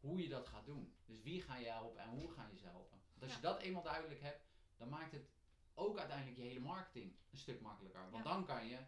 hoe 0.00 0.22
je 0.22 0.28
dat 0.28 0.46
gaat 0.48 0.66
doen. 0.66 0.94
Dus 1.06 1.22
wie 1.22 1.42
ga 1.42 1.56
je 1.56 1.68
helpen 1.68 2.02
en 2.02 2.08
hoe 2.08 2.30
ga 2.30 2.46
je 2.50 2.56
ze 2.56 2.66
helpen. 2.66 2.98
Want 3.10 3.22
als 3.22 3.30
Ja. 3.30 3.36
je 3.36 3.42
dat 3.42 3.60
eenmaal 3.62 3.82
duidelijk 3.82 4.20
hebt, 4.20 4.44
dan 4.76 4.88
maakt 4.88 5.12
het 5.12 5.30
ook 5.74 5.98
uiteindelijk 5.98 6.36
je 6.38 6.42
hele 6.42 6.60
marketing 6.60 7.16
een 7.30 7.38
stuk 7.38 7.60
makkelijker. 7.60 8.10
Want 8.10 8.24
Ja. 8.24 8.32
dan 8.32 8.44
kan 8.46 8.66
je 8.66 8.78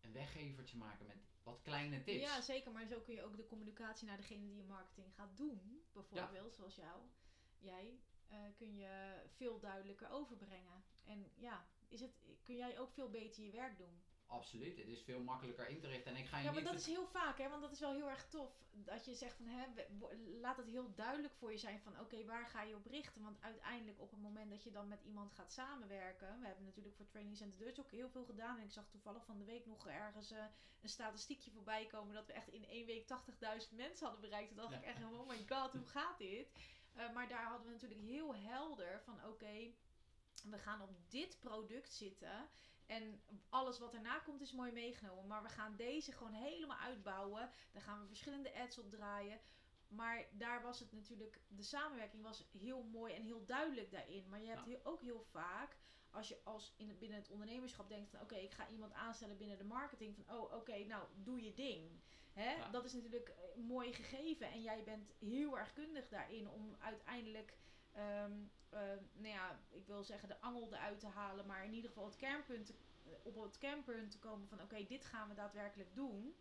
een 0.00 0.12
weggevertje 0.12 0.76
maken 0.76 1.06
met 1.06 1.16
wat 1.42 1.60
kleine 1.62 2.02
tips. 2.02 2.20
Ja, 2.20 2.40
zeker. 2.40 2.72
Maar 2.72 2.86
zo 2.86 3.00
kun 3.00 3.14
je 3.14 3.22
ook 3.22 3.36
de 3.36 3.46
communicatie 3.46 4.06
naar 4.06 4.16
degene 4.16 4.46
die 4.46 4.56
je 4.56 4.62
marketing 4.62 5.14
gaat 5.14 5.36
doen, 5.36 5.82
bijvoorbeeld, 5.92 6.54
zoals 6.54 6.74
jou, 6.76 7.02
jij, 7.58 8.00
eh, 8.28 8.38
kun 8.56 8.76
je 8.76 9.22
veel 9.36 9.60
duidelijker 9.60 10.10
overbrengen. 10.10 10.84
En 11.04 11.30
ja, 11.34 11.66
is 11.88 12.00
het, 12.00 12.10
kun 12.42 12.56
jij 12.56 12.78
ook 12.78 12.92
veel 12.92 13.10
beter 13.10 13.42
je 13.44 13.50
werk 13.50 13.78
doen. 13.78 14.02
Absoluut, 14.26 14.76
het 14.76 14.86
is 14.88 15.02
veel 15.02 15.20
makkelijker 15.20 15.68
in 15.68 15.80
te 15.80 15.86
richten. 15.86 16.12
En 16.12 16.18
ik 16.18 16.26
ga 16.26 16.38
je 16.38 16.44
Ja, 16.44 16.52
maar 16.52 16.62
dat 16.62 16.74
is 16.74 16.86
heel 16.86 17.06
vaak, 17.06 17.38
hè, 17.38 17.48
want 17.48 17.62
dat 17.62 17.72
is 17.72 17.80
wel 17.80 17.92
heel 17.94 18.08
erg 18.08 18.28
tof. 18.28 18.62
Dat 18.72 19.04
je 19.04 19.14
zegt 19.14 19.36
van, 19.36 19.46
hè, 19.46 19.66
laat 20.40 20.56
het 20.56 20.66
heel 20.66 20.94
duidelijk 20.94 21.34
voor 21.34 21.50
je 21.52 21.58
zijn 21.58 21.80
van, 21.80 22.00
oké, 22.00 22.24
waar 22.24 22.46
ga 22.46 22.62
je 22.62 22.74
op 22.74 22.86
richten? 22.86 23.22
Want 23.22 23.40
uiteindelijk 23.40 24.00
op 24.00 24.10
het 24.10 24.20
moment 24.20 24.50
dat 24.50 24.62
je 24.62 24.70
dan 24.70 24.88
met 24.88 25.02
iemand 25.02 25.32
gaat 25.32 25.52
samenwerken. 25.52 26.40
We 26.40 26.46
hebben 26.46 26.64
natuurlijk 26.64 26.94
voor 26.96 27.06
Training 27.06 27.36
Center 27.36 27.58
Dutch 27.58 27.78
ook 27.80 27.90
heel 27.90 28.08
veel 28.10 28.24
gedaan. 28.24 28.58
En 28.58 28.64
ik 28.64 28.70
zag 28.72 28.88
toevallig 28.88 29.24
van 29.24 29.38
de 29.38 29.44
week 29.44 29.66
nog 29.66 29.86
ergens 29.86 30.30
eh, 30.30 30.44
een 30.80 30.88
statistiekje 30.88 31.50
voorbij 31.50 31.86
komen 31.86 32.14
dat 32.14 32.26
we 32.26 32.32
echt 32.32 32.48
in 32.48 32.66
één 32.68 32.86
week 32.86 33.06
80.000 33.70 33.74
mensen 33.74 34.04
hadden 34.06 34.20
bereikt. 34.20 34.48
Toen 34.48 34.56
dacht 34.56 34.70
Ja. 34.72 34.78
ik 34.78 34.84
echt, 34.84 35.02
oh 35.02 35.28
my 35.28 35.44
god, 35.48 35.72
hoe 35.72 35.86
gaat 35.86 36.18
dit? 36.18 36.52
Eh, 36.94 37.12
maar 37.12 37.28
daar 37.28 37.44
hadden 37.44 37.66
we 37.66 37.72
natuurlijk 37.72 38.00
heel 38.00 38.34
helder 38.36 39.00
van, 39.04 39.24
oké, 39.24 39.72
we 40.50 40.58
gaan 40.58 40.82
op 40.82 40.90
dit 41.08 41.38
product 41.38 41.92
zitten. 41.92 42.48
En 42.86 43.22
alles 43.48 43.78
wat 43.78 43.92
daarna 43.92 44.18
komt 44.18 44.40
is 44.40 44.52
mooi 44.52 44.72
meegenomen. 44.72 45.26
Maar 45.26 45.42
we 45.42 45.48
gaan 45.48 45.76
deze 45.76 46.12
gewoon 46.12 46.32
helemaal 46.32 46.78
uitbouwen. 46.78 47.50
Daar 47.72 47.82
gaan 47.82 48.00
we 48.00 48.06
verschillende 48.06 48.54
ads 48.54 48.78
op 48.78 48.90
draaien. 48.90 49.40
Maar 49.88 50.26
daar 50.32 50.62
was 50.62 50.80
het 50.80 50.92
natuurlijk, 50.92 51.40
de 51.48 51.62
samenwerking 51.62 52.22
was 52.22 52.44
heel 52.58 52.82
mooi 52.82 53.14
en 53.14 53.22
heel 53.22 53.44
duidelijk 53.44 53.90
daarin. 53.90 54.28
Maar 54.28 54.40
je 54.40 54.48
hebt 54.48 54.64
heel- 54.64 54.80
ook 54.84 55.00
heel 55.00 55.22
vaak, 55.22 55.76
als 56.10 56.28
je 56.28 56.40
als 56.44 56.74
in 56.76 56.88
het, 56.88 56.98
binnen 56.98 57.18
het 57.18 57.28
ondernemerschap 57.30 57.88
denkt 57.88 58.10
van 58.10 58.20
oké, 58.20 58.34
ik 58.36 58.52
ga 58.52 58.68
iemand 58.68 58.92
aanstellen 58.92 59.36
binnen 59.36 59.58
de 59.58 59.64
marketing. 59.64 60.14
Van 60.14 60.36
oh 60.36 60.54
oké, 60.54 60.84
nou 60.84 61.04
doe 61.14 61.42
je 61.42 61.54
ding. 61.54 62.00
Hè? 62.32 62.52
Ja. 62.54 62.68
Dat 62.70 62.84
is 62.84 62.92
natuurlijk 62.92 63.28
eh, 63.28 63.54
mooi 63.62 63.92
gegeven. 63.92 64.46
En 64.50 64.62
jij 64.62 64.84
bent 64.84 65.12
heel 65.18 65.58
erg 65.58 65.72
kundig 65.72 66.08
daarin 66.08 66.48
om 66.48 66.76
uiteindelijk 66.78 67.56
ehm, 67.98 68.32
eh, 68.70 68.80
nou 69.12 69.28
ja, 69.34 69.60
ik 69.70 69.86
wil 69.86 70.04
zeggen 70.04 70.28
de 70.28 70.40
angel 70.40 70.72
eruit 70.72 71.00
te 71.00 71.06
halen, 71.06 71.46
maar 71.46 71.64
in 71.64 71.72
ieder 71.72 71.90
geval 71.90 72.04
het 72.06 72.16
kernpunt 72.16 72.66
te- 72.66 72.74
op 73.22 73.42
het 73.42 73.58
kernpunt 73.58 74.10
te 74.10 74.18
komen 74.18 74.48
van 74.48 74.60
oké, 74.62 74.84
dit 74.86 75.04
gaan 75.04 75.28
we 75.28 75.34
daadwerkelijk 75.34 75.94
doen. 75.94 76.34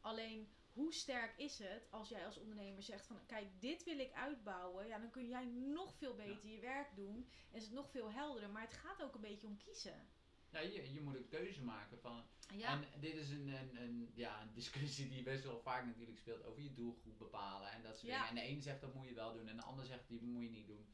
Alleen 0.00 0.48
hoe 0.72 0.92
sterk 0.92 1.34
is 1.36 1.58
het 1.58 1.86
als 1.90 2.08
jij 2.08 2.26
als 2.26 2.38
ondernemer 2.38 2.82
zegt 2.82 3.06
van 3.06 3.26
kijk, 3.26 3.60
dit 3.60 3.84
wil 3.84 3.98
ik 3.98 4.12
uitbouwen, 4.12 4.86
ja, 4.86 4.98
dan 4.98 5.10
kun 5.10 5.28
jij 5.28 5.44
nog 5.44 5.94
veel 5.94 6.14
beter 6.14 6.48
je 6.48 6.60
werk 6.60 6.96
doen 6.96 7.28
en 7.50 7.56
is 7.56 7.64
het 7.64 7.72
nog 7.72 7.90
veel 7.90 8.10
helderder. 8.12 8.50
Maar 8.50 8.62
het 8.62 8.72
gaat 8.72 9.02
ook 9.02 9.14
een 9.14 9.20
beetje 9.20 9.46
om 9.46 9.56
kiezen. 9.56 10.08
Ja, 10.50 10.60
je, 10.60 10.92
je 10.92 11.00
moet 11.00 11.14
een 11.16 11.28
keuze 11.28 11.62
maken 11.62 11.98
van. 12.00 12.24
Ja, 12.58 12.82
En 12.92 13.00
dit 13.00 13.14
is 13.14 13.30
een, 13.30 13.48
een, 13.48 13.76
een, 13.82 14.12
ja, 14.14 14.42
een 14.42 14.52
discussie 14.52 15.08
die 15.08 15.22
best 15.22 15.44
wel 15.44 15.60
vaak 15.60 15.86
natuurlijk 15.86 16.18
speelt 16.18 16.44
over 16.44 16.62
je 16.62 16.74
doelgroep 16.74 17.18
bepalen 17.18 17.70
en 17.70 17.82
dat 17.82 17.98
soort 17.98 18.12
Ja. 18.12 18.28
dingen. 18.28 18.28
En 18.42 18.48
de 18.48 18.54
een 18.54 18.62
zegt 18.62 18.80
dat 18.80 18.94
moet 18.94 19.08
je 19.08 19.14
wel 19.14 19.32
doen 19.32 19.48
en 19.48 19.56
de 19.56 19.62
ander 19.62 19.84
zegt 19.86 20.08
die 20.08 20.22
moet 20.22 20.42
je 20.42 20.50
niet 20.50 20.66
doen. 20.66 20.86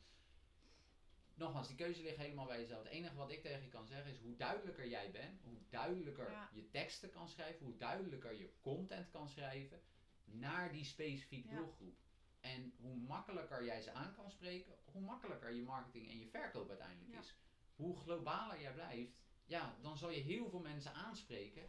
Nogmaals, 1.35 1.66
die 1.68 1.77
keuze 1.77 2.03
ligt 2.03 2.16
helemaal 2.16 2.46
bij 2.46 2.61
jezelf. 2.61 2.83
Het 2.83 2.92
enige 2.92 3.14
wat 3.14 3.31
ik 3.31 3.42
tegen 3.42 3.62
je 3.62 3.68
kan 3.68 3.87
zeggen 3.87 4.11
is 4.12 4.18
hoe 4.18 4.37
duidelijker 4.37 4.88
jij 4.88 5.11
bent, 5.11 5.40
hoe 5.42 5.59
duidelijker 5.68 6.31
Ja. 6.31 6.51
je 6.53 6.70
teksten 6.70 7.11
kan 7.11 7.29
schrijven, 7.29 7.66
hoe 7.66 7.77
duidelijker 7.77 8.35
je 8.38 8.53
content 8.61 9.11
kan 9.11 9.29
schrijven 9.29 9.81
naar 10.25 10.73
die 10.73 10.85
specifieke 10.85 11.49
doelgroep. 11.55 11.96
En 12.40 12.73
hoe 12.77 12.96
makkelijker 12.96 13.64
jij 13.64 13.81
ze 13.81 13.92
aan 13.92 14.12
kan 14.14 14.31
spreken, 14.31 14.75
hoe 14.85 15.01
makkelijker 15.03 15.53
je 15.53 15.62
marketing 15.62 16.09
en 16.11 16.18
je 16.18 16.27
verkoop 16.29 16.68
uiteindelijk 16.68 17.18
is. 17.18 17.35
Hoe 17.77 17.96
globaler 17.96 18.61
jij 18.61 18.73
blijft, 18.73 19.18
ja, 19.50 19.76
dan 19.82 19.96
zal 19.98 20.10
je 20.10 20.20
heel 20.20 20.48
veel 20.48 20.60
mensen 20.60 20.94
aanspreken. 20.94 21.62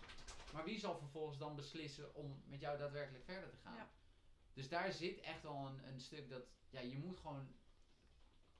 Maar 0.53 0.63
wie 0.63 0.79
zal 0.79 0.97
vervolgens 0.97 1.37
dan 1.37 1.55
beslissen 1.55 2.15
om 2.15 2.41
met 2.45 2.59
jou 2.59 2.77
daadwerkelijk 2.77 3.23
verder 3.23 3.49
te 3.49 3.57
gaan? 3.57 3.75
Ja. 3.75 3.89
Dus 4.53 4.69
daar 4.69 4.91
zit 4.91 5.19
echt 5.19 5.41
wel 5.41 5.55
een, 5.65 5.87
een 5.87 5.99
stuk 5.99 6.29
dat, 6.29 6.43
ja, 6.69 6.79
je 6.79 6.97
moet 6.97 7.19
gewoon 7.19 7.47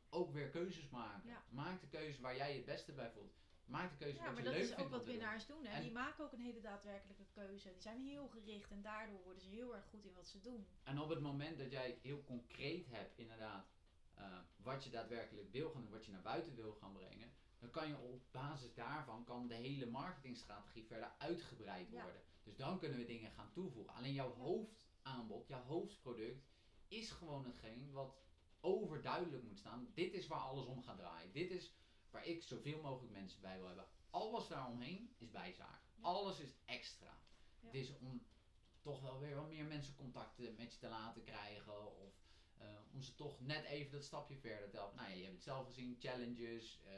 ook 0.10 0.32
weer 0.34 0.50
keuzes 0.50 0.90
maken. 0.90 1.30
Ja. 1.30 1.44
Maak 1.50 1.82
de 1.82 1.88
keuze 1.88 2.22
waar 2.22 2.36
jij 2.36 2.50
je 2.50 2.56
het 2.56 2.66
beste 2.66 2.92
bij 2.92 3.12
voelt. 3.12 3.34
Maak 3.66 3.90
de 3.92 3.98
keuze 3.98 4.18
ja 4.18 4.24
wat 4.24 4.34
maar 4.34 4.44
je 4.44 4.50
dat 4.50 4.54
leuk 4.54 4.62
is 4.64 4.68
vindt 4.68 4.82
ook 4.82 4.88
om 4.88 4.92
wat 4.92 5.04
te 5.06 5.10
doen. 5.12 5.16
winnaars 5.20 5.46
doen. 5.46 5.66
Hè? 5.66 5.74
En- 5.76 5.82
Die 5.82 5.92
maken 5.92 6.24
ook 6.26 6.32
een 6.34 6.40
hele 6.42 6.62
daadwerkelijke 6.62 7.26
keuze. 7.34 7.72
Die 7.72 7.82
zijn 7.82 8.02
heel 8.02 8.28
gericht 8.28 8.72
en 8.72 8.82
daardoor 8.82 9.24
worden 9.24 9.42
ze 9.42 9.50
heel 9.50 9.76
erg 9.76 9.86
goed 9.90 10.06
in 10.06 10.14
wat 10.14 10.28
ze 10.28 10.42
doen. 10.42 10.66
En 10.84 11.00
op 11.00 11.10
het 11.10 11.20
moment 11.20 11.58
dat 11.58 11.72
jij 11.72 11.98
heel 12.02 12.24
concreet 12.24 12.88
hebt, 12.90 13.18
inderdaad, 13.18 13.66
eh, 14.14 14.38
wat 14.56 14.84
je 14.84 14.90
daadwerkelijk 14.90 15.52
wil 15.52 15.70
gaan 15.72 15.82
doen, 15.82 15.92
wat 15.92 16.06
je 16.06 16.12
naar 16.12 16.22
buiten 16.22 16.56
wil 16.56 16.74
gaan 16.74 16.94
brengen, 16.94 17.32
dan 17.62 17.70
kan 17.70 17.88
je 17.88 17.98
op 17.98 18.32
basis 18.32 18.74
daarvan 18.74 19.24
kan 19.24 19.48
de 19.48 19.56
hele 19.56 19.86
marketingstrategie 19.86 20.86
verder 20.86 21.12
uitgebreid 21.18 21.90
Ja. 21.92 22.02
worden. 22.04 22.22
Dus 22.44 22.56
dan 22.56 22.80
kunnen 22.80 22.98
we 22.98 23.06
dingen 23.06 23.32
gaan 23.32 23.52
toevoegen. 23.52 23.94
Alleen 23.94 24.14
jouw 24.14 24.30
Ja. 24.30 24.36
hoofdaanbod, 24.36 25.48
jouw 25.48 25.64
hoofdproduct, 25.64 26.46
is 26.88 27.12
gewoon 27.12 27.46
hetgeen 27.46 27.92
wat 27.92 28.16
overduidelijk 28.60 29.44
moet 29.44 29.58
staan. 29.60 29.92
Dit 29.94 30.14
is 30.14 30.28
waar 30.28 30.40
alles 30.40 30.66
om 30.66 30.84
gaat 30.84 30.98
draaien. 30.98 31.32
Dit 31.32 31.52
is 31.52 31.74
waar 32.10 32.26
ik 32.26 32.44
zoveel 32.44 32.82
mogelijk 32.82 33.14
mensen 33.14 33.42
bij 33.42 33.58
wil 33.58 33.68
hebben. 33.68 33.88
Alles 34.10 34.48
daaromheen 34.48 35.16
is 35.18 35.30
bijzaak. 35.30 35.82
Ja. 35.96 36.04
Alles 36.04 36.40
is 36.40 36.54
extra. 36.66 37.24
Het 37.60 37.74
is 37.74 37.98
om 37.98 38.26
toch 38.82 39.02
wel 39.02 39.20
weer 39.20 39.36
wat 39.36 39.50
meer 39.50 39.66
mensen 39.66 39.96
contacten 39.96 40.56
met 40.56 40.74
je 40.74 40.80
te 40.80 40.88
laten 40.88 41.24
krijgen. 41.24 41.98
Of 41.98 42.14
eh, 42.58 42.68
om 42.94 43.02
ze 43.02 43.16
toch 43.16 43.40
net 43.40 43.64
even 43.66 43.92
dat 43.92 44.04
stapje 44.04 44.38
verder 44.38 44.70
te 44.70 44.76
helpen. 44.78 44.96
Nou 44.98 45.10
ja, 45.10 45.16
je 45.16 45.22
hebt 45.24 45.36
het 45.36 45.44
zelf 45.44 45.66
gezien, 45.66 45.96
challenges, 46.00 46.82
eh, 46.86 46.94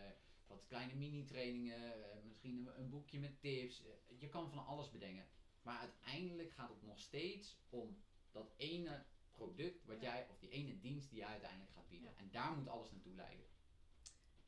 wat 0.53 0.65
kleine 0.67 0.93
mini-trainingen, 0.93 2.11
eh, 2.11 2.23
misschien 2.23 2.55
een, 2.55 2.79
een 2.79 2.89
boekje 2.89 3.19
met 3.19 3.39
tips. 3.41 3.81
Eh, 3.81 3.91
je 4.19 4.29
kan 4.29 4.49
van 4.49 4.65
alles 4.65 4.91
bedenken. 4.91 5.27
Maar 5.61 5.79
uiteindelijk 5.79 6.51
gaat 6.51 6.69
het 6.69 6.83
nog 6.83 6.99
steeds 6.99 7.57
om 7.69 8.03
dat 8.31 8.53
ene 8.57 9.03
product 9.31 9.85
wat 9.85 10.01
Ja. 10.01 10.11
jij, 10.13 10.27
of 10.29 10.39
die 10.39 10.49
ene 10.49 10.79
dienst 10.79 11.09
die 11.09 11.19
jij 11.19 11.27
uiteindelijk 11.27 11.71
gaat 11.71 11.89
bieden. 11.89 12.09
Ja. 12.11 12.17
En 12.17 12.31
daar 12.31 12.51
moet 12.57 12.67
alles 12.67 12.91
naartoe 12.91 13.15
leiden. 13.15 13.45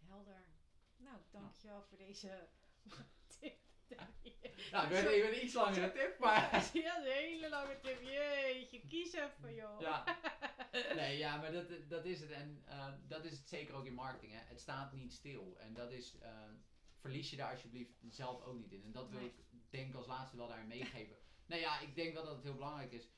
Helder. 0.08 0.44
Nou, 0.98 1.18
dankjewel 1.32 1.84
voor 1.84 1.98
deze 1.98 2.48
tip. 3.40 3.58
Nou, 4.72 4.94
ik 4.94 5.08
even 5.08 5.30
een 5.30 5.44
iets 5.44 5.54
langere 5.54 5.92
tip, 5.92 6.20
maar... 6.20 6.70
Ja, 6.74 6.98
een 6.98 7.12
hele 7.12 7.50
lange 7.50 7.80
tip. 7.80 8.02
Jeetje, 8.02 8.88
kies 8.88 9.14
even 9.14 9.54
joh. 9.54 9.82
Ja. 9.82 10.04
Nee, 10.96 11.18
ja, 11.18 11.38
maar 11.38 11.52
dat, 11.52 11.66
dat 11.88 12.06
is 12.06 12.20
het. 12.20 12.32
En 12.32 12.64
eh, 12.66 12.94
dat 13.08 13.26
is 13.26 13.38
het 13.38 13.48
zeker 13.48 13.74
ook 13.76 13.86
in 13.86 13.94
marketing. 13.94 14.32
Hè. 14.34 14.40
Het 14.40 14.60
staat 14.60 14.94
niet 14.94 15.14
stil. 15.14 15.56
En 15.60 15.74
dat 15.74 15.92
is, 15.92 16.18
eh, 16.20 16.50
verlies 17.00 17.30
je 17.30 17.36
daar 17.36 17.52
alsjeblieft 17.52 17.94
zelf 18.10 18.42
ook 18.42 18.58
niet 18.58 18.72
in. 18.72 18.84
En 18.84 18.92
dat 18.92 19.10
wil 19.10 19.20
Nee. 19.20 19.28
ik 19.30 19.44
denk 19.70 19.90
ik 19.90 19.96
als 19.96 20.08
laatste 20.08 20.38
wel 20.38 20.48
daarin 20.48 20.68
meegeven. 20.68 21.18
nou 21.48 21.62
ja, 21.62 21.80
ik 21.80 21.96
denk 21.96 22.14
wel 22.14 22.24
dat 22.26 22.36
het 22.36 22.44
heel 22.44 22.54
belangrijk 22.54 22.92
is 22.92 23.10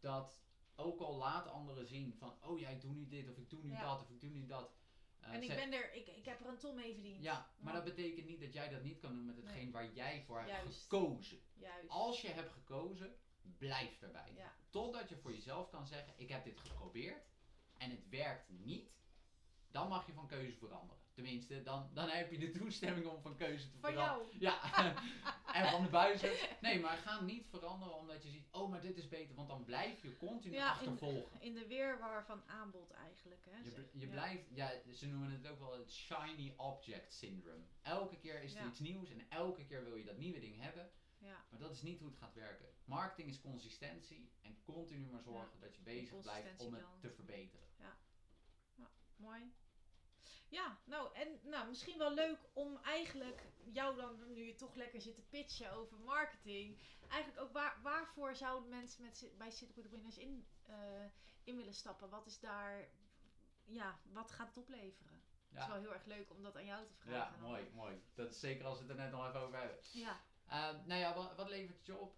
dat 0.00 0.40
ook 0.76 1.00
al 1.00 1.16
laat 1.16 1.46
anderen 1.48 1.86
zien 1.86 2.14
van, 2.18 2.36
oh 2.42 2.58
ja, 2.58 2.68
ik 2.68 2.80
doe 2.80 2.92
nu 2.92 3.06
dit 3.06 3.28
of 3.30 3.36
ik 3.36 3.50
doe 3.50 3.62
nu 3.62 3.70
Ja. 3.72 3.80
dat 3.80 4.02
of 4.02 4.10
ik 4.10 4.20
doe 4.20 4.30
nu 4.30 4.46
dat. 4.46 4.74
Eh, 5.20 5.32
En 5.32 5.42
ik 5.42 5.48
ben 5.48 5.72
er, 5.72 5.94
ik, 5.94 6.06
ik 6.08 6.24
heb 6.24 6.40
er 6.40 6.46
een 6.46 6.58
ton 6.58 6.74
mee 6.74 6.92
verdiend. 6.94 7.22
ja, 7.22 7.50
maar 7.58 7.72
dat 7.72 7.84
betekent 7.84 8.26
niet 8.26 8.40
dat 8.40 8.52
jij 8.52 8.68
dat 8.68 8.82
niet 8.82 8.98
kan 8.98 9.14
doen 9.14 9.24
met 9.26 9.36
hetgeen 9.36 9.62
Nee. 9.62 9.72
waar 9.72 9.92
jij 9.92 10.22
voor 10.26 10.40
hebt 10.40 10.74
gekozen. 10.76 11.40
Juist. 11.54 11.88
Als 11.88 12.20
je 12.20 12.28
hebt 12.28 12.52
gekozen, 12.52 13.16
blijf 13.58 14.02
erbij. 14.02 14.32
Ja. 14.34 14.52
Totdat 14.70 15.08
je 15.08 15.16
voor 15.16 15.32
jezelf 15.32 15.70
kan 15.70 15.86
zeggen: 15.86 16.12
Ik 16.16 16.28
heb 16.28 16.44
dit 16.44 16.58
geprobeerd 16.60 17.26
en 17.78 17.90
het 17.90 18.08
werkt 18.08 18.48
niet. 18.48 18.94
Dan 19.70 19.88
mag 19.88 20.06
je 20.06 20.12
van 20.12 20.26
keuze 20.26 20.56
veranderen. 20.58 21.02
Tenminste, 21.12 21.62
dan, 21.62 21.90
dan 21.94 22.08
heb 22.08 22.30
je 22.30 22.38
de 22.38 22.50
toestemming 22.50 23.06
om 23.06 23.20
van 23.22 23.36
keuze 23.36 23.70
te 23.70 23.78
Van 23.80 23.92
veranderen. 23.92 24.38
jou. 24.38 24.54
Ja, 24.62 24.94
en 25.58 25.70
van 25.70 25.82
de 25.82 25.88
buizen. 25.88 26.30
Nee, 26.60 26.80
maar 26.80 26.96
ga 26.96 27.20
niet 27.20 27.46
veranderen 27.46 27.94
omdat 27.94 28.22
je 28.22 28.30
ziet: 28.30 28.46
Oh, 28.50 28.70
maar 28.70 28.80
dit 28.80 28.96
is 28.96 29.08
beter. 29.08 29.34
Want 29.34 29.48
dan 29.48 29.64
blijf 29.64 30.02
je 30.02 30.16
continu 30.16 30.54
Ja, 30.54 30.64
in- 30.64 30.70
achtervolgen. 30.70 31.40
In 31.40 31.54
de 31.54 31.66
weerwar 31.66 32.24
van 32.24 32.42
aanbod 32.46 32.90
eigenlijk. 32.90 33.44
Hè, 33.50 33.56
Je, 33.58 33.70
zeg. 33.70 33.84
je 33.92 34.06
Ja. 34.06 34.12
blijft, 34.12 34.44
ja, 34.54 34.70
ze 34.94 35.06
noemen 35.06 35.30
het 35.30 35.46
ook 35.46 35.58
wel 35.58 35.72
het 35.78 35.92
shiny 35.92 36.54
object 36.56 37.12
syndrome. 37.12 37.64
Elke 37.82 38.18
keer 38.18 38.42
is 38.42 38.54
er 38.54 38.66
iets 38.66 38.78
nieuws 38.80 39.10
en 39.10 39.26
elke 39.28 39.64
keer 39.64 39.84
wil 39.84 39.94
je 39.94 40.04
dat 40.04 40.16
nieuwe 40.16 40.40
ding 40.40 40.60
hebben. 40.60 40.90
Ja. 41.26 41.44
Maar 41.50 41.60
dat 41.60 41.70
is 41.70 41.82
niet 41.82 41.98
hoe 41.98 42.08
het 42.08 42.18
gaat 42.18 42.34
werken. 42.34 42.66
Marketing 42.84 43.28
is 43.28 43.40
consistentie 43.40 44.30
en 44.40 44.62
continu 44.62 45.06
maar 45.06 45.22
zorgen 45.22 45.60
dat 45.60 45.74
je 45.74 45.82
bezig 45.82 46.20
blijft 46.20 46.60
om 46.60 46.72
het 46.72 46.82
dan. 46.82 47.00
te 47.00 47.10
verbeteren. 47.10 47.64
Mooi. 49.16 49.54
Ja, 50.48 50.78
nou 50.84 51.14
en 51.14 51.40
nou, 51.42 51.68
misschien 51.68 51.98
wel 51.98 52.14
leuk 52.14 52.38
om 52.52 52.76
eigenlijk 52.76 53.42
jou 53.64 53.96
dan, 53.96 54.32
nu 54.32 54.44
je 54.44 54.54
toch 54.54 54.74
lekker 54.74 55.00
zit 55.00 55.14
te 55.14 55.22
pitchen 55.22 55.72
over 55.72 55.98
marketing, 55.98 56.78
eigenlijk 57.08 57.42
ook 57.42 57.52
waar, 57.52 57.78
waarvoor 57.82 58.36
zouden 58.36 58.68
mensen 58.68 59.02
met, 59.02 59.30
bij 59.36 59.50
Sit 59.50 59.72
Good 59.72 59.90
Winners 59.90 60.18
in, 60.18 60.46
eh, 60.66 61.04
in 61.44 61.56
willen 61.56 61.74
stappen? 61.74 62.08
Wat 62.08 62.26
is 62.26 62.40
daar, 62.40 62.88
ja, 63.64 63.98
wat 64.12 64.30
gaat 64.30 64.48
het 64.48 64.56
opleveren? 64.56 65.24
Het 65.48 65.64
is 65.64 65.66
wel 65.66 65.80
heel 65.80 65.94
erg 65.94 66.04
leuk 66.04 66.30
om 66.30 66.42
dat 66.42 66.56
aan 66.56 66.64
jou 66.64 66.86
te 66.86 66.94
vragen. 66.94 67.40
ja 67.40 67.46
mooi, 67.46 67.70
mooi. 67.74 68.02
Dat 68.14 68.30
is 68.30 68.40
zeker 68.40 68.64
als 68.66 68.78
we 68.78 68.82
het 68.82 68.92
er 68.92 69.02
net 69.02 69.10
nog 69.10 69.28
even 69.28 69.40
over 69.40 69.58
hebben. 69.58 69.78
Ja, 69.92 70.20
nou 70.86 70.94
ja, 70.94 71.14
wat, 71.14 71.34
wat 71.36 71.48
levert 71.48 71.76
het 71.76 71.86
je 71.86 71.96
op? 71.98 72.16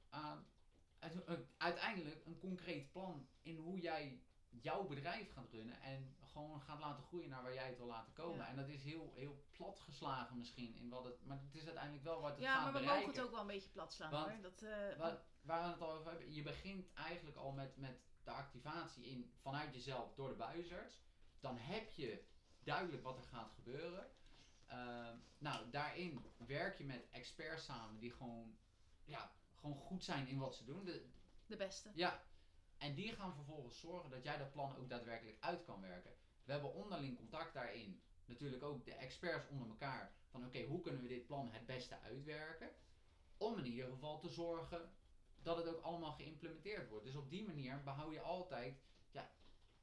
Uit- 0.99 1.29
uh, 1.29 1.35
uiteindelijk 1.57 2.25
een 2.27 2.39
concreet 2.39 2.93
plan 2.93 3.29
in 3.43 3.57
hoe 3.57 3.81
jij 3.81 4.23
jouw 4.49 4.87
bedrijf 4.87 5.33
gaat 5.33 5.51
runnen 5.51 5.81
en 5.81 6.17
gewoon 6.25 6.61
gaat 6.61 6.79
laten 6.79 7.05
groeien 7.05 7.29
naar 7.29 7.43
waar 7.43 7.55
jij 7.55 7.67
het 7.69 7.77
wil 7.77 7.87
laten 7.87 8.13
komen. 8.13 8.37
Ja. 8.39 8.49
En 8.49 8.57
dat 8.57 8.69
is 8.69 8.83
heel, 8.83 9.13
heel 9.15 9.45
platgeslagen 9.53 10.39
misschien 10.39 10.75
in 10.77 10.89
wat 10.89 11.05
het, 11.05 11.25
maar 11.25 11.39
het 11.41 11.55
is 11.55 11.65
uiteindelijk 11.65 12.05
wel 12.05 12.21
wat 12.21 12.31
het 12.31 12.41
Ja, 12.41 12.53
gaat 12.55 12.63
maar 12.63 12.73
we 12.73 12.79
bereiken. 12.79 13.07
mogen 13.07 13.15
het 13.21 13.25
ook 13.27 13.33
wel 13.35 13.41
een 13.41 13.55
beetje 13.55 13.71
plat 13.71 13.93
slaan 13.93 14.11
Want- 14.11 14.31
hoor. 14.31 14.41
Dat, 14.43 14.63
eh, 14.63 14.97
Waar, 14.99 15.23
waar 15.41 15.63
we 15.65 15.69
het 15.73 15.81
al 15.81 15.93
over 15.93 16.11
hebben, 16.11 16.33
je 16.35 16.43
begint 16.43 16.93
eigenlijk 16.95 17.37
al 17.37 17.53
met, 17.53 17.77
met 17.77 18.01
de 18.25 18.31
activatie 18.31 19.05
in, 19.07 19.33
vanuit 19.41 19.75
jezelf 19.75 20.15
door 20.15 20.29
de 20.29 20.35
buizers. 20.35 21.03
Dan 21.41 21.57
heb 21.59 21.93
je 21.93 22.25
duidelijk 22.63 23.03
wat 23.03 23.17
er 23.19 23.25
gaat 23.25 23.53
gebeuren. 23.53 24.11
Ehm, 24.69 25.17
nou, 25.39 25.71
daarin 25.71 26.25
werk 26.37 26.79
je 26.79 26.85
met 26.85 27.09
experts 27.11 27.65
samen 27.65 27.99
die 27.99 28.13
gewoon, 28.13 28.57
ja, 29.05 29.33
gewoon 29.55 29.77
goed 29.77 30.05
zijn 30.05 30.29
in 30.29 30.39
wat 30.39 30.55
ze 30.55 30.65
doen. 30.65 30.85
De, 30.85 31.07
de 31.47 31.57
beste. 31.57 31.91
ja, 31.95 32.23
en 32.77 32.95
die 32.95 33.13
gaan 33.13 33.35
vervolgens 33.35 33.81
zorgen 33.81 34.11
dat 34.11 34.25
jij 34.25 34.39
dat 34.39 34.53
plan 34.53 34.77
ook 34.77 34.89
daadwerkelijk 34.89 35.37
uit 35.41 35.65
kan 35.65 35.81
werken. 35.81 36.13
We 36.45 36.53
hebben 36.53 36.75
onderling 36.75 37.17
contact 37.17 37.55
daarin. 37.55 38.01
Natuurlijk 38.25 38.63
ook 38.63 38.85
de 38.85 38.95
experts 38.95 39.49
onder 39.49 39.69
elkaar. 39.69 40.13
Van 40.31 40.45
oké, 40.47 40.65
hoe 40.65 40.81
kunnen 40.81 41.03
we 41.03 41.09
dit 41.09 41.27
plan 41.27 41.53
het 41.53 41.67
beste 41.67 42.01
uitwerken? 42.01 42.71
Om 43.37 43.59
in 43.59 43.67
ieder 43.67 43.91
geval 43.91 44.19
te 44.19 44.29
zorgen 44.29 44.93
dat 45.43 45.57
het 45.57 45.67
ook 45.67 45.83
allemaal 45.83 46.13
geïmplementeerd 46.13 46.89
wordt. 46.89 47.05
Dus 47.05 47.15
op 47.15 47.31
die 47.31 47.47
manier 47.47 47.83
behoud 47.83 48.13
je 48.13 48.21
altijd. 48.21 48.81
Ja, 49.11 49.31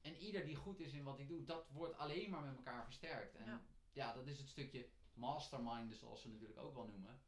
en 0.01 0.15
ieder 0.15 0.45
die 0.45 0.55
goed 0.55 0.79
is 0.79 0.93
in 0.93 1.03
wat 1.03 1.17
hij 1.17 1.25
doet, 1.25 1.47
dat 1.47 1.69
wordt 1.69 1.97
alleen 1.97 2.29
maar 2.29 2.43
met 2.43 2.55
elkaar 2.55 2.83
versterkt. 2.83 3.35
En 3.35 3.45
Ja. 3.45 3.61
Ja, 3.95 4.13
dat 4.13 4.27
is 4.27 4.37
het 4.37 4.49
stukje 4.49 4.89
mastermind, 5.13 5.95
zoals 5.95 6.21
ze 6.21 6.29
natuurlijk 6.29 6.59
ook 6.59 6.73
wel 6.73 6.85
noemen. 6.87 7.21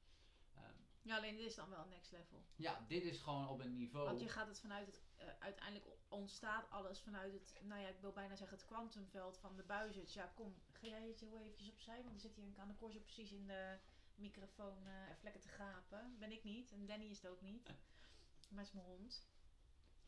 Ehm, 0.56 0.74
Ja, 1.02 1.18
alleen 1.18 1.36
dit 1.36 1.46
is 1.46 1.56
dan 1.56 1.70
wel 1.70 1.86
next 1.86 2.12
level. 2.12 2.46
ja, 2.56 2.86
dit 2.88 3.04
is 3.04 3.18
gewoon 3.18 3.48
op 3.48 3.60
een 3.60 3.76
niveau. 3.76 4.06
Want 4.06 4.20
je 4.22 4.30
gaat 4.30 4.48
het 4.48 4.60
vanuit 4.60 4.86
het, 4.88 5.02
eh, 5.16 5.28
uiteindelijk 5.40 5.88
ontstaat 6.08 6.70
alles 6.70 7.00
vanuit 7.00 7.34
het, 7.34 7.54
nou 7.64 7.82
ja, 7.82 7.88
ik 7.88 8.00
wil 8.00 8.12
bijna 8.12 8.36
zeggen 8.36 8.58
het 8.58 8.66
kwantumveld 8.66 9.38
van 9.38 9.56
de 9.56 9.64
buizers. 9.64 10.14
Ja, 10.14 10.32
kom, 10.36 10.56
ga 10.72 10.88
jij 10.88 11.08
het 11.08 11.20
heel 11.20 11.38
eventjes 11.40 11.70
opzij, 11.70 12.04
want 12.04 12.16
er 12.16 12.22
zit 12.22 12.36
hier 12.36 12.46
een 12.46 12.68
de 12.68 12.76
corso 12.76 13.00
precies 13.00 13.32
in 13.32 13.48
de 13.48 13.78
microfoon 14.16 14.88
eh 14.88 15.16
vlekken 15.20 15.42
te 15.42 15.50
gapen. 15.50 16.16
Ben 16.20 16.32
ik 16.32 16.44
niet 16.44 16.72
en 16.72 16.86
Danny 16.86 17.06
is 17.06 17.22
het 17.22 17.32
ook 17.32 17.42
niet. 17.42 17.68
Maar 18.50 18.60
het 18.60 18.68
is 18.68 18.74
mijn 18.74 18.86
hond. 18.86 19.28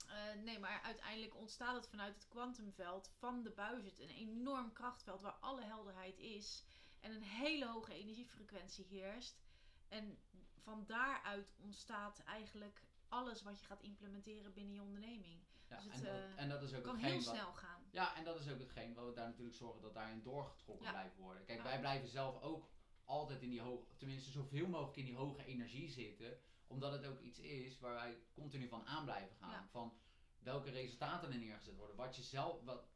Eh, 0.09 0.15
nee, 0.43 0.59
maar 0.59 0.81
uiteindelijk 0.81 1.35
ontstaat 1.35 1.75
het 1.75 1.87
vanuit 1.87 2.13
het 2.15 2.27
kwantumveld 2.27 3.09
van 3.17 3.43
de 3.43 3.49
buizerd. 3.51 3.99
Een 3.99 4.09
enorm 4.09 4.73
krachtveld 4.73 5.21
waar 5.21 5.37
alle 5.39 5.63
helderheid 5.63 6.19
is. 6.19 6.63
En 6.99 7.11
een 7.11 7.23
hele 7.23 7.67
hoge 7.67 7.93
energiefrequentie 7.93 8.85
heerst. 8.89 9.39
En 9.87 10.17
van 10.63 10.83
daaruit 10.87 11.53
ontstaat 11.63 12.23
eigenlijk 12.23 12.81
alles 13.07 13.41
wat 13.43 13.59
je 13.59 13.65
gaat 13.65 13.81
implementeren 13.81 14.53
binnen 14.53 14.73
je 14.73 14.81
onderneming. 14.81 15.39
ja, 15.69 15.75
dus 15.75 15.85
het, 15.85 15.93
en, 15.93 16.03
dat, 16.03 16.13
eh, 16.13 16.41
en 16.43 16.49
dat 16.49 16.61
is 16.61 16.73
ook 16.73 16.83
kan 16.83 16.97
heel 16.97 17.13
wat- 17.13 17.23
snel 17.23 17.53
gaan. 17.53 17.81
Ja, 17.91 18.15
en 18.15 18.23
dat 18.23 18.39
is 18.39 18.49
ook 18.49 18.59
hetgeen 18.59 18.93
wat 18.93 19.05
we 19.05 19.13
daar 19.13 19.27
natuurlijk 19.27 19.55
zorgen 19.55 19.81
dat 19.81 19.93
daarin 19.93 20.21
doorgetrokken 20.21 20.85
Ja. 20.85 20.91
blijven 20.91 21.21
worden. 21.21 21.45
Kijk, 21.45 21.57
Ja. 21.57 21.63
wij 21.63 21.79
blijven 21.79 22.09
zelf 22.09 22.41
ook 22.41 22.69
altijd 23.05 23.41
in 23.41 23.49
die 23.49 23.61
hoge, 23.61 23.83
tenminste 23.97 24.31
zoveel 24.31 24.67
mogelijk 24.67 24.97
in 24.97 25.05
die 25.05 25.15
hoge 25.15 25.45
energie 25.45 25.89
zitten. 25.89 26.37
Omdat 26.69 26.91
het 26.91 27.05
ook 27.05 27.19
iets 27.19 27.39
is 27.39 27.79
waar 27.79 27.93
wij 27.93 28.17
continu 28.33 28.67
van 28.67 28.85
aan 28.85 29.03
blijven 29.05 29.35
gaan. 29.35 29.51
Ja. 29.51 29.67
Van 29.71 29.93
welke 30.39 30.69
resultaten 30.69 31.31
er 31.31 31.37
neergezet 31.37 31.75
worden. 31.75 31.95
Wat 31.95 32.15
je 32.15 32.21
zelf, 32.21 32.63
wat, 32.63 32.87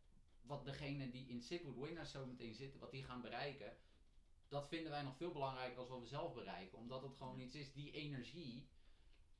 wat 0.41 0.65
degene 0.65 1.09
die 1.09 1.27
in 1.27 1.41
Sit 1.41 1.75
Winners 1.75 2.11
zo 2.11 2.25
meteen 2.25 2.53
zitten, 2.53 2.79
wat 2.79 2.91
die 2.91 3.03
gaan 3.03 3.21
bereiken. 3.21 3.77
Dat 4.47 4.67
vinden 4.67 4.91
wij 4.91 5.01
nog 5.01 5.17
veel 5.17 5.31
belangrijker 5.31 5.75
dan 5.75 5.87
wat 5.87 5.99
we 5.99 6.07
zelf 6.07 6.33
bereiken. 6.33 6.77
Omdat 6.77 7.01
het 7.01 7.15
gewoon 7.15 7.39
iets 7.39 7.55
is, 7.55 7.73
die 7.73 7.91
energie 7.91 8.69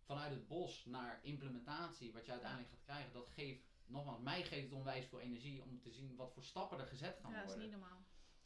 vanuit 0.06 0.32
het 0.32 0.48
bos 0.48 0.86
naar 0.86 1.20
implementatie, 1.24 2.14
wat 2.14 2.26
je 2.26 2.32
uiteindelijk 2.32 2.70
gaat 2.70 2.84
krijgen, 2.84 3.14
dat 3.14 3.30
geeft, 3.30 3.64
nogmaals, 3.86 4.20
mij 4.22 4.44
geeft 4.44 4.64
het 4.64 4.74
onwijs 4.74 5.06
veel 5.06 5.20
energie 5.20 5.62
om 5.62 5.82
te 5.82 5.92
zien 5.92 6.16
wat 6.16 6.34
voor 6.34 6.44
stappen 6.44 6.80
er 6.80 6.88
gezet 6.88 7.20
gaan 7.22 7.32
Ja, 7.32 7.38
dat 7.38 7.46
is 7.46 7.54
worden. 7.56 7.70
niet 7.70 7.80
normaal. 7.80 8.06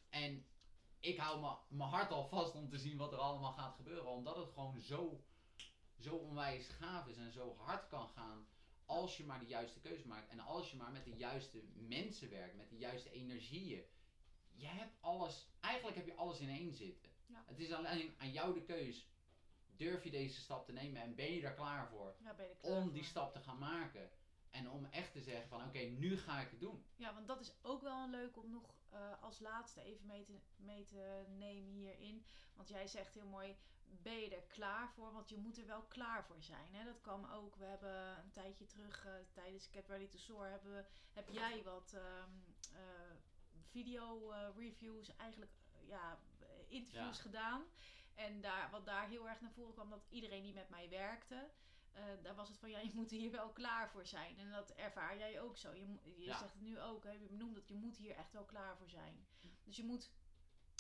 En 0.10 0.46
ik 1.00 1.18
hou 1.18 1.58
mijn 1.68 1.90
hart 1.90 2.12
al 2.12 2.28
vast 2.28 2.56
om 2.56 2.70
te 2.70 2.78
zien 2.78 2.98
wat 2.98 3.12
er 3.12 3.18
allemaal 3.20 3.54
gaat 3.54 3.76
gebeuren. 3.76 4.12
Omdat 4.12 4.36
het 4.36 4.52
gewoon 4.54 4.80
zo, 4.80 5.24
zo 6.00 6.16
onwijs 6.16 6.68
gaaf 6.68 7.08
is 7.08 7.18
en 7.18 7.32
zo 7.32 7.56
hard 7.58 7.88
kan 7.88 8.10
gaan. 8.10 8.48
Als 8.86 9.18
je 9.18 9.26
maar 9.26 9.40
de 9.40 9.46
juiste 9.46 9.80
keuze 9.80 10.08
maakt. 10.08 10.30
En 10.30 10.40
als 10.40 10.72
je 10.72 10.78
maar 10.78 10.92
met 10.92 11.06
de 11.06 11.16
juiste 11.16 11.64
mensen 11.74 12.30
werkt. 12.30 12.56
Met 12.56 12.70
de 12.70 12.78
juiste 12.78 13.12
energieën. 13.12 13.84
Je 14.54 14.68
hebt 14.68 14.96
alles, 15.00 15.48
eigenlijk 15.60 15.96
heb 15.98 16.06
je 16.06 16.16
alles 16.16 16.40
in 16.40 16.50
één 16.50 16.74
zitten. 16.74 17.12
Ja. 17.26 17.44
Het 17.46 17.60
is 17.60 17.72
alleen 17.72 18.14
aan 18.18 18.32
jou 18.32 18.54
de 18.54 18.62
keus. 18.62 19.08
Durf 19.76 20.04
je 20.04 20.12
deze 20.12 20.42
stap 20.42 20.66
te 20.66 20.72
nemen 20.72 21.02
en 21.02 21.16
ben 21.16 21.34
je 21.34 21.42
er 21.42 21.54
klaar 21.54 21.88
voor? 21.88 22.16
Ja, 22.24 22.34
ben 22.34 22.48
je 22.48 22.56
klaar 22.56 22.72
Om 22.72 22.92
die 22.92 23.04
stap 23.04 23.34
te 23.34 23.40
gaan 23.40 23.58
maken. 23.58 24.10
En 24.50 24.70
om 24.70 24.86
echt 24.86 25.12
te 25.12 25.22
zeggen 25.22 25.48
van 25.48 25.64
oké, 25.64 25.80
nu 25.80 26.18
ga 26.18 26.42
ik 26.42 26.50
het 26.50 26.60
doen. 26.60 26.86
Ja, 26.96 27.14
want 27.14 27.28
dat 27.28 27.40
is 27.40 27.54
ook 27.62 27.82
wel 27.82 28.04
een 28.04 28.10
leuk 28.10 28.38
om 28.38 28.50
nog 28.50 28.74
eh, 28.90 29.24
als 29.24 29.40
laatste 29.40 29.82
even 29.82 30.06
mee 30.06 30.24
te, 30.24 30.40
mee 30.56 30.84
te 30.84 31.26
nemen 31.38 31.72
hierin. 31.72 32.26
Want 32.56 32.70
jij 32.70 32.88
zegt 32.88 33.14
heel 33.14 33.28
mooi, 33.28 33.56
ben 33.90 34.20
je 34.20 34.36
er 34.36 34.42
klaar 34.48 34.90
voor? 34.94 35.12
Want 35.14 35.30
je 35.30 35.38
moet 35.38 35.58
er 35.58 35.66
wel 35.66 35.82
klaar 35.84 36.26
voor 36.26 36.42
zijn. 36.42 36.74
Hè? 36.76 36.84
Dat 36.84 37.02
kwam 37.02 37.26
ook, 37.26 37.56
we 37.56 37.66
hebben 37.66 38.18
een 38.24 38.32
tijdje 38.32 38.66
terug 38.66 39.06
eh, 39.06 39.14
tijdens 39.34 39.68
Get 39.68 39.88
Ready 39.88 40.08
to 40.08 40.18
Soar, 40.18 40.50
hebben 40.50 40.72
we, 40.74 40.86
heb 41.14 41.30
jij 41.30 41.64
wat 41.64 41.94
ehm, 41.94 42.30
eh, 42.74 43.16
video 43.70 44.32
eh, 44.32 44.48
reviews, 44.58 45.16
eigenlijk 45.16 45.52
ja, 45.88 46.20
interviews 46.68 47.16
Ja. 47.18 47.22
gedaan. 47.22 47.64
En 48.16 48.42
daar, 48.42 48.70
wat 48.70 48.86
daar 48.86 49.08
heel 49.08 49.30
erg 49.30 49.42
naar 49.42 49.52
voren 49.52 49.74
kwam, 49.74 49.90
dat 49.90 50.06
iedereen 50.10 50.44
die 50.44 50.54
met 50.54 50.70
mij 50.70 50.90
werkte, 50.90 51.50
daar 52.22 52.36
was 52.36 52.50
het 52.50 52.58
van, 52.58 52.70
ja, 52.70 52.80
je 52.80 52.92
moet 52.94 53.10
hier 53.10 53.32
wel 53.32 53.50
klaar 53.50 53.90
voor 53.90 54.06
zijn. 54.06 54.38
En 54.38 54.52
dat 54.52 54.72
ervaar 54.72 55.18
jij 55.18 55.42
ook 55.42 55.58
zo. 55.58 55.74
Je, 55.74 55.86
mo- 55.86 56.00
je 56.04 56.24
Ja. 56.24 56.38
zegt 56.38 56.54
het 56.54 56.62
nu 56.62 56.80
ook, 56.80 57.04
hè, 57.04 57.12
je 57.12 57.28
benoemt 57.28 57.56
dat 57.56 57.68
je 57.68 57.74
moet 57.76 57.98
hier 57.98 58.16
echt 58.16 58.34
wel 58.34 58.46
klaar 58.46 58.78
voor 58.78 58.90
zijn. 58.90 59.28
Dus 59.64 59.76
je 59.76 59.84
moet 59.84 60.12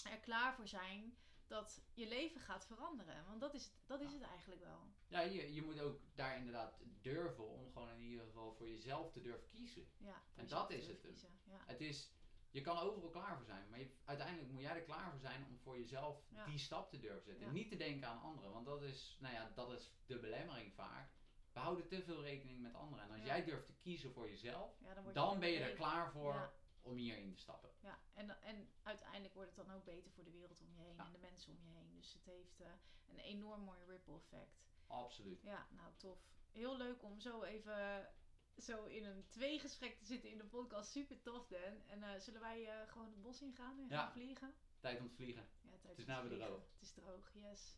er 0.10 0.18
klaar 0.20 0.56
voor 0.56 0.68
zijn 0.68 1.18
dat 1.48 1.82
je 1.94 2.08
leven 2.08 2.42
gaat 2.42 2.66
veranderen. 2.66 3.26
Want 3.28 3.40
dat 3.42 3.54
is 3.54 3.64
het, 3.66 3.74
dat 3.86 4.02
is 4.02 4.14
het 4.14 4.22
eigenlijk 4.22 4.62
wel. 4.62 4.80
Ja, 5.08 5.20
je, 5.22 5.54
je 5.54 5.62
moet 5.62 5.80
ook 5.80 6.00
daar 6.16 6.38
inderdaad 6.38 6.80
durven 7.02 7.48
om 7.48 7.72
gewoon 7.72 7.90
in 7.90 8.02
ieder 8.02 8.26
geval 8.26 8.54
voor 8.54 8.68
jezelf 8.70 9.12
te 9.12 9.22
durven 9.22 9.48
kiezen. 9.48 9.88
Ja, 9.98 10.22
En 10.36 10.48
dat 10.48 10.72
is 10.72 10.88
het 10.88 11.02
hem. 11.02 11.12
kiezen. 11.12 11.40
Ja. 11.44 11.60
Het 11.66 11.82
is, 11.82 12.12
je 12.52 12.62
kan 12.62 12.78
overal 12.78 13.10
klaar 13.10 13.36
voor 13.36 13.46
zijn, 13.46 13.70
maar 13.70 13.80
je, 13.80 13.92
uiteindelijk 14.06 14.52
moet 14.52 14.62
jij 14.62 14.76
er 14.76 14.82
klaar 14.84 15.10
voor 15.12 15.20
zijn 15.20 15.46
om 15.50 15.58
voor 15.60 15.78
jezelf 15.78 16.24
Ja. 16.30 16.46
die 16.46 16.58
stap 16.58 16.90
te 16.90 17.00
durven 17.00 17.24
zetten. 17.24 17.46
Ja. 17.46 17.52
Niet 17.52 17.70
te 17.70 17.78
denken 17.78 18.08
aan 18.08 18.22
anderen, 18.22 18.52
want 18.52 18.66
dat 18.66 18.82
is, 18.82 19.18
nou 19.20 19.34
ja, 19.34 19.52
dat 19.56 19.72
is 19.72 19.92
de 20.06 20.20
belemmering 20.20 20.74
vaak. 20.74 21.10
We 21.54 21.60
houden 21.64 21.88
te 21.88 22.04
veel 22.04 22.22
rekening 22.22 22.62
met 22.62 22.74
anderen. 22.74 23.06
En 23.06 23.12
als 23.12 23.24
jij 23.24 23.44
durft 23.44 23.66
te 23.66 23.74
kiezen 23.78 24.12
voor 24.14 24.30
jezelf, 24.30 24.72
dan 25.14 25.40
ben 25.40 25.50
je 25.50 25.60
er 25.60 25.74
klaar 25.76 26.12
voor. 26.12 26.54
Om 26.88 26.96
hierin 26.98 27.34
te 27.34 27.40
stappen. 27.42 27.70
Ja, 27.80 28.00
en, 28.14 28.42
en 28.42 28.70
uiteindelijk 28.84 29.34
wordt 29.34 29.56
het 29.56 29.66
dan 29.68 29.76
ook 29.76 29.84
beter 29.86 30.12
voor 30.12 30.24
de 30.24 30.32
wereld 30.32 30.62
om 30.62 30.68
je 30.76 30.82
heen 30.82 30.96
Ja. 30.96 31.06
en 31.06 31.12
de 31.12 31.18
mensen 31.18 31.52
om 31.54 31.60
je 31.64 31.70
heen. 31.76 31.94
Dus 31.96 32.14
het 32.14 32.26
heeft 32.26 32.60
eh, 32.62 32.68
een 33.10 33.20
enorm 33.20 33.62
mooi 33.62 33.80
ripple 33.88 34.16
effect. 34.16 34.60
Absoluut. 34.88 35.42
Ja, 35.42 35.68
nou 35.72 35.94
tof. 35.96 36.20
Heel 36.52 36.78
leuk 36.78 37.04
om 37.04 37.20
zo 37.20 37.44
even 37.44 38.10
zo 38.58 38.86
in 38.86 39.06
een 39.06 39.26
tweegesprek 39.28 39.98
te 39.98 40.06
zitten 40.06 40.30
in 40.30 40.38
de 40.38 40.46
podcast. 40.46 40.92
Super 40.92 41.22
tof, 41.22 41.48
Dan. 41.48 41.82
En 41.88 42.04
eh, 42.04 42.20
zullen 42.20 42.42
wij 42.42 42.66
eh, 42.68 42.88
gewoon 42.92 43.08
het 43.08 43.22
bos 43.22 43.42
ingaan 43.42 43.80
en 43.80 43.88
Ja. 43.90 43.98
gaan 44.02 44.12
vliegen? 44.12 44.54
Tijd 44.80 45.00
om 45.00 45.08
te 45.10 45.16
vliegen. 45.16 45.48
Ja, 45.62 45.70
tijd 45.70 45.84
Het 45.90 45.98
is 45.98 46.06
nou 46.06 46.30
weer 46.30 46.38
droog. 46.40 46.62
Het 46.74 46.82
is 46.82 46.92
droog, 46.94 47.32
yes. 47.34 47.76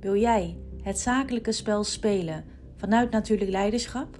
Wil 0.00 0.16
jij 0.16 0.58
het 0.88 0.98
zakelijke 0.98 1.52
spel 1.52 1.84
spelen 1.84 2.44
vanuit 2.76 3.10
natuurlijk 3.10 3.50
leiderschap? 3.50 4.18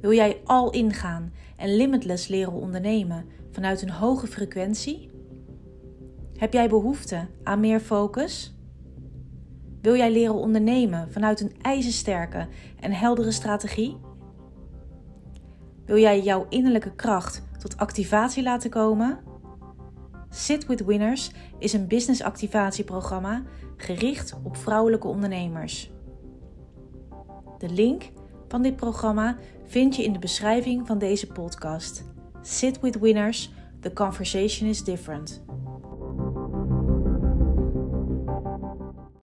Wil 0.00 0.12
jij 0.12 0.40
al 0.44 0.70
ingaan 0.70 1.32
en 1.56 1.76
limitless 1.76 2.28
leren 2.28 2.52
ondernemen 2.52 3.26
vanuit 3.50 3.82
een 3.82 3.90
hoge 3.90 4.26
frequentie? 4.26 5.10
Heb 6.36 6.52
jij 6.52 6.68
behoefte 6.68 7.26
aan 7.42 7.60
meer 7.60 7.80
focus? 7.80 8.54
Wil 9.80 9.96
jij 9.96 10.12
leren 10.12 10.34
ondernemen 10.34 11.10
vanuit 11.10 11.40
een 11.40 11.52
ijzersterke 11.62 12.48
en 12.80 12.92
heldere 12.92 13.32
strategie? 13.32 13.96
Wil 15.84 15.98
jij 15.98 16.20
jouw 16.20 16.46
innerlijke 16.48 16.94
kracht 16.94 17.42
tot 17.58 17.76
activatie 17.76 18.42
laten 18.42 18.70
komen? 18.70 19.29
Sit 20.30 20.66
with 20.66 20.84
Winners 20.84 21.30
is 21.58 21.72
een 21.72 21.86
business 21.86 22.22
activatieprogramma 22.22 23.42
gericht 23.76 24.36
op 24.42 24.56
vrouwelijke 24.56 25.06
ondernemers. 25.08 25.90
De 27.58 27.68
link 27.68 28.10
van 28.48 28.62
dit 28.62 28.76
programma 28.76 29.36
vind 29.66 29.96
je 29.96 30.04
in 30.04 30.12
de 30.12 30.18
beschrijving 30.18 30.86
van 30.86 30.98
deze 30.98 31.26
podcast. 31.26 32.04
Sit 32.42 32.80
with 32.80 32.98
Winners, 32.98 33.50
the 33.80 33.92
conversation 33.92 34.68
is 34.68 34.84
different. 34.84 35.42